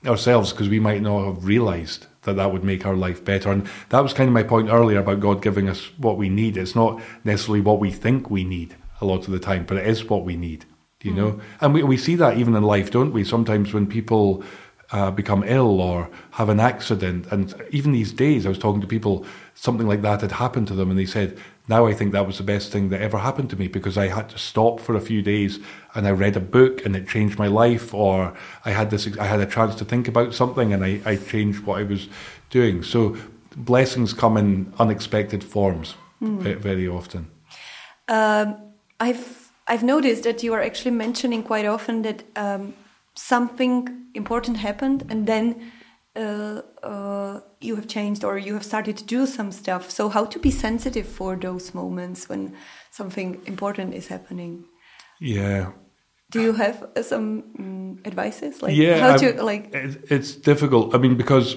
ourselves 0.06 0.52
because 0.52 0.70
we 0.70 0.80
might 0.80 1.02
not 1.02 1.26
have 1.26 1.44
realized 1.44 2.06
that 2.28 2.36
that 2.36 2.52
would 2.52 2.64
make 2.64 2.86
our 2.86 2.94
life 2.96 3.24
better. 3.24 3.50
And 3.50 3.68
that 3.88 4.00
was 4.00 4.12
kind 4.12 4.28
of 4.28 4.34
my 4.34 4.42
point 4.42 4.68
earlier 4.70 5.00
about 5.00 5.20
God 5.20 5.42
giving 5.42 5.68
us 5.68 5.90
what 5.98 6.16
we 6.16 6.28
need. 6.28 6.56
It's 6.56 6.76
not 6.76 7.00
necessarily 7.24 7.60
what 7.60 7.80
we 7.80 7.90
think 7.90 8.30
we 8.30 8.44
need 8.44 8.76
a 9.00 9.04
lot 9.04 9.26
of 9.26 9.32
the 9.32 9.38
time, 9.38 9.64
but 9.64 9.76
it 9.76 9.86
is 9.86 10.04
what 10.04 10.24
we 10.24 10.36
need, 10.36 10.64
you 11.02 11.12
mm. 11.12 11.16
know? 11.16 11.40
And 11.60 11.74
we, 11.74 11.82
we 11.82 11.96
see 11.96 12.16
that 12.16 12.36
even 12.36 12.54
in 12.54 12.62
life, 12.62 12.90
don't 12.90 13.12
we? 13.12 13.24
Sometimes 13.24 13.72
when 13.72 13.86
people 13.86 14.42
uh, 14.90 15.10
become 15.10 15.44
ill 15.44 15.80
or 15.80 16.10
have 16.32 16.48
an 16.48 16.60
accident. 16.60 17.26
And 17.30 17.54
even 17.70 17.92
these 17.92 18.12
days, 18.12 18.46
I 18.46 18.48
was 18.48 18.58
talking 18.58 18.80
to 18.80 18.86
people, 18.86 19.26
something 19.54 19.86
like 19.86 20.02
that 20.02 20.22
had 20.22 20.32
happened 20.32 20.68
to 20.68 20.74
them, 20.74 20.90
and 20.90 20.98
they 20.98 21.06
said, 21.06 21.38
Now 21.68 21.86
I 21.86 21.92
think 21.92 22.12
that 22.12 22.26
was 22.26 22.38
the 22.38 22.44
best 22.44 22.72
thing 22.72 22.88
that 22.88 23.00
ever 23.02 23.18
happened 23.18 23.50
to 23.50 23.56
me 23.56 23.68
because 23.68 23.98
I 23.98 24.08
had 24.08 24.30
to 24.30 24.38
stop 24.38 24.80
for 24.80 24.96
a 24.96 25.00
few 25.00 25.20
days 25.22 25.58
and 25.94 26.06
I 26.06 26.10
read 26.12 26.36
a 26.36 26.40
book 26.40 26.84
and 26.84 26.96
it 26.96 27.06
changed 27.06 27.38
my 27.38 27.46
life, 27.46 27.92
or 27.92 28.34
I 28.64 28.70
had 28.70 28.90
this, 28.90 29.06
I 29.18 29.24
had 29.24 29.40
a 29.40 29.46
chance 29.46 29.74
to 29.76 29.84
think 29.84 30.08
about 30.08 30.34
something 30.34 30.72
and 30.72 30.84
I, 30.84 31.00
I 31.04 31.16
changed 31.16 31.64
what 31.64 31.78
I 31.78 31.82
was 31.82 32.08
doing. 32.50 32.82
So 32.82 33.16
blessings 33.54 34.12
come 34.12 34.36
in 34.36 34.72
unexpected 34.78 35.44
forms 35.44 35.94
mm. 36.22 36.56
very 36.56 36.88
often. 36.88 37.30
Um, 38.08 38.56
I've 39.00 39.52
I've 39.66 39.82
noticed 39.82 40.22
that 40.22 40.42
you 40.42 40.54
are 40.54 40.62
actually 40.62 40.92
mentioning 40.92 41.42
quite 41.42 41.66
often 41.66 42.02
that 42.02 42.22
um, 42.36 42.72
something 43.14 44.06
important 44.14 44.56
happened 44.56 45.04
and 45.10 45.26
then 45.26 45.70
uh, 46.18 46.62
uh, 46.82 47.40
you 47.60 47.76
have 47.76 47.86
changed 47.86 48.24
or 48.24 48.38
you 48.38 48.54
have 48.54 48.64
started 48.64 48.96
to 48.98 49.04
do 49.04 49.26
some 49.26 49.52
stuff. 49.52 49.90
So, 49.90 50.08
how 50.08 50.24
to 50.26 50.38
be 50.38 50.50
sensitive 50.50 51.06
for 51.06 51.36
those 51.36 51.74
moments 51.74 52.28
when 52.28 52.54
something 52.90 53.40
important 53.46 53.94
is 53.94 54.08
happening? 54.08 54.64
Yeah. 55.20 55.72
Do 56.30 56.42
you 56.42 56.52
have 56.52 56.86
some 57.02 57.44
um, 57.58 58.00
advices? 58.04 58.62
Like 58.62 58.76
yeah, 58.76 58.98
how 58.98 59.16
to 59.16 59.42
like? 59.42 59.70
It's 59.72 60.32
difficult. 60.34 60.94
I 60.94 60.98
mean, 60.98 61.16
because 61.16 61.56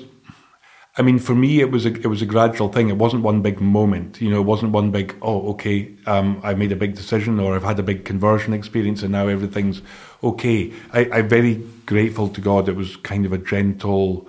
I 0.98 1.04
mean, 1.04 1.20
for 1.20 1.34
me, 1.34 1.62
it 1.62 1.72
was 1.72 1.86
a 1.86 1.94
it 1.94 2.08
was 2.08 2.22
a 2.22 2.26
gradual 2.26 2.68
thing. 2.68 2.90
It 2.90 2.98
wasn't 2.98 3.24
one 3.24 3.42
big 3.42 3.62
moment. 3.62 4.20
You 4.20 4.30
know, 4.30 4.42
it 4.42 4.46
wasn't 4.46 4.74
one 4.74 4.92
big. 4.92 5.16
Oh, 5.22 5.50
okay, 5.52 5.96
um, 6.06 6.42
I 6.44 6.54
made 6.54 6.74
a 6.74 6.76
big 6.76 6.96
decision, 6.96 7.40
or 7.40 7.56
I've 7.56 7.64
had 7.64 7.80
a 7.80 7.84
big 7.84 8.04
conversion 8.04 8.54
experience, 8.54 9.02
and 9.02 9.14
now 9.14 9.28
everything's 9.28 9.82
okay. 10.22 10.74
I, 10.92 11.10
I'm 11.14 11.30
very 11.30 11.64
grateful 11.86 12.28
to 12.28 12.42
God. 12.42 12.68
It 12.68 12.76
was 12.76 12.98
kind 12.98 13.26
of 13.26 13.32
a 13.32 13.38
gentle, 13.38 14.28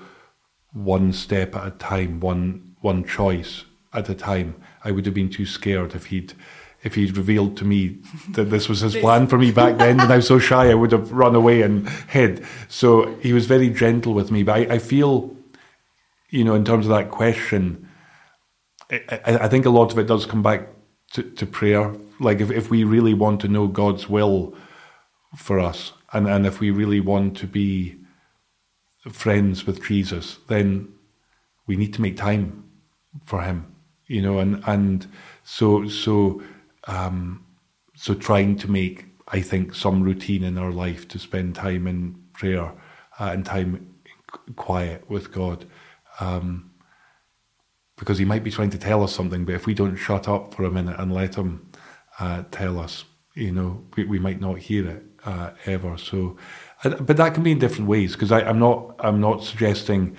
one 0.73 1.13
step 1.13 1.55
at 1.55 1.67
a 1.67 1.71
time, 1.73 2.21
one 2.21 2.75
one 2.81 3.05
choice 3.05 3.65
at 3.93 4.09
a 4.09 4.15
time. 4.15 4.55
I 4.85 4.91
would 4.91 5.07
have 5.07 5.15
been 5.15 5.31
too 5.31 5.47
scared 5.47 5.95
if 5.95 6.07
he'd 6.07 6.35
if 6.83 6.97
he'd 6.97 7.17
revealed 7.17 7.57
to 7.59 7.65
me 7.65 7.99
that 8.31 8.51
this 8.51 8.69
was 8.69 8.81
his 8.81 8.97
plan 8.97 9.27
for 9.27 9.39
me 9.39 9.53
back 9.53 9.79
then, 9.79 10.01
and 10.01 10.13
I 10.13 10.17
was 10.17 10.27
so 10.27 10.39
shy, 10.51 10.71
I 10.71 10.75
would 10.75 10.93
have 10.93 11.13
run 11.13 11.35
away 11.35 11.63
and 11.63 11.89
hid. 12.09 12.45
So 12.69 13.15
he 13.17 13.33
was 13.33 13.47
very 13.47 13.71
gentle 13.71 14.15
with 14.15 14.31
me. 14.31 14.43
But 14.43 14.71
I, 14.71 14.75
I 14.75 14.79
feel 14.79 15.37
you 16.33 16.45
know, 16.45 16.55
in 16.55 16.65
terms 16.65 16.87
of 16.87 16.91
that 16.91 17.11
question, 17.11 17.89
I, 18.91 19.21
I 19.43 19.49
think 19.49 19.67
a 19.67 19.71
lot 19.71 19.93
of 19.93 19.99
it 19.99 20.07
does 20.07 20.27
come 20.27 20.43
back 20.43 20.69
to, 21.13 21.23
to 21.23 21.47
prayer. 21.47 21.95
Like 22.19 22.41
if, 22.41 22.51
if 22.51 22.71
we 22.71 22.85
really 22.85 23.15
want 23.15 23.41
to 23.43 23.49
know 23.49 23.69
God's 23.69 24.09
will 24.09 24.55
for 25.37 25.61
us, 25.61 25.93
and, 26.13 26.27
and 26.27 26.47
if 26.47 26.59
we 26.59 26.71
really 26.71 27.01
want 27.01 27.37
to 27.39 27.47
be 27.47 27.97
friends 29.11 29.67
with 29.67 29.83
Jesus, 29.85 30.39
then 30.49 30.89
we 31.67 31.77
need 31.77 31.93
to 31.95 32.03
make 32.03 32.17
time 32.17 32.65
for 33.25 33.43
Him. 33.43 33.75
You 34.07 34.23
know, 34.23 34.39
and 34.39 34.63
and 34.67 35.07
so 35.45 35.89
so 35.89 36.43
um, 36.87 37.45
so 37.95 38.15
trying 38.15 38.57
to 38.59 38.71
make 38.71 39.07
I 39.29 39.41
think 39.41 39.75
some 39.75 40.03
routine 40.03 40.45
in 40.45 40.59
our 40.59 40.73
life 40.73 41.09
to 41.09 41.19
spend 41.19 41.55
time 41.55 41.87
in 41.87 42.23
prayer 42.33 42.73
uh, 43.19 43.31
and 43.33 43.45
time 43.47 43.95
quiet 44.57 45.09
with 45.09 45.33
God 45.33 45.67
um, 46.21 46.71
because 47.97 48.19
he 48.19 48.25
might 48.25 48.45
be 48.45 48.51
trying 48.51 48.71
to 48.71 48.79
tell 48.79 49.03
us 49.03 49.15
something, 49.15 49.45
but 49.45 49.55
if 49.55 49.67
we 49.67 49.75
don't 49.75 49.97
shut 49.97 50.29
up 50.29 50.55
for 50.55 50.65
a 50.65 50.71
minute 50.71 50.99
and 50.99 51.13
let 51.13 51.37
him 51.37 51.71
uh, 52.19 52.43
tell 52.51 52.79
us, 52.79 53.05
you 53.35 53.53
know, 53.53 53.85
we, 53.97 54.05
we 54.05 54.19
might 54.19 54.41
not 54.41 54.59
hear 54.59 54.89
it 54.89 55.05
uh, 55.25 55.51
ever. 55.67 55.97
So, 55.97 56.37
but 56.83 57.17
that 57.17 57.35
can 57.35 57.43
be 57.43 57.53
in 57.53 57.59
different 57.59 57.89
ways 57.89 58.13
because 58.13 58.33
I'm 58.33 58.59
not 58.59 58.97
I'm 58.99 59.21
not 59.21 59.45
suggesting 59.45 60.17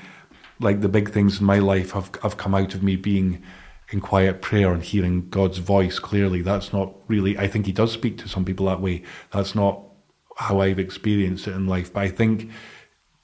like 0.59 0.81
the 0.81 0.89
big 0.89 1.11
things 1.11 1.39
in 1.39 1.45
my 1.45 1.59
life 1.59 1.91
have 1.91 2.11
have 2.21 2.37
come 2.37 2.55
out 2.55 2.73
of 2.73 2.83
me 2.83 2.95
being 2.95 3.43
in 3.89 4.01
quiet 4.01 4.41
prayer 4.41 4.73
and 4.73 4.81
hearing 4.81 5.29
God's 5.29 5.59
voice 5.59 5.99
clearly. 5.99 6.41
That's 6.41 6.73
not 6.73 6.93
really. 7.07 7.37
I 7.37 7.47
think 7.47 7.65
He 7.65 7.71
does 7.71 7.91
speak 7.91 8.17
to 8.19 8.29
some 8.29 8.45
people 8.45 8.65
that 8.67 8.81
way. 8.81 9.03
That's 9.31 9.55
not 9.55 9.81
how 10.37 10.61
I've 10.61 10.79
experienced 10.79 11.47
it 11.47 11.55
in 11.55 11.67
life. 11.67 11.93
But 11.93 12.03
I 12.03 12.09
think 12.09 12.49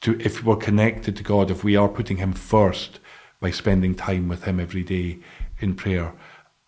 to 0.02 0.20
if 0.20 0.44
we're 0.44 0.58
connected 0.58 1.16
to 1.16 1.24
God, 1.24 1.50
if 1.50 1.64
we 1.64 1.76
are 1.76 1.90
putting 1.90 2.18
Him 2.18 2.34
first 2.34 3.00
by 3.40 3.52
spending 3.52 3.96
time 3.96 4.28
with 4.28 4.44
Him 4.44 4.60
every 4.60 4.84
day 4.84 5.20
in 5.60 5.76
prayer, 5.76 6.14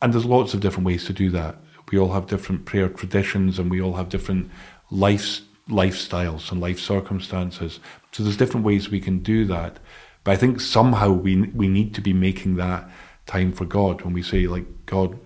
and 0.02 0.14
there's 0.14 0.26
lots 0.26 0.54
of 0.54 0.62
different 0.62 0.88
ways 0.88 1.06
to 1.06 1.14
do 1.14 1.30
that. 1.32 1.58
We 1.92 2.00
all 2.00 2.14
have 2.14 2.28
different 2.28 2.66
prayer 2.66 2.88
traditions, 2.88 3.60
and 3.60 3.70
we 3.70 3.82
all 3.82 3.94
have 3.94 4.08
different 4.08 4.50
life 4.90 5.42
lifestyles 5.70 6.52
and 6.52 6.60
life 6.62 6.80
circumstances. 6.80 7.80
So 8.12 8.24
there's 8.24 8.38
different 8.38 8.66
ways 8.66 8.90
we 8.90 9.00
can 9.00 9.20
do 9.20 9.46
that. 9.46 9.80
But 10.24 10.32
I 10.32 10.38
think 10.38 10.60
somehow 10.60 11.12
we 11.12 11.42
we 11.54 11.68
need 11.68 11.94
to 11.96 12.02
be 12.02 12.14
making 12.14 12.56
that 12.58 12.90
time 13.26 13.52
for 13.52 13.66
God 13.66 14.02
when 14.02 14.14
we 14.14 14.24
say 14.24 14.48
like 14.48 14.68
God, 14.86 15.20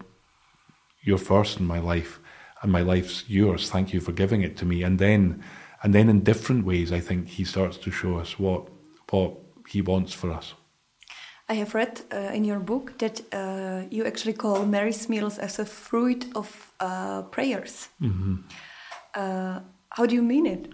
you're 1.02 1.18
first 1.18 1.60
in 1.60 1.66
my 1.66 1.80
life, 1.80 2.20
and 2.62 2.72
my 2.72 2.82
life's 2.82 3.24
yours. 3.28 3.70
Thank 3.70 3.94
you 3.94 4.00
for 4.00 4.14
giving 4.14 4.42
it 4.42 4.58
to 4.58 4.66
me, 4.66 4.84
and 4.84 5.00
then 5.00 5.44
and 5.84 5.94
then 5.94 6.10
in 6.10 6.24
different 6.24 6.66
ways, 6.66 6.92
I 6.92 7.00
think 7.00 7.28
he 7.28 7.44
starts 7.44 7.78
to 7.78 7.92
show 7.92 8.18
us 8.18 8.40
what 8.40 8.70
what 9.10 9.34
he 9.68 9.82
wants 9.82 10.14
for 10.14 10.32
us. 10.32 10.54
I 11.48 11.54
have 11.56 11.76
read 11.76 12.02
uh, 12.12 12.34
in 12.34 12.44
your 12.44 12.60
book 12.60 12.98
that 12.98 13.22
uh, 13.32 13.84
you 13.92 14.06
actually 14.06 14.34
call 14.34 14.66
Mary's 14.66 15.08
meals 15.10 15.38
as 15.38 15.60
a 15.60 15.66
fruit 15.66 16.26
of 16.36 16.74
uh, 16.80 17.22
prayers. 17.24 17.90
Mm-hmm. 18.02 18.36
Uh, 19.14 19.60
how 19.96 20.06
do 20.06 20.14
you 20.14 20.22
mean 20.22 20.46
it? 20.46 20.74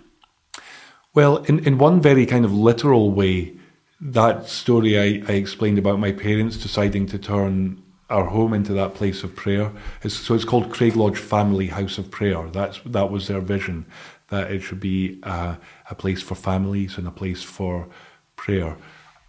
Well, 1.14 1.38
in, 1.44 1.60
in 1.60 1.78
one 1.78 2.02
very 2.02 2.26
kind 2.26 2.44
of 2.44 2.52
literal 2.54 3.12
way, 3.12 3.54
that 4.00 4.48
story 4.48 4.98
I, 4.98 5.32
I 5.32 5.36
explained 5.36 5.78
about 5.78 6.00
my 6.00 6.12
parents 6.12 6.58
deciding 6.58 7.06
to 7.08 7.20
turn 7.20 7.84
our 8.10 8.26
home 8.26 8.52
into 8.54 8.74
that 8.74 8.96
place 8.96 9.24
of 9.24 9.36
prayer. 9.36 9.72
It's, 10.02 10.16
so 10.16 10.34
it's 10.34 10.44
called 10.44 10.74
Craig 10.74 10.96
Lodge 10.96 11.20
Family 11.20 11.68
House 11.68 12.00
of 12.00 12.10
Prayer. 12.10 12.50
That's 12.50 12.80
that 12.84 13.12
was 13.12 13.28
their 13.28 13.42
vision 13.42 13.86
that 14.30 14.50
it 14.50 14.62
should 14.62 14.80
be 14.80 15.20
a, 15.22 15.58
a 15.90 15.96
place 15.96 16.22
for 16.24 16.34
families 16.36 16.98
and 16.98 17.08
a 17.08 17.12
place 17.12 17.44
for 17.44 17.88
prayer, 18.36 18.76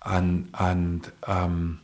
and 0.07 0.48
and 0.55 1.12
um, 1.24 1.83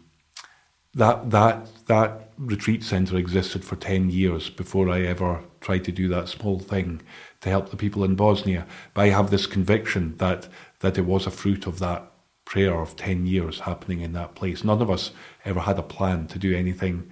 that 0.94 1.30
that 1.30 1.68
that 1.86 2.30
retreat 2.38 2.82
centre 2.82 3.18
existed 3.18 3.64
for 3.64 3.76
ten 3.76 4.08
years 4.08 4.48
before 4.48 4.88
I 4.88 5.02
ever 5.02 5.42
tried 5.60 5.84
to 5.84 5.92
do 5.92 6.08
that 6.08 6.28
small 6.28 6.58
thing 6.58 7.02
to 7.40 7.48
help 7.48 7.70
the 7.70 7.76
people 7.76 8.04
in 8.04 8.14
Bosnia. 8.14 8.66
But 8.94 9.02
I 9.02 9.08
have 9.08 9.30
this 9.30 9.46
conviction 9.46 10.16
that 10.18 10.48
that 10.80 10.98
it 10.98 11.06
was 11.06 11.26
a 11.26 11.30
fruit 11.30 11.66
of 11.66 11.78
that 11.80 12.10
prayer 12.44 12.80
of 12.80 12.96
10 12.96 13.26
years 13.26 13.60
happening 13.60 14.00
in 14.00 14.12
that 14.12 14.34
place. 14.34 14.64
None 14.64 14.80
of 14.80 14.90
us 14.90 15.10
ever 15.44 15.60
had 15.60 15.78
a 15.78 15.82
plan 15.82 16.26
to 16.28 16.38
do 16.38 16.56
anything 16.56 17.10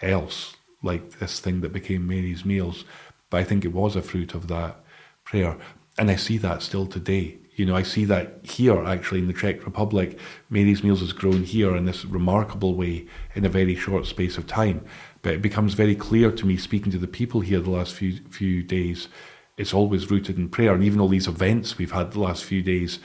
else 0.00 0.56
like 0.82 1.18
this 1.18 1.40
thing 1.40 1.60
that 1.62 1.72
became 1.72 2.06
Mary's 2.06 2.44
Meals, 2.44 2.84
but 3.30 3.38
I 3.38 3.44
think 3.44 3.64
it 3.64 3.72
was 3.72 3.96
a 3.96 4.02
fruit 4.02 4.34
of 4.34 4.48
that 4.48 4.76
prayer. 5.24 5.56
And 5.98 6.10
I 6.10 6.16
see 6.16 6.38
that 6.38 6.62
still 6.62 6.86
today. 6.86 7.38
You 7.56 7.64
know, 7.64 7.74
I 7.74 7.82
see 7.82 8.04
that 8.04 8.40
here 8.44 8.84
actually 8.84 9.20
in 9.20 9.28
the 9.28 9.32
Czech 9.32 9.64
Republic. 9.64 10.18
Mary's 10.50 10.84
Meals 10.84 11.00
has 11.00 11.12
grown 11.12 11.42
here 11.42 11.74
in 11.74 11.86
this 11.86 12.04
remarkable 12.04 12.74
way 12.74 13.06
in 13.34 13.44
a 13.44 13.48
very 13.48 13.74
short 13.74 14.06
space 14.06 14.36
of 14.36 14.46
time. 14.46 14.84
But 15.22 15.32
it 15.34 15.42
becomes 15.42 15.72
very 15.72 15.96
clear 15.96 16.30
to 16.30 16.46
me, 16.46 16.58
speaking 16.58 16.92
to 16.92 16.98
the 16.98 17.08
people 17.08 17.40
here 17.40 17.60
the 17.60 17.70
last 17.70 17.94
few 17.94 18.18
few 18.30 18.62
days, 18.62 19.08
it's 19.56 19.74
always 19.74 20.10
rooted 20.10 20.36
in 20.36 20.48
prayer. 20.48 20.74
And 20.74 20.84
even 20.84 21.00
all 21.00 21.08
these 21.08 21.28
events 21.28 21.78
we've 21.78 21.92
had 21.92 22.12
the 22.12 22.20
last 22.20 22.44
few 22.44 22.62
days, 22.62 22.98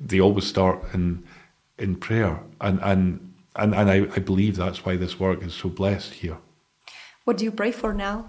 they 0.00 0.20
always 0.20 0.46
start 0.46 0.82
in 0.94 1.24
in 1.78 1.96
prayer. 1.96 2.40
And 2.60 2.80
and 2.82 3.34
and, 3.56 3.74
and 3.74 3.90
I, 3.90 3.96
I 4.14 4.18
believe 4.18 4.56
that's 4.56 4.84
why 4.84 4.96
this 4.96 5.18
work 5.18 5.42
is 5.42 5.54
so 5.54 5.68
blessed 5.68 6.14
here. 6.14 6.38
What 7.24 7.38
do 7.38 7.44
you 7.44 7.50
pray 7.50 7.72
for 7.72 7.94
now? 7.94 8.28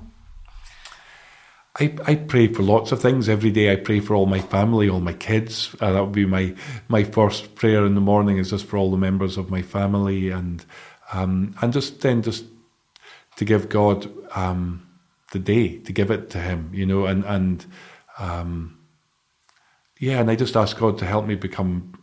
I, 1.79 1.95
I 2.05 2.15
pray 2.15 2.51
for 2.51 2.63
lots 2.63 2.91
of 2.91 3.01
things 3.01 3.29
every 3.29 3.51
day. 3.51 3.71
I 3.71 3.75
pray 3.75 3.99
for 3.99 4.15
all 4.15 4.25
my 4.25 4.39
family, 4.39 4.89
all 4.89 4.99
my 4.99 5.13
kids. 5.13 5.75
Uh, 5.79 5.91
that 5.91 6.01
would 6.01 6.11
be 6.11 6.25
my 6.25 6.55
my 6.87 7.03
first 7.03 7.53
prayer 7.55 7.85
in 7.85 7.93
the 7.93 8.01
morning. 8.01 8.37
Is 8.37 8.49
just 8.49 8.65
for 8.65 8.77
all 8.77 8.89
the 8.89 8.97
members 8.97 9.37
of 9.37 9.51
my 9.51 9.61
family, 9.61 10.31
and 10.31 10.65
um, 11.13 11.55
and 11.61 11.71
just 11.71 12.01
then 12.01 12.23
just 12.23 12.45
to 13.35 13.45
give 13.45 13.69
God 13.69 14.11
um, 14.35 14.86
the 15.31 15.39
day, 15.39 15.77
to 15.79 15.91
give 15.93 16.11
it 16.11 16.29
to 16.31 16.39
Him, 16.39 16.69
you 16.73 16.85
know, 16.85 17.05
and 17.05 17.23
and 17.25 17.65
um, 18.19 18.77
yeah, 19.99 20.19
and 20.19 20.29
I 20.29 20.35
just 20.35 20.55
ask 20.55 20.77
God 20.77 20.97
to 20.99 21.05
help 21.05 21.25
me 21.25 21.35
become 21.35 21.93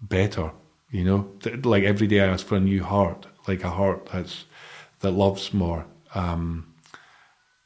better, 0.00 0.52
you 0.90 1.04
know, 1.04 1.30
like 1.64 1.84
every 1.84 2.06
day 2.06 2.20
I 2.20 2.26
ask 2.26 2.46
for 2.46 2.56
a 2.56 2.60
new 2.60 2.82
heart, 2.82 3.26
like 3.46 3.64
a 3.64 3.70
heart 3.70 4.08
that's 4.12 4.44
that 5.00 5.12
loves 5.12 5.52
more. 5.52 5.86
Um, 6.14 6.74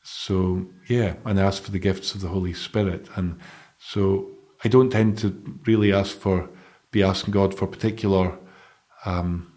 so 0.02 0.66
yeah, 0.88 1.14
and 1.24 1.38
I 1.38 1.44
ask 1.44 1.62
for 1.62 1.70
the 1.70 1.78
gifts 1.78 2.14
of 2.14 2.20
the 2.20 2.28
Holy 2.28 2.54
Spirit, 2.54 3.08
and 3.16 3.38
so 3.78 4.30
I 4.64 4.68
don't 4.68 4.90
tend 4.90 5.18
to 5.18 5.60
really 5.66 5.92
ask 5.92 6.16
for 6.16 6.48
be 6.90 7.02
asking 7.02 7.32
God 7.32 7.56
for 7.58 7.66
particular 7.66 8.38
um, 9.04 9.52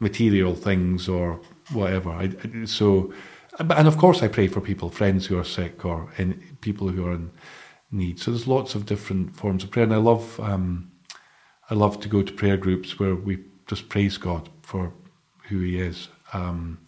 material 0.00 0.54
things 0.54 1.08
or 1.08 1.40
whatever. 1.72 2.10
I, 2.10 2.64
so, 2.64 3.12
and 3.58 3.88
of 3.88 3.96
course, 3.96 4.22
I 4.22 4.28
pray 4.28 4.48
for 4.48 4.60
people, 4.60 4.90
friends 4.90 5.26
who 5.26 5.38
are 5.38 5.44
sick, 5.44 5.84
or 5.84 6.12
in, 6.18 6.56
people 6.60 6.88
who 6.88 7.06
are 7.06 7.12
in 7.12 7.30
need. 7.90 8.20
So 8.20 8.30
there's 8.30 8.46
lots 8.46 8.74
of 8.74 8.86
different 8.86 9.36
forms 9.36 9.64
of 9.64 9.70
prayer, 9.70 9.84
and 9.84 9.94
I 9.94 9.98
love 9.98 10.38
um, 10.40 10.90
I 11.70 11.74
love 11.74 12.00
to 12.00 12.08
go 12.08 12.22
to 12.22 12.32
prayer 12.32 12.56
groups 12.56 12.98
where 12.98 13.14
we 13.14 13.38
just 13.66 13.88
praise 13.88 14.18
God 14.18 14.48
for 14.62 14.92
who 15.48 15.60
He 15.60 15.78
is. 15.78 16.08
Um, 16.32 16.78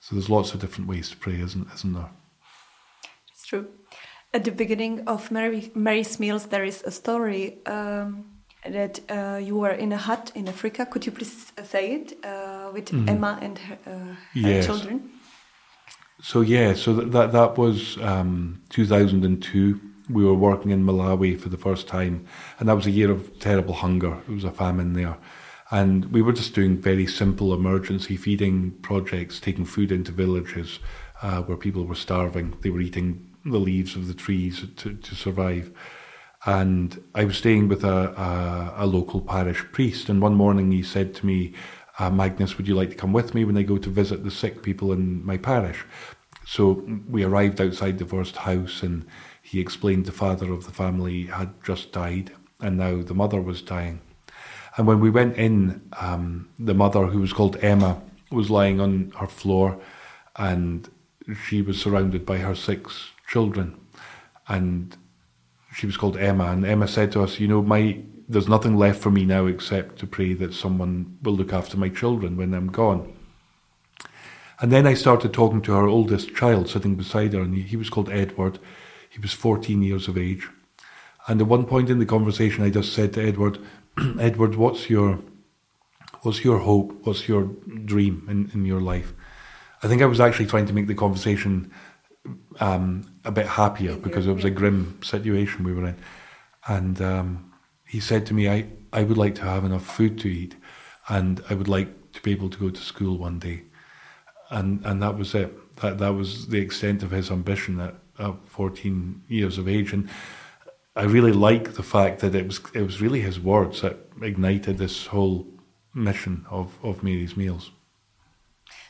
so 0.00 0.14
there's 0.14 0.30
lots 0.30 0.54
of 0.54 0.60
different 0.60 0.88
ways 0.88 1.10
to 1.10 1.16
pray, 1.16 1.40
isn't 1.40 1.66
isn't 1.74 1.92
there? 1.92 2.10
It's 3.32 3.46
true. 3.46 3.66
At 4.32 4.44
the 4.44 4.52
beginning 4.52 5.08
of 5.08 5.30
Mary, 5.30 5.70
Mary's 5.74 6.20
meals, 6.20 6.46
there 6.46 6.64
is 6.64 6.82
a 6.82 6.90
story 6.90 7.64
um, 7.66 8.24
that 8.64 9.00
uh, 9.08 9.40
you 9.42 9.56
were 9.56 9.70
in 9.70 9.92
a 9.92 9.96
hut 9.96 10.30
in 10.34 10.48
Africa. 10.48 10.86
Could 10.86 11.06
you 11.06 11.12
please 11.12 11.52
say 11.64 11.94
it 11.94 12.24
uh, 12.24 12.70
with 12.72 12.90
mm. 12.90 13.08
Emma 13.08 13.38
and 13.40 13.58
her, 13.58 13.78
uh, 13.86 13.90
her 13.90 14.16
yes. 14.34 14.66
children? 14.66 15.10
So 16.20 16.40
yeah, 16.40 16.74
so 16.74 16.94
that 16.94 17.12
that, 17.12 17.32
that 17.32 17.58
was 17.58 17.98
um, 17.98 18.62
2002. 18.70 19.80
We 20.08 20.24
were 20.24 20.34
working 20.34 20.70
in 20.70 20.84
Malawi 20.84 21.38
for 21.38 21.48
the 21.48 21.56
first 21.56 21.88
time, 21.88 22.26
and 22.58 22.68
that 22.68 22.76
was 22.76 22.86
a 22.86 22.90
year 22.90 23.10
of 23.10 23.38
terrible 23.38 23.74
hunger. 23.74 24.18
It 24.28 24.32
was 24.32 24.44
a 24.44 24.50
famine 24.50 24.92
there. 24.92 25.16
And 25.70 26.12
we 26.12 26.22
were 26.22 26.32
just 26.32 26.54
doing 26.54 26.76
very 26.76 27.06
simple 27.06 27.52
emergency 27.52 28.16
feeding 28.16 28.70
projects, 28.82 29.40
taking 29.40 29.64
food 29.64 29.90
into 29.90 30.12
villages 30.12 30.78
uh, 31.22 31.42
where 31.42 31.56
people 31.56 31.84
were 31.84 31.96
starving. 31.96 32.56
They 32.62 32.70
were 32.70 32.80
eating 32.80 33.34
the 33.44 33.58
leaves 33.58 33.96
of 33.96 34.06
the 34.06 34.14
trees 34.14 34.64
to, 34.76 34.94
to 34.94 35.14
survive. 35.14 35.72
And 36.44 37.02
I 37.16 37.24
was 37.24 37.38
staying 37.38 37.66
with 37.66 37.82
a, 37.82 38.12
a, 38.76 38.84
a 38.84 38.86
local 38.86 39.20
parish 39.20 39.64
priest. 39.72 40.08
And 40.08 40.22
one 40.22 40.34
morning 40.34 40.70
he 40.70 40.84
said 40.84 41.14
to 41.16 41.26
me, 41.26 41.52
uh, 41.98 42.10
Magnus, 42.10 42.56
would 42.56 42.68
you 42.68 42.74
like 42.74 42.90
to 42.90 42.96
come 42.96 43.12
with 43.12 43.34
me 43.34 43.44
when 43.44 43.56
I 43.56 43.62
go 43.62 43.78
to 43.78 43.90
visit 43.90 44.24
the 44.24 44.30
sick 44.30 44.62
people 44.62 44.92
in 44.92 45.24
my 45.24 45.36
parish? 45.36 45.84
So 46.46 46.84
we 47.08 47.24
arrived 47.24 47.60
outside 47.60 47.98
the 47.98 48.04
first 48.04 48.36
house, 48.36 48.82
and 48.82 49.06
he 49.42 49.60
explained 49.60 50.06
the 50.06 50.12
father 50.12 50.52
of 50.52 50.64
the 50.64 50.72
family 50.72 51.24
had 51.24 51.52
just 51.64 51.92
died, 51.92 52.32
and 52.60 52.76
now 52.76 53.02
the 53.02 53.14
mother 53.14 53.40
was 53.40 53.62
dying. 53.62 54.00
And 54.76 54.86
when 54.86 55.00
we 55.00 55.10
went 55.10 55.36
in, 55.36 55.88
um, 55.98 56.50
the 56.58 56.74
mother, 56.74 57.06
who 57.06 57.20
was 57.20 57.32
called 57.32 57.56
Emma, 57.62 58.00
was 58.30 58.50
lying 58.50 58.80
on 58.80 59.12
her 59.18 59.26
floor 59.26 59.80
and 60.36 60.88
she 61.46 61.62
was 61.62 61.80
surrounded 61.80 62.26
by 62.26 62.38
her 62.38 62.54
six 62.54 63.10
children. 63.26 63.78
And 64.48 64.96
she 65.74 65.86
was 65.86 65.96
called 65.96 66.16
Emma. 66.16 66.46
And 66.46 66.64
Emma 66.64 66.86
said 66.86 67.12
to 67.12 67.22
us, 67.22 67.40
You 67.40 67.48
know, 67.48 67.62
my 67.62 68.00
there's 68.28 68.48
nothing 68.48 68.76
left 68.76 69.00
for 69.00 69.10
me 69.10 69.24
now 69.24 69.46
except 69.46 69.98
to 70.00 70.06
pray 70.06 70.32
that 70.34 70.54
someone 70.54 71.18
will 71.22 71.34
look 71.34 71.52
after 71.52 71.76
my 71.76 71.88
children 71.88 72.36
when 72.36 72.54
I'm 72.54 72.68
gone. 72.68 73.12
And 74.60 74.72
then 74.72 74.86
I 74.86 74.94
started 74.94 75.32
talking 75.32 75.60
to 75.62 75.72
her 75.72 75.86
oldest 75.86 76.34
child 76.34 76.68
sitting 76.68 76.94
beside 76.94 77.34
her, 77.34 77.40
and 77.40 77.54
he, 77.54 77.76
was 77.76 77.90
called 77.90 78.10
Edward. 78.10 78.58
He 79.10 79.20
was 79.20 79.32
14 79.32 79.82
years 79.82 80.08
of 80.08 80.16
age. 80.16 80.48
And 81.28 81.40
at 81.40 81.46
one 81.46 81.66
point 81.66 81.90
in 81.90 81.98
the 81.98 82.06
conversation, 82.06 82.64
I 82.64 82.70
just 82.70 82.92
said 82.92 83.12
to 83.14 83.26
Edward, 83.26 83.58
Edward, 84.20 84.54
what's 84.54 84.88
your 84.88 85.20
what's 86.22 86.44
your 86.44 86.58
hope? 86.58 87.06
What's 87.06 87.28
your 87.28 87.44
dream 87.84 88.26
in, 88.28 88.50
in 88.52 88.64
your 88.64 88.80
life? 88.80 89.12
I 89.82 89.88
think 89.88 90.02
I 90.02 90.06
was 90.06 90.20
actually 90.20 90.46
trying 90.46 90.66
to 90.66 90.72
make 90.72 90.86
the 90.86 90.94
conversation 90.94 91.70
um, 92.58 93.08
a 93.24 93.30
bit 93.30 93.46
happier 93.46 93.96
because 93.96 94.26
it 94.26 94.32
was 94.32 94.44
a 94.44 94.50
grim 94.50 94.98
situation 95.02 95.64
we 95.64 95.72
were 95.72 95.86
in. 95.86 95.96
And 96.66 97.00
um, 97.00 97.52
he 97.86 98.00
said 98.00 98.26
to 98.26 98.34
me, 98.34 98.48
I, 98.48 98.66
I 98.92 99.02
would 99.02 99.16
like 99.16 99.34
to 99.36 99.42
have 99.42 99.64
enough 99.64 99.86
food 99.86 100.18
to 100.20 100.28
eat 100.28 100.56
and 101.08 101.42
I 101.48 101.54
would 101.54 101.68
like 101.68 102.12
to 102.12 102.22
be 102.22 102.32
able 102.32 102.50
to 102.50 102.58
go 102.58 102.70
to 102.70 102.80
school 102.80 103.16
one 103.16 103.38
day. 103.38 103.62
And 104.50 104.84
and 104.84 105.02
that 105.02 105.16
was 105.16 105.34
it. 105.34 105.52
That 105.76 105.98
that 105.98 106.14
was 106.14 106.48
the 106.48 106.58
extent 106.58 107.02
of 107.02 107.10
his 107.10 107.30
ambition 107.30 107.80
at, 107.80 107.94
at 108.18 108.34
14 108.46 109.22
years 109.28 109.58
of 109.58 109.68
age. 109.68 109.92
And 109.92 110.08
I 110.94 111.02
really 111.02 111.32
like 111.32 111.74
the 111.74 111.82
fact 111.82 112.20
that 112.20 112.34
it 112.34 112.46
was 112.46 112.60
it 112.74 112.82
was 112.82 113.00
really 113.00 113.20
his 113.20 113.38
words 113.40 113.82
that 113.82 113.96
ignited 114.22 114.78
this 114.78 115.06
whole 115.06 115.46
mission 115.94 116.46
of, 116.50 116.78
of 116.82 117.02
Mary's 117.02 117.36
Meals. 117.36 117.70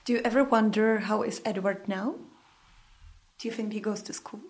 Do 0.05 0.13
you 0.13 0.21
ever 0.25 0.45
wonder 0.45 0.99
how 0.99 1.23
is 1.23 1.41
Edward 1.45 1.89
now? 1.89 2.15
Do 3.39 3.49
you 3.49 3.55
think 3.55 3.73
he 3.73 3.81
goes 3.81 4.03
to 4.03 4.13
school? 4.13 4.41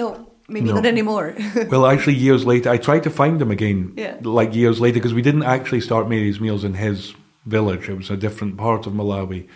No, 0.00 0.32
maybe 0.48 0.68
no. 0.68 0.74
not 0.76 0.86
anymore. 0.86 1.34
well, 1.70 1.86
actually, 1.86 2.14
years 2.14 2.44
later, 2.46 2.70
I 2.70 2.78
tried 2.78 3.02
to 3.04 3.10
find 3.10 3.40
him 3.40 3.50
again. 3.50 3.92
Yeah. 3.96 4.16
Like 4.22 4.54
years 4.54 4.80
later, 4.80 4.94
because 4.94 5.14
we 5.14 5.22
didn't 5.22 5.42
actually 5.44 5.80
start 5.80 6.08
Mary's 6.08 6.40
Meals 6.40 6.64
in 6.64 6.74
his 6.74 7.14
village. 7.46 7.88
It 7.88 7.96
was 7.96 8.10
a 8.10 8.16
different 8.16 8.56
part 8.56 8.86
of 8.86 8.92
Malawi. 8.92 9.48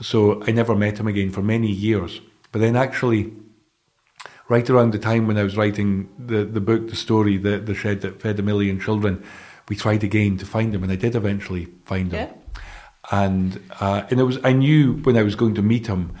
So 0.00 0.42
I 0.44 0.50
never 0.52 0.74
met 0.74 0.98
him 0.98 1.06
again 1.06 1.30
for 1.30 1.42
many 1.42 1.70
years. 1.70 2.20
But 2.50 2.60
then 2.60 2.76
actually, 2.76 3.32
right 4.48 4.68
around 4.68 4.92
the 4.92 4.98
time 4.98 5.26
when 5.26 5.38
I 5.38 5.42
was 5.42 5.56
writing 5.56 6.08
the, 6.18 6.44
the 6.44 6.60
book, 6.60 6.88
the 6.88 6.96
story, 6.96 7.36
the, 7.36 7.58
the 7.58 7.74
shed 7.74 8.00
that 8.02 8.20
fed 8.20 8.38
a 8.38 8.42
million 8.42 8.80
children, 8.80 9.24
we 9.68 9.76
tried 9.76 10.04
again 10.04 10.36
to 10.38 10.46
find 10.46 10.74
him, 10.74 10.82
and 10.82 10.92
I 10.92 10.96
did 10.96 11.14
eventually 11.14 11.68
find 11.84 12.12
him. 12.12 12.28
Yeah. 12.28 12.60
And 13.10 13.60
uh, 13.80 14.04
and 14.10 14.18
it 14.18 14.22
was 14.22 14.38
I 14.42 14.52
knew 14.52 14.94
when 15.02 15.16
I 15.16 15.22
was 15.22 15.34
going 15.34 15.54
to 15.56 15.62
meet 15.62 15.86
him 15.88 16.14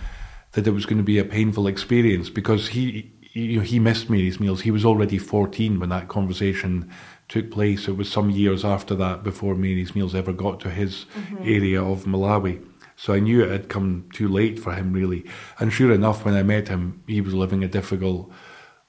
that 0.52 0.66
it 0.66 0.70
was 0.70 0.86
going 0.86 0.98
to 0.98 1.04
be 1.04 1.18
a 1.18 1.24
painful 1.24 1.66
experience 1.66 2.30
because 2.30 2.68
he 2.68 3.12
he, 3.34 3.58
he 3.58 3.78
missed 3.78 4.08
Mary's 4.08 4.38
meals. 4.38 4.62
He 4.62 4.70
was 4.70 4.84
already 4.84 5.18
fourteen 5.18 5.80
when 5.80 5.90
that 5.90 6.08
conversation 6.08 6.90
took 7.28 7.50
place. 7.50 7.88
It 7.88 7.96
was 7.96 8.08
some 8.08 8.30
years 8.30 8.64
after 8.64 8.94
that 8.94 9.22
before 9.22 9.54
Mary's 9.54 9.94
meals 9.94 10.14
ever 10.14 10.32
got 10.32 10.60
to 10.60 10.70
his 10.70 11.06
mm-hmm. 11.14 11.42
area 11.42 11.82
of 11.82 12.04
Malawi. 12.04 12.64
So 12.96 13.12
I 13.12 13.18
knew 13.18 13.42
it 13.42 13.50
had 13.50 13.68
come 13.68 14.08
too 14.12 14.28
late 14.28 14.60
for 14.60 14.72
him, 14.72 14.92
really. 14.92 15.24
And 15.58 15.72
sure 15.72 15.92
enough, 15.92 16.24
when 16.24 16.34
I 16.34 16.44
met 16.44 16.68
him, 16.68 17.02
he 17.08 17.20
was 17.20 17.34
living 17.34 17.64
a 17.64 17.68
difficult 17.68 18.30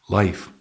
life. 0.10 0.52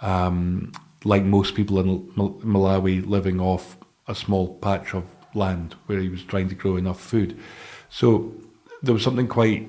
Um, 0.00 0.70
like 1.04 1.24
most 1.24 1.56
people 1.56 1.80
in 1.80 2.06
Malawi, 2.12 3.04
living 3.04 3.40
off 3.40 3.76
a 4.06 4.14
small 4.14 4.54
patch 4.58 4.94
of 4.94 5.04
land 5.34 5.74
where 5.86 5.98
he 5.98 6.08
was 6.08 6.22
trying 6.22 6.48
to 6.48 6.54
grow 6.54 6.76
enough 6.76 7.00
food. 7.00 7.36
So 7.90 8.32
there 8.82 8.94
was 8.94 9.02
something 9.02 9.26
quite 9.26 9.68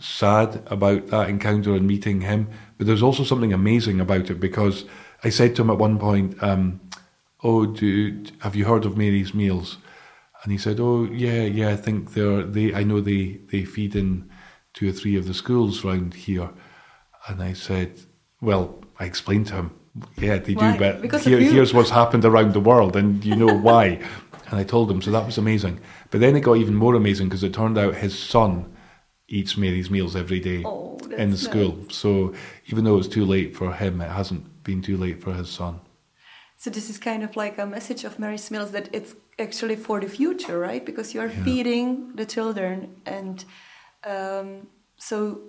sad 0.00 0.62
about 0.66 1.06
that 1.08 1.28
encounter 1.28 1.74
and 1.74 1.86
meeting 1.86 2.22
him, 2.22 2.48
but 2.76 2.86
there's 2.86 3.02
also 3.02 3.24
something 3.24 3.52
amazing 3.52 4.00
about 4.00 4.30
it 4.30 4.40
because 4.40 4.84
I 5.22 5.30
said 5.30 5.56
to 5.56 5.62
him 5.62 5.70
at 5.70 5.78
one 5.78 5.98
point, 5.98 6.42
um, 6.42 6.80
"Oh, 7.42 7.66
do, 7.66 8.24
have 8.40 8.56
you 8.56 8.64
heard 8.64 8.84
of 8.84 8.96
Mary's 8.96 9.34
Meals?" 9.34 9.78
And 10.42 10.52
he 10.52 10.58
said, 10.58 10.80
"Oh, 10.80 11.04
yeah, 11.04 11.42
yeah. 11.42 11.70
I 11.70 11.76
think 11.76 12.14
they're 12.14 12.42
they. 12.42 12.74
I 12.74 12.84
know 12.84 13.00
they 13.00 13.40
they 13.50 13.64
feed 13.64 13.96
in 13.96 14.28
two 14.74 14.88
or 14.88 14.92
three 14.92 15.16
of 15.16 15.26
the 15.26 15.34
schools 15.34 15.84
around 15.84 16.14
here." 16.14 16.50
And 17.28 17.42
I 17.42 17.52
said, 17.52 18.00
"Well," 18.40 18.84
I 18.98 19.04
explained 19.04 19.46
to 19.48 19.54
him, 19.54 19.70
"Yeah, 20.16 20.38
they 20.38 20.54
why? 20.54 20.72
do, 20.72 20.78
but 20.78 21.22
here, 21.22 21.38
here's 21.38 21.72
what's 21.72 21.90
happened 21.90 22.24
around 22.24 22.52
the 22.52 22.60
world, 22.60 22.96
and 22.96 23.24
you 23.24 23.36
know 23.36 23.54
why." 23.54 24.00
and 24.50 24.60
I 24.60 24.64
told 24.64 24.90
him, 24.90 25.00
so 25.00 25.10
that 25.10 25.26
was 25.26 25.38
amazing. 25.38 25.80
But 26.10 26.20
then 26.20 26.36
it 26.36 26.40
got 26.40 26.58
even 26.58 26.74
more 26.74 26.94
amazing 26.94 27.28
because 27.28 27.42
it 27.42 27.54
turned 27.54 27.78
out 27.78 27.94
his 27.94 28.18
son 28.18 28.73
eats 29.28 29.56
Mary's 29.56 29.90
meals 29.90 30.14
every 30.14 30.40
day 30.40 30.62
oh, 30.64 30.98
in 31.16 31.30
the 31.30 31.38
school. 31.38 31.76
Nice. 31.76 31.96
So 31.96 32.34
even 32.66 32.84
though 32.84 32.98
it's 32.98 33.08
too 33.08 33.24
late 33.24 33.56
for 33.56 33.72
him, 33.72 34.00
it 34.00 34.10
hasn't 34.10 34.64
been 34.64 34.82
too 34.82 34.96
late 34.96 35.22
for 35.22 35.32
his 35.32 35.48
son. 35.48 35.80
So 36.56 36.70
this 36.70 36.88
is 36.88 36.98
kind 36.98 37.22
of 37.22 37.36
like 37.36 37.58
a 37.58 37.66
message 37.66 38.04
of 38.04 38.18
Mary's 38.18 38.50
meals 38.50 38.70
that 38.70 38.88
it's 38.92 39.14
actually 39.38 39.76
for 39.76 40.00
the 40.00 40.08
future, 40.08 40.58
right? 40.58 40.84
Because 40.84 41.12
you 41.14 41.20
are 41.20 41.26
yeah. 41.26 41.44
feeding 41.44 42.14
the 42.14 42.24
children, 42.24 43.02
and 43.04 43.44
um, 44.04 44.68
so 44.96 45.40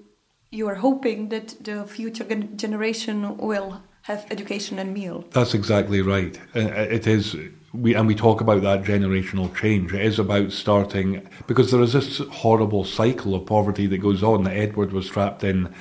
you 0.51 0.67
are 0.67 0.75
hoping 0.75 1.29
that 1.29 1.63
the 1.63 1.85
future 1.85 2.25
generation 2.55 3.37
will 3.37 3.81
have 4.03 4.25
education 4.29 4.79
and 4.79 4.93
meal. 4.93 5.25
That's 5.31 5.53
exactly 5.53 6.01
right. 6.01 6.39
Uh, 6.55 6.59
it 6.59 7.07
is. 7.07 7.35
We 7.81 7.93
and 7.95 8.07
we 8.07 8.15
talk 8.15 8.41
about 8.41 8.61
that 8.61 8.83
generational 8.83 9.53
change. 9.55 9.93
It 9.93 10.01
is 10.01 10.19
about 10.19 10.51
starting 10.51 11.27
because 11.47 11.71
there 11.71 11.81
is 11.81 11.93
this 11.93 12.19
horrible 12.19 12.83
cycle 12.85 13.35
of 13.35 13.45
poverty 13.45 13.87
that 13.87 13.97
goes 13.97 14.23
on 14.23 14.43
that 14.43 14.55
Edward 14.55 14.91
was 14.91 15.09
trapped 15.09 15.43
in 15.43 15.73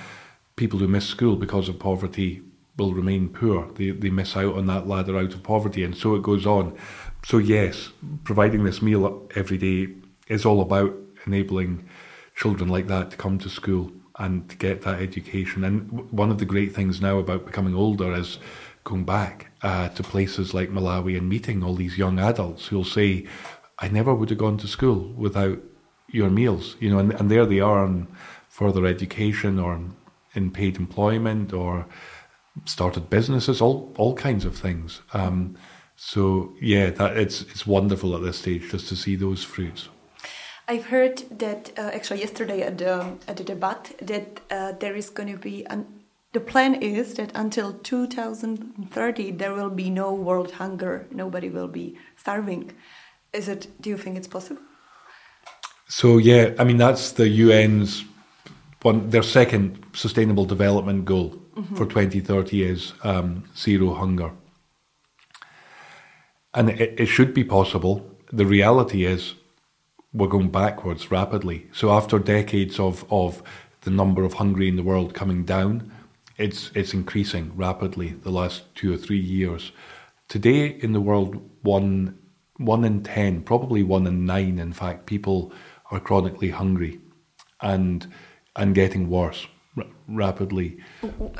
people 0.56 0.78
who 0.78 0.88
miss 0.88 1.06
school 1.06 1.36
because 1.36 1.68
of 1.68 1.78
poverty 1.78 2.42
will 2.76 2.94
remain 2.94 3.28
poor. 3.28 3.70
They, 3.74 3.90
they 3.90 4.10
miss 4.10 4.36
out 4.36 4.54
on 4.54 4.66
that 4.66 4.88
ladder 4.88 5.16
out 5.18 5.34
of 5.34 5.42
poverty, 5.42 5.84
and 5.84 5.96
so 5.96 6.14
it 6.14 6.22
goes 6.22 6.46
on. 6.46 6.76
So, 7.24 7.38
yes, 7.38 7.90
providing 8.24 8.64
this 8.64 8.82
meal 8.82 9.28
every 9.34 9.58
day 9.58 9.94
is 10.28 10.44
all 10.44 10.60
about 10.60 10.94
enabling 11.26 11.88
children 12.34 12.68
like 12.68 12.88
that 12.88 13.10
to 13.12 13.16
come 13.16 13.38
to 13.38 13.48
school 13.48 13.92
and 14.18 14.48
to 14.48 14.56
get 14.56 14.82
that 14.82 15.00
education. 15.00 15.64
And 15.64 16.10
one 16.10 16.30
of 16.30 16.38
the 16.38 16.44
great 16.44 16.74
things 16.74 17.00
now 17.00 17.18
about 17.18 17.46
becoming 17.46 17.74
older 17.74 18.12
is 18.14 18.38
going 18.84 19.04
back 19.04 19.50
uh, 19.62 19.88
to 19.88 20.02
places 20.02 20.54
like 20.54 20.70
Malawi 20.70 21.16
and 21.16 21.28
meeting 21.28 21.62
all 21.62 21.74
these 21.74 21.98
young 21.98 22.18
adults 22.18 22.66
who'll 22.66 22.84
say, 22.84 23.26
I 23.78 23.88
never 23.88 24.14
would 24.14 24.30
have 24.30 24.38
gone 24.38 24.58
to 24.58 24.68
school 24.68 25.12
without 25.16 25.58
your 26.08 26.30
meals, 26.30 26.76
you 26.78 26.90
know, 26.90 26.98
and, 26.98 27.12
and 27.12 27.30
there 27.30 27.46
they 27.46 27.60
are 27.60 27.84
on 27.84 28.08
further 28.48 28.86
education 28.86 29.58
or 29.58 29.80
in 30.34 30.50
paid 30.50 30.76
employment 30.76 31.52
or 31.52 31.86
started 32.66 33.10
businesses, 33.10 33.60
all 33.60 33.92
all 33.96 34.14
kinds 34.14 34.44
of 34.44 34.56
things. 34.56 35.02
Um, 35.12 35.56
so 35.96 36.52
yeah, 36.60 36.90
that 36.90 37.16
it's 37.16 37.42
it's 37.42 37.66
wonderful 37.66 38.14
at 38.14 38.22
this 38.22 38.38
stage 38.38 38.70
just 38.70 38.88
to 38.88 38.96
see 38.96 39.16
those 39.16 39.42
fruits. 39.42 39.88
I've 40.68 40.86
heard 40.86 41.18
that 41.38 41.72
uh, 41.76 41.90
actually 41.92 42.20
yesterday 42.20 42.62
at 42.62 42.78
the 42.78 43.16
at 43.26 43.36
the 43.36 43.44
debate 43.44 43.98
that 44.02 44.40
uh, 44.50 44.72
there 44.78 44.94
is 44.94 45.10
going 45.10 45.32
to 45.32 45.38
be 45.38 45.64
an, 45.66 45.86
the 46.34 46.40
plan 46.40 46.74
is 46.74 47.14
that 47.14 47.30
until 47.34 47.72
2030 47.72 49.30
there 49.30 49.54
will 49.54 49.70
be 49.70 49.88
no 49.88 50.12
world 50.12 50.50
hunger. 50.50 51.06
Nobody 51.10 51.48
will 51.48 51.68
be 51.68 51.96
starving. 52.16 52.72
Is 53.32 53.48
it? 53.48 53.68
Do 53.80 53.88
you 53.88 53.96
think 53.96 54.16
it's 54.16 54.28
possible? 54.28 54.62
So 55.88 56.18
yeah, 56.18 56.54
I 56.58 56.64
mean 56.64 56.76
that's 56.76 57.12
the 57.12 57.28
UN's 57.42 58.04
one 58.82 59.08
their 59.10 59.22
second 59.22 59.82
sustainable 59.92 60.44
development 60.44 61.04
goal 61.04 61.36
mm-hmm. 61.56 61.74
for 61.76 61.86
2030 61.86 62.64
is 62.64 62.92
um, 63.04 63.44
zero 63.56 63.94
hunger, 63.94 64.32
and 66.52 66.70
it, 66.70 67.00
it 67.00 67.06
should 67.06 67.32
be 67.32 67.44
possible. 67.44 68.10
The 68.32 68.44
reality 68.44 69.04
is 69.04 69.34
we're 70.12 70.28
going 70.28 70.50
backwards 70.50 71.10
rapidly. 71.12 71.68
So 71.72 71.92
after 71.92 72.18
decades 72.18 72.80
of 72.80 73.04
of 73.10 73.42
the 73.82 73.90
number 73.90 74.24
of 74.24 74.34
hungry 74.34 74.68
in 74.68 74.76
the 74.76 74.82
world 74.82 75.14
coming 75.14 75.44
down, 75.44 75.92
it's 76.36 76.70
it's 76.74 76.94
increasing 76.94 77.52
rapidly 77.56 78.10
the 78.22 78.30
last 78.30 78.74
two 78.74 78.92
or 78.92 78.96
three 78.96 79.18
years. 79.18 79.72
Today 80.28 80.66
in 80.66 80.92
the 80.92 81.00
world, 81.00 81.50
one 81.62 82.18
one 82.56 82.84
in 82.84 83.02
ten, 83.02 83.42
probably 83.42 83.82
one 83.82 84.06
in 84.06 84.24
nine, 84.24 84.58
in 84.58 84.72
fact, 84.72 85.06
people 85.06 85.52
are 85.90 86.00
chronically 86.00 86.50
hungry, 86.50 87.00
and 87.60 88.06
and 88.56 88.74
getting 88.74 89.08
worse 89.10 89.46
r- 89.76 89.84
rapidly. 90.08 90.78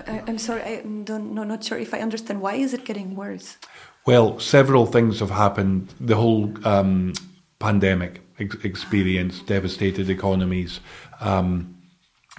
I'm 0.07 0.39
sorry, 0.39 0.63
I'm 0.63 1.05
no, 1.05 1.45
not 1.45 1.65
sure 1.65 1.79
if 1.79 1.95
I 1.95 2.01
understand. 2.01 2.41
Why 2.41 2.55
is 2.55 2.75
it 2.75 2.85
getting 2.85 3.15
worse? 3.15 3.57
Well, 4.07 4.39
several 4.39 4.87
things 4.87 5.21
have 5.21 5.31
happened. 5.31 5.95
The 6.01 6.17
whole 6.17 6.53
um, 6.67 7.15
pandemic 7.59 8.21
ex- 8.39 8.57
experience 8.65 9.41
devastated 9.41 10.11
economies. 10.11 10.81
Um, 11.21 11.74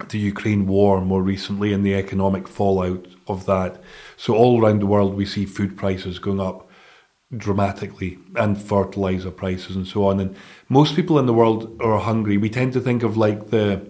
the 0.08 0.18
Ukraine 0.18 0.66
war 0.66 1.00
more 1.00 1.22
recently 1.22 1.72
and 1.72 1.84
the 1.84 1.94
economic 1.94 2.48
fallout 2.48 3.06
of 3.26 3.46
that. 3.46 3.82
So 4.16 4.34
all 4.34 4.60
around 4.60 4.80
the 4.80 4.86
world, 4.86 5.14
we 5.14 5.24
see 5.24 5.46
food 5.46 5.76
prices 5.76 6.18
going 6.18 6.40
up 6.40 6.68
dramatically 7.36 8.18
and 8.36 8.60
fertilizer 8.60 9.30
prices 9.30 9.74
and 9.74 9.86
so 9.86 10.06
on. 10.06 10.20
And 10.20 10.36
most 10.68 10.94
people 10.94 11.18
in 11.18 11.26
the 11.26 11.32
world 11.32 11.80
are 11.82 11.98
hungry. 11.98 12.36
We 12.36 12.50
tend 12.50 12.72
to 12.74 12.80
think 12.80 13.02
of 13.02 13.16
like 13.16 13.50
the 13.50 13.86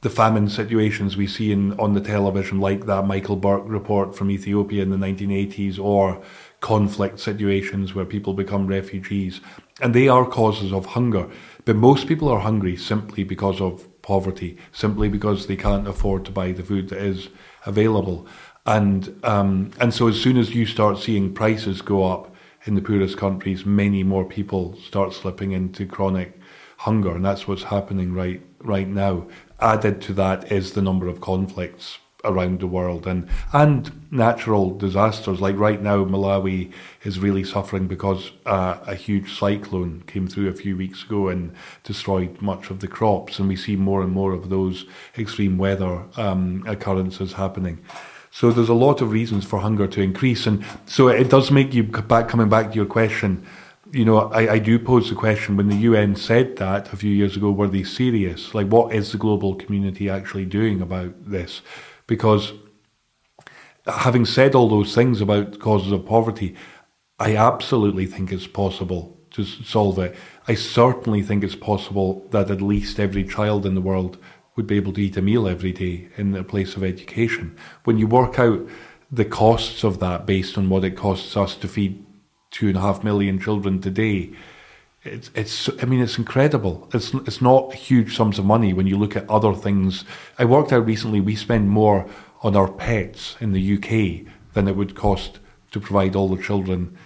the 0.00 0.10
famine 0.10 0.48
situations 0.48 1.16
we 1.16 1.26
see 1.26 1.50
in 1.50 1.78
on 1.78 1.92
the 1.92 2.00
television, 2.00 2.60
like 2.60 2.86
that 2.86 3.04
Michael 3.04 3.36
Buerk 3.36 3.64
report 3.66 4.14
from 4.14 4.30
Ethiopia 4.30 4.82
in 4.82 4.90
the 4.90 4.96
1980s, 4.96 5.78
or 5.78 6.22
conflict 6.60 7.18
situations 7.18 7.94
where 7.94 8.04
people 8.04 8.32
become 8.32 8.68
refugees, 8.68 9.40
and 9.80 9.92
they 9.94 10.06
are 10.06 10.24
causes 10.24 10.72
of 10.72 10.86
hunger. 10.86 11.28
But 11.64 11.76
most 11.76 12.06
people 12.06 12.28
are 12.28 12.38
hungry 12.38 12.76
simply 12.76 13.24
because 13.24 13.60
of 13.60 13.88
poverty, 14.12 14.56
simply 14.72 15.08
because 15.16 15.46
they 15.46 15.56
can't 15.56 15.86
afford 15.92 16.24
to 16.24 16.32
buy 16.40 16.48
the 16.52 16.68
food 16.70 16.88
that 16.88 17.02
is 17.14 17.28
available. 17.66 18.26
And 18.64 19.00
um, 19.22 19.70
and 19.80 19.90
so 19.92 20.08
as 20.08 20.20
soon 20.24 20.36
as 20.42 20.54
you 20.54 20.64
start 20.66 20.98
seeing 20.98 21.34
prices 21.34 21.82
go 21.82 21.98
up, 22.12 22.34
in 22.68 22.74
the 22.74 22.82
poorest 22.82 23.16
countries, 23.16 23.64
many 23.64 24.02
more 24.02 24.24
people 24.24 24.76
start 24.90 25.12
slipping 25.12 25.52
into 25.52 25.86
chronic 25.86 26.30
hunger, 26.78 27.12
and 27.16 27.24
that's 27.24 27.46
what's 27.48 27.64
happening 27.64 28.12
right 28.12 28.40
right 28.74 28.88
now. 28.88 29.26
Added 29.60 30.00
to 30.02 30.12
that 30.14 30.52
is 30.52 30.72
the 30.72 30.82
number 30.82 31.08
of 31.08 31.20
conflicts 31.20 31.98
around 32.24 32.60
the 32.60 32.66
world 32.66 33.06
and 33.06 33.28
and 33.52 33.92
natural 34.10 34.76
disasters 34.76 35.40
like 35.40 35.56
right 35.56 35.80
now 35.80 36.04
Malawi 36.04 36.72
is 37.04 37.20
really 37.20 37.44
suffering 37.44 37.86
because 37.86 38.32
uh, 38.44 38.78
a 38.86 38.94
huge 38.94 39.38
cyclone 39.38 40.02
came 40.06 40.26
through 40.26 40.48
a 40.48 40.52
few 40.54 40.76
weeks 40.76 41.04
ago 41.04 41.28
and 41.28 41.54
destroyed 41.84 42.42
much 42.42 42.70
of 42.70 42.80
the 42.80 42.88
crops 42.88 43.38
and 43.38 43.48
we 43.48 43.54
see 43.54 43.76
more 43.76 44.02
and 44.02 44.10
more 44.10 44.32
of 44.32 44.48
those 44.48 44.84
extreme 45.16 45.58
weather 45.58 46.02
um, 46.16 46.64
occurrences 46.66 47.34
happening 47.34 47.78
so 48.30 48.52
there's 48.52 48.68
a 48.68 48.74
lot 48.74 49.00
of 49.00 49.10
reasons 49.10 49.44
for 49.44 49.58
hunger 49.58 49.86
to 49.86 50.02
increase, 50.02 50.46
and 50.46 50.64
so 50.86 51.08
it 51.08 51.30
does 51.30 51.50
make 51.50 51.74
you 51.74 51.82
back 51.82 52.28
coming 52.28 52.48
back 52.48 52.70
to 52.70 52.76
your 52.76 52.86
question. 52.86 53.44
You 53.90 54.04
know, 54.04 54.30
I, 54.30 54.52
I 54.52 54.58
do 54.58 54.78
pose 54.78 55.08
the 55.08 55.14
question 55.14 55.56
when 55.56 55.68
the 55.68 55.76
UN 55.76 56.14
said 56.14 56.56
that 56.56 56.92
a 56.92 56.96
few 56.96 57.10
years 57.10 57.36
ago, 57.36 57.50
were 57.50 57.68
they 57.68 57.84
serious? 57.84 58.54
Like, 58.54 58.66
what 58.68 58.94
is 58.94 59.12
the 59.12 59.18
global 59.18 59.54
community 59.54 60.10
actually 60.10 60.44
doing 60.44 60.82
about 60.82 61.14
this? 61.24 61.62
Because 62.08 62.52
having 63.86 64.24
said 64.24 64.56
all 64.56 64.68
those 64.68 64.94
things 64.94 65.20
about 65.20 65.60
causes 65.60 65.92
of 65.92 66.04
poverty, 66.04 66.56
I 67.20 67.36
absolutely 67.36 68.06
think 68.06 68.32
it's 68.32 68.48
possible 68.48 69.16
to 69.30 69.44
solve 69.44 69.98
it. 70.00 70.16
I 70.48 70.54
certainly 70.54 71.22
think 71.22 71.44
it's 71.44 71.54
possible 71.54 72.26
that 72.30 72.50
at 72.50 72.60
least 72.60 72.98
every 72.98 73.24
child 73.24 73.64
in 73.64 73.76
the 73.76 73.80
world 73.80 74.18
would 74.56 74.66
be 74.66 74.76
able 74.76 74.92
to 74.94 75.02
eat 75.02 75.16
a 75.16 75.22
meal 75.22 75.46
every 75.46 75.72
day 75.72 76.08
in 76.16 76.34
a 76.34 76.42
place 76.42 76.74
of 76.74 76.82
education. 76.82 77.56
When 77.84 77.98
you 77.98 78.08
work 78.08 78.38
out 78.38 78.66
the 79.10 79.24
costs 79.24 79.84
of 79.84 80.00
that 80.00 80.26
based 80.26 80.58
on 80.58 80.68
what 80.68 80.84
it 80.84 80.96
costs 80.96 81.36
us 81.36 81.54
to 81.56 81.68
feed 81.68 82.04
two 82.50 82.68
and 82.68 82.76
a 82.76 82.80
half 82.80 83.04
million 83.04 83.38
children 83.38 83.80
today, 83.80 84.32
it's 85.04 85.30
it's 85.34 85.70
I 85.80 85.86
mean 85.86 86.00
it's 86.00 86.18
incredible. 86.18 86.88
It's 86.92 87.14
it's 87.14 87.40
not 87.40 87.74
huge 87.74 88.16
sums 88.16 88.38
of 88.38 88.44
money 88.44 88.72
when 88.72 88.86
you 88.86 88.96
look 88.96 89.16
at 89.16 89.28
other 89.30 89.54
things. 89.54 90.04
I 90.38 90.44
worked 90.44 90.72
out 90.72 90.86
recently 90.86 91.20
we 91.20 91.36
spend 91.36 91.70
more 91.70 92.06
on 92.42 92.56
our 92.56 92.70
pets 92.70 93.36
in 93.40 93.52
the 93.52 93.74
UK 93.76 94.32
than 94.54 94.68
it 94.68 94.76
would 94.76 94.94
cost 94.94 95.40
to 95.70 95.80
provide 95.80 96.16
all 96.16 96.28
the 96.28 96.42
children 96.42 96.96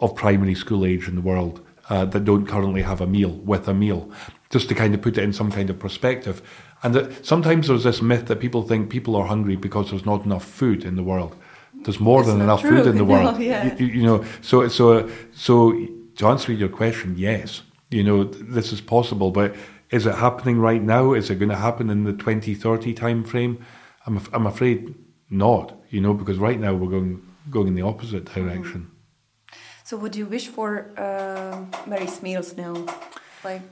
of 0.00 0.14
primary 0.14 0.54
school 0.54 0.84
age 0.84 1.08
in 1.08 1.14
the 1.14 1.20
world 1.20 1.64
uh, 1.88 2.04
that 2.06 2.24
don't 2.24 2.46
currently 2.46 2.82
have 2.82 3.00
a 3.00 3.06
meal 3.06 3.30
with 3.30 3.68
a 3.68 3.74
meal. 3.74 4.10
Just 4.50 4.68
to 4.68 4.74
kind 4.74 4.94
of 4.94 5.00
put 5.00 5.16
it 5.16 5.24
in 5.24 5.32
some 5.32 5.50
kind 5.50 5.70
of 5.70 5.78
perspective. 5.78 6.42
And 6.82 6.94
that 6.94 7.24
sometimes 7.24 7.68
there's 7.68 7.84
this 7.84 8.02
myth 8.02 8.26
that 8.26 8.40
people 8.40 8.62
think 8.62 8.90
people 8.90 9.16
are 9.16 9.26
hungry 9.26 9.56
because 9.56 9.90
there's 9.90 10.04
not 10.04 10.24
enough 10.24 10.44
food 10.44 10.84
in 10.84 10.96
the 10.96 11.02
world. 11.02 11.36
There's 11.84 12.00
more 12.00 12.22
than 12.22 12.40
enough 12.40 12.60
true. 12.60 12.78
food 12.78 12.86
in 12.86 12.96
the 12.96 13.04
world. 13.12 13.34
No, 13.34 13.40
yeah. 13.40 13.74
you, 13.76 13.86
you, 13.86 14.02
know, 14.02 14.24
so 14.40 14.68
so 14.68 15.08
so 15.32 15.72
to 16.16 16.26
answer 16.26 16.52
your 16.52 16.68
question, 16.68 17.14
yes, 17.16 17.62
you 17.90 18.04
know 18.04 18.24
this 18.24 18.72
is 18.72 18.80
possible, 18.80 19.30
but 19.30 19.54
is 19.90 20.06
it 20.06 20.14
happening 20.14 20.58
right 20.58 20.82
now? 20.82 21.12
Is 21.12 21.30
it 21.30 21.36
going 21.36 21.50
to 21.50 21.56
happen 21.56 21.90
in 21.90 22.04
the 22.04 22.12
2030 22.12 22.94
timeframe? 22.94 23.62
I'm 24.06 24.16
af- 24.16 24.30
I'm 24.32 24.46
afraid 24.46 24.94
not. 25.30 25.78
You 25.90 26.00
know, 26.00 26.14
because 26.14 26.38
right 26.38 26.58
now 26.58 26.72
we're 26.74 26.90
going 26.90 27.22
going 27.50 27.68
in 27.68 27.74
the 27.74 27.82
opposite 27.82 28.24
direction. 28.24 28.80
Mm-hmm. 28.80 29.56
So, 29.84 29.96
what 29.98 30.12
do 30.12 30.18
you 30.18 30.26
wish 30.26 30.48
for 30.48 30.90
uh, 30.96 31.64
Mary's 31.86 32.22
meals 32.22 32.56
now? 32.56 32.74
Like, 33.44 33.62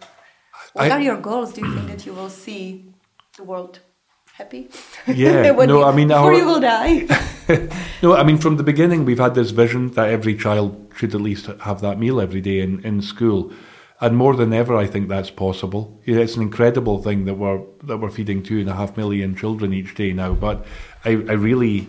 what 0.74 0.90
I, 0.90 0.96
are 0.96 1.00
your 1.00 1.16
goals? 1.16 1.54
Do 1.54 1.62
you 1.64 1.74
think 1.74 1.88
that 1.88 2.04
you 2.04 2.12
will 2.12 2.28
see 2.28 2.92
the 3.36 3.44
world 3.44 3.80
happy. 4.40 4.68
Yeah, 5.06 5.52
no, 5.72 5.84
I 5.84 5.94
mean, 5.94 6.08
before 6.08 6.32
our, 6.32 6.34
you 6.34 6.46
will 6.46 6.60
die. 6.60 7.06
no, 8.02 8.14
I 8.14 8.22
mean, 8.22 8.38
from 8.38 8.56
the 8.56 8.62
beginning, 8.62 9.04
we've 9.04 9.18
had 9.18 9.34
this 9.34 9.50
vision 9.50 9.90
that 9.92 10.08
every 10.08 10.36
child 10.36 10.92
should 10.96 11.14
at 11.14 11.20
least 11.20 11.46
have 11.46 11.80
that 11.80 11.98
meal 11.98 12.20
every 12.20 12.40
day 12.40 12.60
in, 12.60 12.84
in 12.84 13.02
school. 13.02 13.52
And 14.00 14.16
more 14.16 14.34
than 14.34 14.52
ever, 14.52 14.76
I 14.76 14.86
think 14.86 15.08
that's 15.08 15.30
possible. 15.30 16.00
It's 16.04 16.36
an 16.36 16.42
incredible 16.42 17.02
thing 17.02 17.26
that 17.26 17.34
we're 17.34 17.60
that 17.84 17.98
we're 17.98 18.10
feeding 18.10 18.42
two 18.42 18.58
and 18.58 18.68
a 18.68 18.74
half 18.74 18.96
million 18.96 19.36
children 19.36 19.74
each 19.74 19.94
day 19.94 20.12
now. 20.12 20.32
But 20.32 20.64
I, 21.04 21.10
I 21.10 21.34
really 21.34 21.86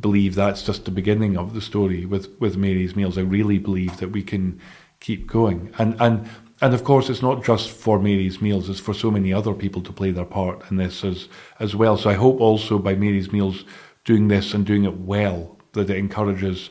believe 0.00 0.34
that's 0.34 0.62
just 0.62 0.84
the 0.84 0.90
beginning 0.90 1.38
of 1.38 1.54
the 1.54 1.60
story 1.60 2.04
with, 2.04 2.28
with 2.40 2.56
Mary's 2.56 2.94
Meals. 2.94 3.16
I 3.16 3.22
really 3.22 3.58
believe 3.58 3.96
that 3.98 4.10
we 4.10 4.22
can 4.22 4.60
keep 5.00 5.26
going. 5.26 5.72
And 5.78 5.96
and 5.98 6.28
and 6.60 6.74
of 6.74 6.84
course, 6.84 7.08
it's 7.08 7.22
not 7.22 7.42
just 7.42 7.70
for 7.70 7.98
Mary's 7.98 8.42
Meals, 8.42 8.68
it's 8.68 8.80
for 8.80 8.92
so 8.92 9.10
many 9.10 9.32
other 9.32 9.54
people 9.54 9.80
to 9.82 9.92
play 9.92 10.10
their 10.10 10.26
part 10.26 10.70
in 10.70 10.76
this 10.76 11.04
as, 11.04 11.28
as 11.58 11.74
well. 11.74 11.96
So 11.96 12.10
I 12.10 12.14
hope 12.14 12.38
also 12.38 12.78
by 12.78 12.94
Mary's 12.94 13.32
Meals 13.32 13.64
doing 14.10 14.26
this 14.26 14.54
and 14.54 14.66
doing 14.66 14.84
it 14.84 14.98
well, 14.98 15.56
that 15.74 15.88
it 15.88 15.96
encourages 15.96 16.70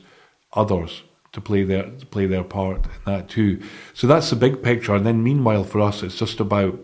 others 0.52 1.04
to 1.32 1.40
play 1.40 1.64
their 1.64 1.84
to 1.84 2.06
play 2.06 2.26
their 2.26 2.44
part 2.44 2.86
in 2.86 3.02
that 3.06 3.30
too. 3.30 3.62
So 3.94 4.08
that's 4.08 4.30
the 4.30 4.36
big 4.36 4.62
picture. 4.62 4.94
And 4.94 5.06
then 5.06 5.24
meanwhile 5.24 5.64
for 5.64 5.80
us 5.80 6.04
it's 6.04 6.18
just 6.18 6.42
about 6.42 6.78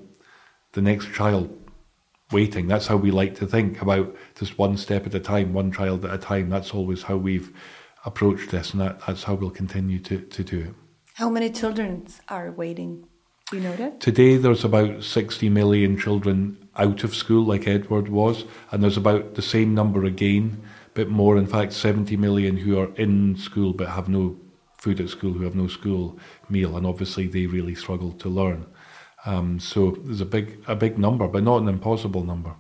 the 0.72 0.82
next 0.82 1.12
child 1.14 1.49
waiting. 2.32 2.68
That's 2.68 2.88
how 2.88 2.95
we 2.95 3.12
like 3.12 3.36
to 3.36 3.45
think 3.45 3.82
about 3.82 4.16
just 4.39 4.58
one 4.58 4.78
step 4.78 5.06
at 5.06 5.14
a 5.14 5.20
time, 5.20 5.51
one 5.51 5.74
child 5.74 6.06
at 6.06 6.14
a 6.14 6.18
time. 6.18 6.49
That's 6.49 6.74
always 6.74 7.03
how 7.03 7.18
we've 7.18 7.51
approached 8.06 8.51
this, 8.51 8.72
and 8.72 8.80
that, 8.82 9.01
that's 9.06 9.24
how 9.24 9.34
we'll 9.34 9.49
continue 9.49 9.99
to, 9.99 10.22
to 10.22 10.43
do 10.43 10.60
it. 10.62 10.74
How 11.16 11.30
many 11.30 11.49
children 11.49 12.08
are 12.30 12.51
waiting? 12.51 13.08
Do 13.49 13.58
you 13.58 13.64
know 13.64 13.76
that? 13.76 13.99
Today, 13.99 14.38
there's 14.38 14.64
about 14.64 15.03
60 15.03 15.49
million 15.49 15.97
children 15.97 16.64
out 16.78 17.03
of 17.03 17.15
school, 17.15 17.43
like 17.45 17.67
Edward 17.67 18.09
was, 18.09 18.45
and 18.71 18.84
there's 18.84 18.97
about 18.97 19.36
the 19.36 19.41
same 19.41 19.73
number 19.73 20.03
again, 20.05 20.61
bit 20.93 21.09
more, 21.09 21.38
in 21.38 21.47
fact, 21.47 21.73
70 21.73 22.17
million 22.17 22.57
who 22.57 22.80
are 22.80 22.93
in 22.95 23.36
school 23.38 23.73
but 23.73 23.89
have 23.89 24.09
no 24.09 24.38
food 24.78 24.99
at 24.99 25.09
school, 25.09 25.34
who 25.34 25.43
have 25.43 25.55
no 25.55 25.67
school 25.67 26.17
meal, 26.49 26.78
and 26.78 26.86
obviously 26.86 27.28
they 27.28 27.45
really 27.45 27.76
struggle 27.76 28.11
to 28.13 28.30
learn. 28.30 28.65
Um, 29.26 29.59
so 29.59 29.97
there's 30.03 30.21
a 30.21 30.26
big, 30.26 30.63
a 30.67 30.76
big 30.76 30.97
number, 30.97 31.28
but 31.28 31.43
not 31.43 31.61
an 31.61 31.67
impossible 31.67 32.23
number. 32.23 32.53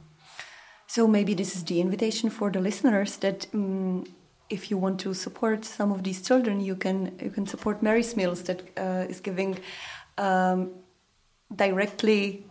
So 0.87 1.07
maybe 1.07 1.33
this 1.33 1.55
is 1.55 1.63
the 1.63 1.81
invitation 1.81 2.29
for 2.29 2.49
the 2.49 2.59
listeners 2.59 3.17
that 3.17 3.47
um, 3.53 4.05
if 4.49 4.69
you 4.69 4.77
want 4.77 4.99
to 5.01 5.13
support 5.13 5.65
some 5.65 5.91
of 5.91 6.03
these 6.03 6.21
children, 6.21 6.61
you 6.61 6.75
can 6.75 7.17
you 7.21 7.31
can 7.31 7.47
support 7.47 7.81
Mary's 7.81 8.15
Meals 8.15 8.43
that 8.43 8.61
uh, 8.77 9.05
is 9.09 9.19
giving 9.19 9.59
um, 10.17 10.71
directly. 11.55 12.45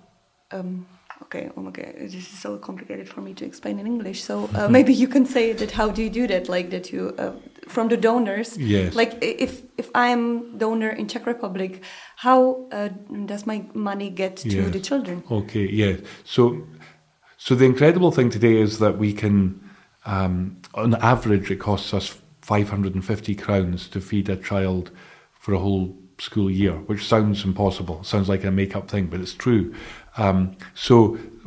Um, 0.50 0.86
okay, 1.24 1.50
oh 1.56 1.60
my 1.60 1.70
god, 1.70 1.94
this 1.98 2.14
is 2.14 2.28
so 2.28 2.58
complicated 2.58 3.08
for 3.08 3.20
me 3.20 3.34
to 3.34 3.44
explain 3.44 3.78
in 3.78 3.86
English. 3.86 4.22
So 4.22 4.48
uh, 4.54 4.68
maybe 4.68 4.92
you 4.92 5.08
can 5.08 5.26
say 5.26 5.52
that. 5.52 5.70
How 5.72 5.90
do 5.90 6.02
you 6.02 6.10
do 6.10 6.26
that? 6.26 6.48
Like 6.48 6.70
that 6.70 6.92
you 6.92 7.14
uh, 7.18 7.32
from 7.68 7.88
the 7.88 7.96
donors. 7.96 8.56
Yes. 8.58 8.94
Like 8.94 9.18
if 9.20 9.62
if 9.76 9.90
I'm 9.94 10.58
donor 10.58 10.90
in 10.90 11.08
Czech 11.08 11.26
Republic, 11.26 11.82
how 12.16 12.66
uh, 12.72 12.88
does 13.26 13.46
my 13.46 13.64
money 13.74 14.10
get 14.10 14.36
to 14.36 14.48
Yes. 14.48 14.72
the 14.72 14.80
children? 14.80 15.22
Okay, 15.30 15.66
yeah. 15.68 15.96
So, 16.24 16.66
so 17.36 17.54
the 17.54 17.64
incredible 17.64 18.10
thing 18.12 18.30
today 18.30 18.56
is 18.60 18.78
that 18.78 18.98
we 18.98 19.12
can, 19.12 19.60
um, 20.06 20.56
on 20.74 20.94
average, 20.94 21.50
it 21.50 21.58
costs 21.60 21.92
us 21.94 22.20
550 22.42 23.34
crowns 23.34 23.88
to 23.88 24.00
feed 24.00 24.28
a 24.28 24.36
child 24.36 24.90
for 25.40 25.54
a 25.54 25.58
whole 25.58 25.96
school 26.24 26.50
year, 26.50 26.76
which 26.88 27.04
sounds 27.04 27.44
impossible. 27.44 28.02
Sounds 28.02 28.28
like 28.28 28.44
a 28.44 28.50
make-up 28.50 28.86
thing, 28.88 29.06
but 29.06 29.20
it's 29.20 29.34
true. 29.46 29.64
Um, 30.16 30.56
so, 30.74 30.96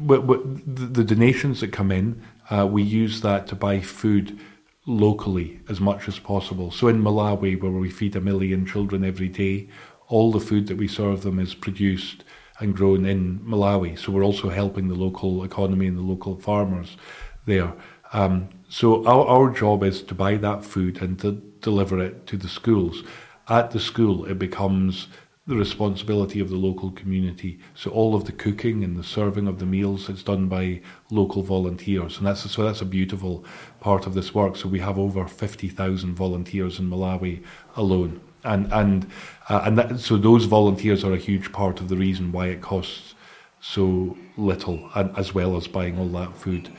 w- 0.07 0.21
w- 0.21 0.61
the, 0.78 0.86
the 0.97 1.03
donations 1.03 1.61
that 1.61 1.71
come 1.80 1.91
in, 1.99 2.21
uh, 2.49 2.65
we 2.75 2.84
use 2.84 3.21
that 3.21 3.47
to 3.47 3.55
buy 3.55 3.82
food 3.82 4.38
locally 4.86 5.59
as 5.67 5.80
much 5.80 6.07
as 6.07 6.19
possible. 6.19 6.71
So 6.71 6.88
in 6.88 7.03
Malawi, 7.03 7.61
where 7.61 7.71
we 7.71 7.89
feed 7.89 8.15
a 8.15 8.21
million 8.21 8.65
children 8.65 9.03
every 9.03 9.28
day, 9.28 9.67
all 10.07 10.32
the 10.32 10.39
food 10.49 10.67
that 10.67 10.78
we 10.78 10.88
serve 10.88 11.23
them 11.23 11.39
is 11.39 11.53
produced 11.53 12.23
and 12.59 12.75
grown 12.75 13.05
in 13.05 13.39
Malawi. 13.39 13.99
So 13.99 14.11
we're 14.11 14.23
also 14.23 14.49
helping 14.49 14.88
the 14.88 14.95
local 14.95 15.43
economy 15.43 15.88
and 15.88 15.97
the 15.97 16.01
local 16.13 16.39
farmers 16.39 16.97
there. 17.45 17.73
Um, 18.13 18.49
so 18.69 19.05
our, 19.05 19.25
our 19.28 19.49
job 19.49 19.84
is 19.84 20.01
to 20.03 20.15
buy 20.15 20.38
that 20.38 20.63
food 20.63 21.01
and 21.01 21.19
to 21.19 21.34
deliver 21.61 22.01
it 22.01 22.25
to 22.28 22.38
the 22.38 22.47
schools. 22.47 23.03
At 23.50 23.72
the 23.72 23.80
school, 23.80 24.26
it 24.26 24.38
becomes 24.38 25.08
the 25.48 25.56
responsibility 25.56 26.41
of 26.41 26.50
the 26.50 26.58
local 26.58 26.91
community. 26.91 27.60
So 27.74 27.89
all 27.91 28.14
of 28.14 28.26
the 28.26 28.34
cooking 28.34 28.84
and 28.84 28.98
the 28.98 29.04
serving 29.04 29.48
of 29.48 29.60
the 29.60 29.66
meals 29.66 30.10
is 30.10 30.22
done 30.22 30.50
by 30.50 30.82
local 31.10 31.41
volunteers, 31.41 32.18
and 32.18 32.28
that's 32.28 32.52
so 32.52 32.64
that's 32.64 32.82
a 32.82 32.86
beautiful 32.86 33.45
part 33.80 34.06
of 34.06 34.14
this 34.14 34.36
work. 34.36 34.58
So 34.58 34.68
we 34.68 34.80
have 34.80 35.00
over 35.00 35.26
fifty 35.26 35.70
thousand 35.70 36.16
volunteers 36.16 36.80
in 36.80 36.89
Malawi 36.89 37.43
alone, 37.78 38.20
and 38.43 38.72
and 38.74 39.10
uh, 39.48 39.62
and 39.64 39.78
that, 39.78 40.00
so 40.00 40.18
those 40.18 40.43
volunteers 40.43 41.06
are 41.06 41.14
a 41.14 41.18
huge 41.18 41.54
part 41.54 41.80
of 41.80 41.88
the 41.88 41.95
reason 41.95 42.34
why 42.34 42.48
it 42.48 42.62
costs 42.62 43.16
so 43.62 44.18
little, 44.36 44.89
and 44.95 45.18
as 45.18 45.34
well 45.34 45.56
as 45.56 45.68
buying 45.68 45.98
all 45.98 46.10
that 46.10 46.36
food 46.36 46.70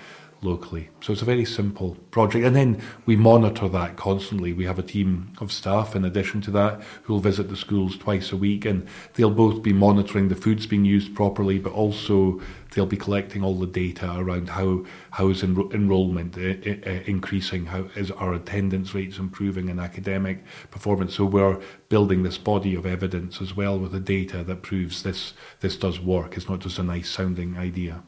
locally. 0.40 0.88
So 1.00 1.12
it's 1.12 1.22
a 1.22 1.26
very 1.26 1.44
simple 1.44 1.96
project. 2.10 2.44
And 2.44 2.54
then 2.54 2.82
we 3.06 3.16
monitor 3.16 3.68
that 3.68 3.96
constantly. 3.96 4.52
We 4.52 4.64
have 4.64 4.78
a 4.78 4.82
team 4.82 5.32
of 5.40 5.52
staff 5.52 5.96
in 5.96 6.04
addition 6.04 6.40
to 6.42 6.50
that 6.52 6.80
who 7.02 7.14
will 7.14 7.20
visit 7.20 7.48
the 7.48 7.56
schools 7.56 7.96
twice 7.96 8.32
a 8.32 8.36
week 8.36 8.64
and 8.64 8.86
they'll 9.14 9.30
both 9.30 9.62
be 9.62 9.72
monitoring 9.72 10.28
the 10.28 10.36
foods 10.36 10.66
being 10.66 10.84
used 10.84 11.14
properly, 11.14 11.58
but 11.58 11.72
also 11.72 12.40
they'll 12.78 12.86
be 12.86 12.96
collecting 12.96 13.42
all 13.42 13.56
the 13.56 13.66
data 13.66 14.06
around 14.16 14.50
how, 14.50 14.84
how 15.10 15.28
is 15.28 15.42
enro- 15.42 15.74
enrollment 15.74 16.38
uh, 16.38 16.40
uh, 16.40 17.00
increasing, 17.06 17.66
how 17.66 17.82
is 17.96 18.12
our 18.12 18.34
attendance 18.34 18.94
rates 18.94 19.18
improving 19.18 19.68
and 19.68 19.80
academic 19.80 20.44
performance. 20.70 21.14
So 21.14 21.24
we're 21.24 21.58
building 21.88 22.22
this 22.22 22.38
body 22.38 22.76
of 22.76 22.86
evidence 22.86 23.42
as 23.42 23.56
well 23.56 23.80
with 23.80 23.90
the 23.90 24.00
data 24.00 24.44
that 24.44 24.62
proves 24.62 25.02
this, 25.02 25.34
this 25.58 25.76
does 25.76 25.98
work. 26.00 26.36
It's 26.36 26.48
not 26.48 26.60
just 26.60 26.78
a 26.78 26.84
nice 26.84 27.10
sounding 27.10 27.58
idea. 27.58 28.04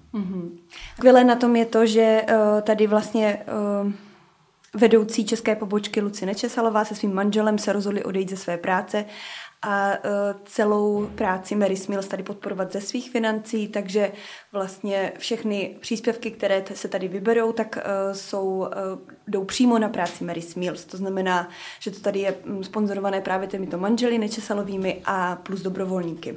Skvělé 0.94 1.24
na 1.24 1.36
tom 1.36 1.56
je 1.56 1.66
to, 1.66 1.86
že 1.86 2.22
uh, 2.22 2.60
tady 2.60 2.86
vlastně 2.86 3.38
uh, 3.84 3.92
vedoucí 4.74 5.24
české 5.24 5.56
pobočky 5.56 6.00
Luci 6.00 6.26
Nečesalová 6.26 6.84
se 6.84 6.94
svým 6.94 7.14
manželem 7.14 7.58
se 7.58 7.72
rozhodli 7.72 8.04
odejít 8.04 8.30
ze 8.30 8.36
své 8.36 8.56
práce 8.56 9.04
a 9.62 9.90
uh, 9.90 10.40
celou 10.44 11.06
práci 11.06 11.54
Mary 11.54 11.74
Mills 11.88 12.08
tady 12.08 12.22
podporovat 12.22 12.72
ze 12.72 12.80
svých 12.80 13.10
financí, 13.10 13.68
takže 13.68 14.12
vlastně 14.52 15.12
všechny 15.18 15.76
příspěvky, 15.80 16.30
které 16.30 16.64
se 16.74 16.88
tady 16.88 17.08
vyberou, 17.08 17.52
tak 17.52 17.76
uh, 17.76 18.14
jsou, 18.14 18.46
uh, 18.46 18.66
jdou 19.28 19.44
přímo 19.44 19.78
na 19.78 19.88
práci 19.88 20.24
Mary 20.24 20.42
Mills. 20.56 20.84
To 20.84 20.96
znamená, 20.96 21.48
že 21.80 21.90
to 21.90 22.00
tady 22.00 22.20
je 22.20 22.34
sponzorované 22.62 23.20
právě 23.20 23.48
těmito 23.48 23.78
manželi 23.78 24.18
Nečesalovými 24.18 25.02
a 25.04 25.36
plus 25.36 25.60
dobrovolníky. 25.60 26.36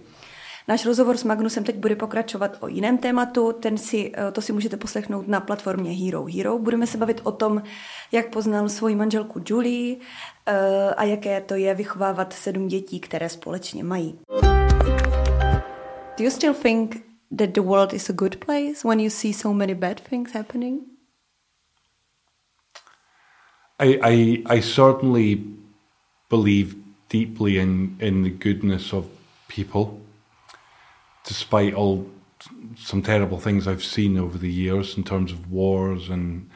Náš 0.68 0.86
rozhovor 0.86 1.18
s 1.18 1.24
Magnusem 1.24 1.64
teď 1.64 1.76
bude 1.76 1.96
pokračovat 1.96 2.58
o 2.60 2.68
jiném 2.68 2.98
tématu, 2.98 3.54
ten 3.54 3.78
si, 3.78 4.12
eh, 4.16 4.32
to 4.32 4.42
si 4.42 4.54
můžete 4.54 4.78
poslechnout 4.78 5.28
na 5.28 5.40
platformě 5.40 5.92
Hero 5.92 6.26
Hero. 6.26 6.60
Budeme 6.60 6.88
se 6.88 6.98
bavit 6.98 7.22
o 7.24 7.32
tom, 7.32 7.64
jak 8.12 8.30
poznal 8.30 8.70
svoji 8.70 8.96
manželku 8.96 9.42
Julie 9.46 9.98
eh, 10.46 10.94
a 10.94 11.04
jaké 11.04 11.42
to 11.42 11.56
je 11.56 11.76
vychovávat 11.76 12.34
sedm 12.34 12.68
dětí, 12.68 13.00
které 13.00 13.30
společně 13.30 13.84
mají. 13.84 14.20
Do 16.18 16.24
you 16.24 16.32
still 16.32 16.54
think 16.54 17.06
that 17.38 17.50
the 17.50 17.62
world 17.62 17.94
is 17.94 18.10
a 18.10 18.14
good 18.14 18.36
place 18.36 18.88
when 18.88 19.00
you 19.00 19.10
see 19.10 19.34
so 19.34 19.58
many 19.58 19.76
bad 19.76 20.02
things 20.02 20.34
happening? 20.34 20.80
I, 23.80 24.00
I, 24.02 24.44
I 24.46 24.62
certainly 24.62 25.40
believe 26.30 26.76
deeply 27.10 27.58
in, 27.58 27.98
in 28.00 28.24
the 28.24 28.30
goodness 28.30 28.94
of 28.94 29.06
people, 29.56 30.00
despite 31.26 31.74
all 31.74 32.10
some 32.76 33.02
terrible 33.02 33.40
things 33.40 33.68
I've 33.68 33.84
seen 33.84 34.18
over 34.18 34.38
the 34.38 34.52
years 34.52 34.98
in 34.98 35.04
terms 35.04 35.32
of 35.32 35.52
wars 35.52 36.10
and 36.10 36.50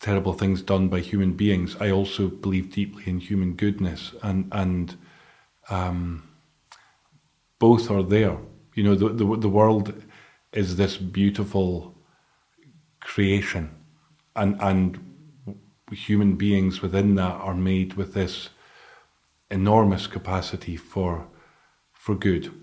terrible 0.00 0.32
things 0.32 0.62
done 0.62 0.88
by 0.88 1.00
human 1.00 1.32
beings. 1.32 1.76
I 1.80 1.90
also 1.90 2.28
believe 2.28 2.72
deeply 2.72 3.04
in 3.06 3.20
human 3.20 3.54
goodness, 3.54 4.12
and 4.22 4.48
and 4.52 4.96
um, 5.70 6.28
both 7.58 7.90
are 7.90 8.02
there. 8.02 8.36
You 8.74 8.84
know, 8.84 8.94
the, 8.94 9.08
the 9.10 9.36
the 9.36 9.48
world 9.48 10.02
is 10.52 10.76
this 10.76 10.96
beautiful 10.96 11.94
creation, 13.00 13.70
and 14.36 14.60
and 14.60 14.98
human 15.92 16.36
beings 16.36 16.82
within 16.82 17.14
that 17.16 17.32
are 17.32 17.54
made 17.54 17.94
with 17.94 18.14
this 18.14 18.48
enormous 19.50 20.06
capacity 20.06 20.76
for 20.76 21.26
for 21.92 22.14
good 22.14 22.61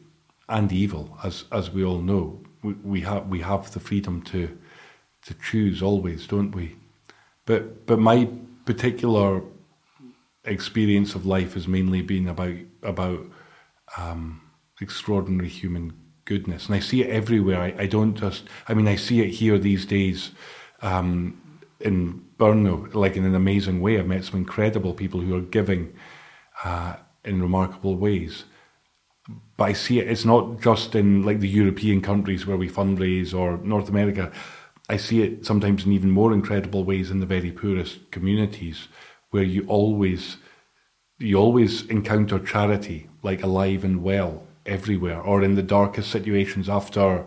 and 0.50 0.72
evil, 0.72 1.18
as 1.24 1.46
as 1.52 1.72
we 1.72 1.84
all 1.84 2.02
know. 2.02 2.42
We, 2.64 2.74
we 2.84 3.02
have 3.02 3.28
we 3.28 3.40
have 3.40 3.72
the 3.72 3.80
freedom 3.80 4.22
to 4.24 4.58
to 5.26 5.34
choose 5.36 5.82
always, 5.82 6.28
don't 6.28 6.52
we? 6.52 6.76
But 7.46 7.86
but 7.86 8.00
my 8.00 8.30
particular 8.66 9.42
experience 10.46 11.16
of 11.16 11.26
life 11.26 11.54
has 11.54 11.68
mainly 11.68 12.02
been 12.02 12.28
about 12.28 12.56
about 12.84 13.26
um, 13.98 14.42
extraordinary 14.82 15.50
human 15.50 15.94
goodness, 16.26 16.68
and 16.68 16.76
I 16.76 16.80
see 16.80 17.04
it 17.04 17.10
everywhere. 17.10 17.60
I, 17.62 17.84
I 17.84 17.86
don't 17.88 18.16
just. 18.16 18.44
I 18.68 18.74
mean, 18.74 18.88
I 18.88 18.96
see 18.96 19.22
it 19.22 19.30
here 19.30 19.58
these 19.58 19.86
days 19.86 20.32
um, 20.82 21.42
in 21.80 22.26
Brno, 22.38 22.94
like 22.94 23.16
in 23.18 23.26
an 23.26 23.36
amazing 23.36 23.82
way. 23.82 24.00
I've 24.00 24.08
met 24.08 24.24
some 24.26 24.40
incredible 24.40 24.94
people 24.94 25.22
who 25.22 25.36
are 25.36 25.42
giving 25.42 25.94
uh, 26.64 26.96
in 27.26 27.42
remarkable 27.42 27.96
ways. 27.96 28.46
But 29.58 29.66
I 29.66 29.74
see 29.74 30.00
it. 30.00 30.10
It's 30.10 30.26
not 30.26 30.62
just 30.62 30.96
in 30.96 31.24
like 31.24 31.40
the 31.40 31.50
European 31.50 32.02
countries 32.02 32.46
where 32.46 32.58
we 32.58 32.70
fundraise 32.70 33.34
or 33.34 33.58
North 33.58 33.90
America. 33.90 34.32
I 34.90 34.98
see 34.98 35.22
it 35.22 35.46
sometimes 35.46 35.86
in 35.86 35.92
even 35.92 36.10
more 36.10 36.34
incredible 36.34 36.84
ways 36.84 37.12
in 37.12 37.20
the 37.20 37.26
very 37.26 37.52
poorest 37.52 38.12
communities, 38.12 38.88
where 39.32 39.44
you 39.44 39.66
always 39.68 40.38
you 41.20 41.38
always 41.38 41.86
encounter 41.88 42.40
charity 42.40 43.10
like 43.22 43.44
alive 43.44 43.84
and 43.84 44.02
well 44.02 44.44
everywhere, 44.66 45.22
or 45.22 45.44
in 45.44 45.56
the 45.56 45.64
darkest 45.64 46.10
situations 46.10 46.70
after 46.70 47.26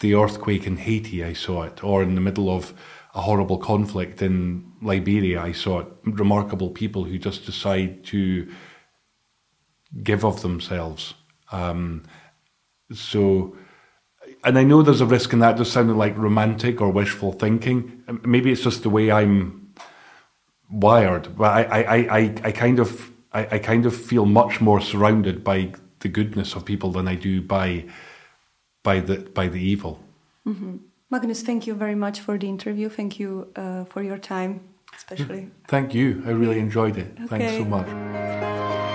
the 0.00 0.14
earthquake 0.14 0.66
in 0.66 0.76
Haiti, 0.76 1.24
I 1.24 1.32
saw 1.32 1.62
it, 1.62 1.82
or 1.82 2.02
in 2.02 2.14
the 2.14 2.20
middle 2.20 2.50
of 2.50 2.74
a 3.14 3.22
horrible 3.22 3.58
conflict 3.58 4.20
in 4.20 4.72
Liberia, 4.82 5.40
I 5.40 5.52
saw 5.52 5.80
it. 5.80 5.86
Remarkable 6.04 6.70
people 6.70 7.04
who 7.04 7.18
just 7.18 7.46
decide 7.46 8.04
to 8.06 8.50
give 10.02 10.24
of 10.24 10.42
themselves. 10.42 11.14
Um, 11.52 12.04
so 12.92 13.56
and 14.44 14.58
I 14.58 14.64
know 14.64 14.82
there's 14.82 15.00
a 15.00 15.06
risk 15.06 15.32
in 15.32 15.38
that 15.40 15.56
just 15.56 15.72
sounding 15.72 15.96
like 15.96 16.16
romantic 16.16 16.80
or 16.80 16.90
wishful 16.90 17.32
thinking. 17.32 18.02
Maybe 18.24 18.50
it's 18.50 18.62
just 18.62 18.82
the 18.82 18.90
way 18.90 19.10
I'm 19.10 19.72
wired, 20.70 21.36
but 21.36 21.50
I, 21.50 21.82
I, 21.82 22.18
I, 22.18 22.34
I 22.44 22.52
kind 22.52 22.78
of 22.78 23.10
I, 23.32 23.46
I 23.52 23.58
kind 23.58 23.86
of 23.86 23.96
feel 23.96 24.26
much 24.26 24.60
more 24.60 24.80
surrounded 24.80 25.44
by 25.44 25.72
the 26.00 26.08
goodness 26.08 26.54
of 26.54 26.64
people 26.64 26.90
than 26.90 27.08
I 27.08 27.14
do 27.14 27.40
by 27.40 27.86
by 28.82 29.00
the 29.00 29.18
by 29.18 29.48
the 29.48 29.60
evil. 29.60 30.00
Mm-hmm. 30.46 30.76
Magnus, 31.10 31.42
thank 31.42 31.66
you 31.66 31.74
very 31.74 31.94
much 31.94 32.20
for 32.20 32.38
the 32.38 32.48
interview. 32.48 32.88
Thank 32.88 33.20
you 33.20 33.52
uh, 33.54 33.84
for 33.84 34.02
your 34.02 34.18
time, 34.18 34.60
especially. 34.96 35.50
Thank 35.68 35.92
you. 35.92 36.22
I 36.26 36.30
really 36.30 36.58
enjoyed 36.58 36.96
it. 36.96 37.12
Okay. 37.24 37.26
Thanks 37.26 37.52
so 37.52 37.64
much. 37.66 38.91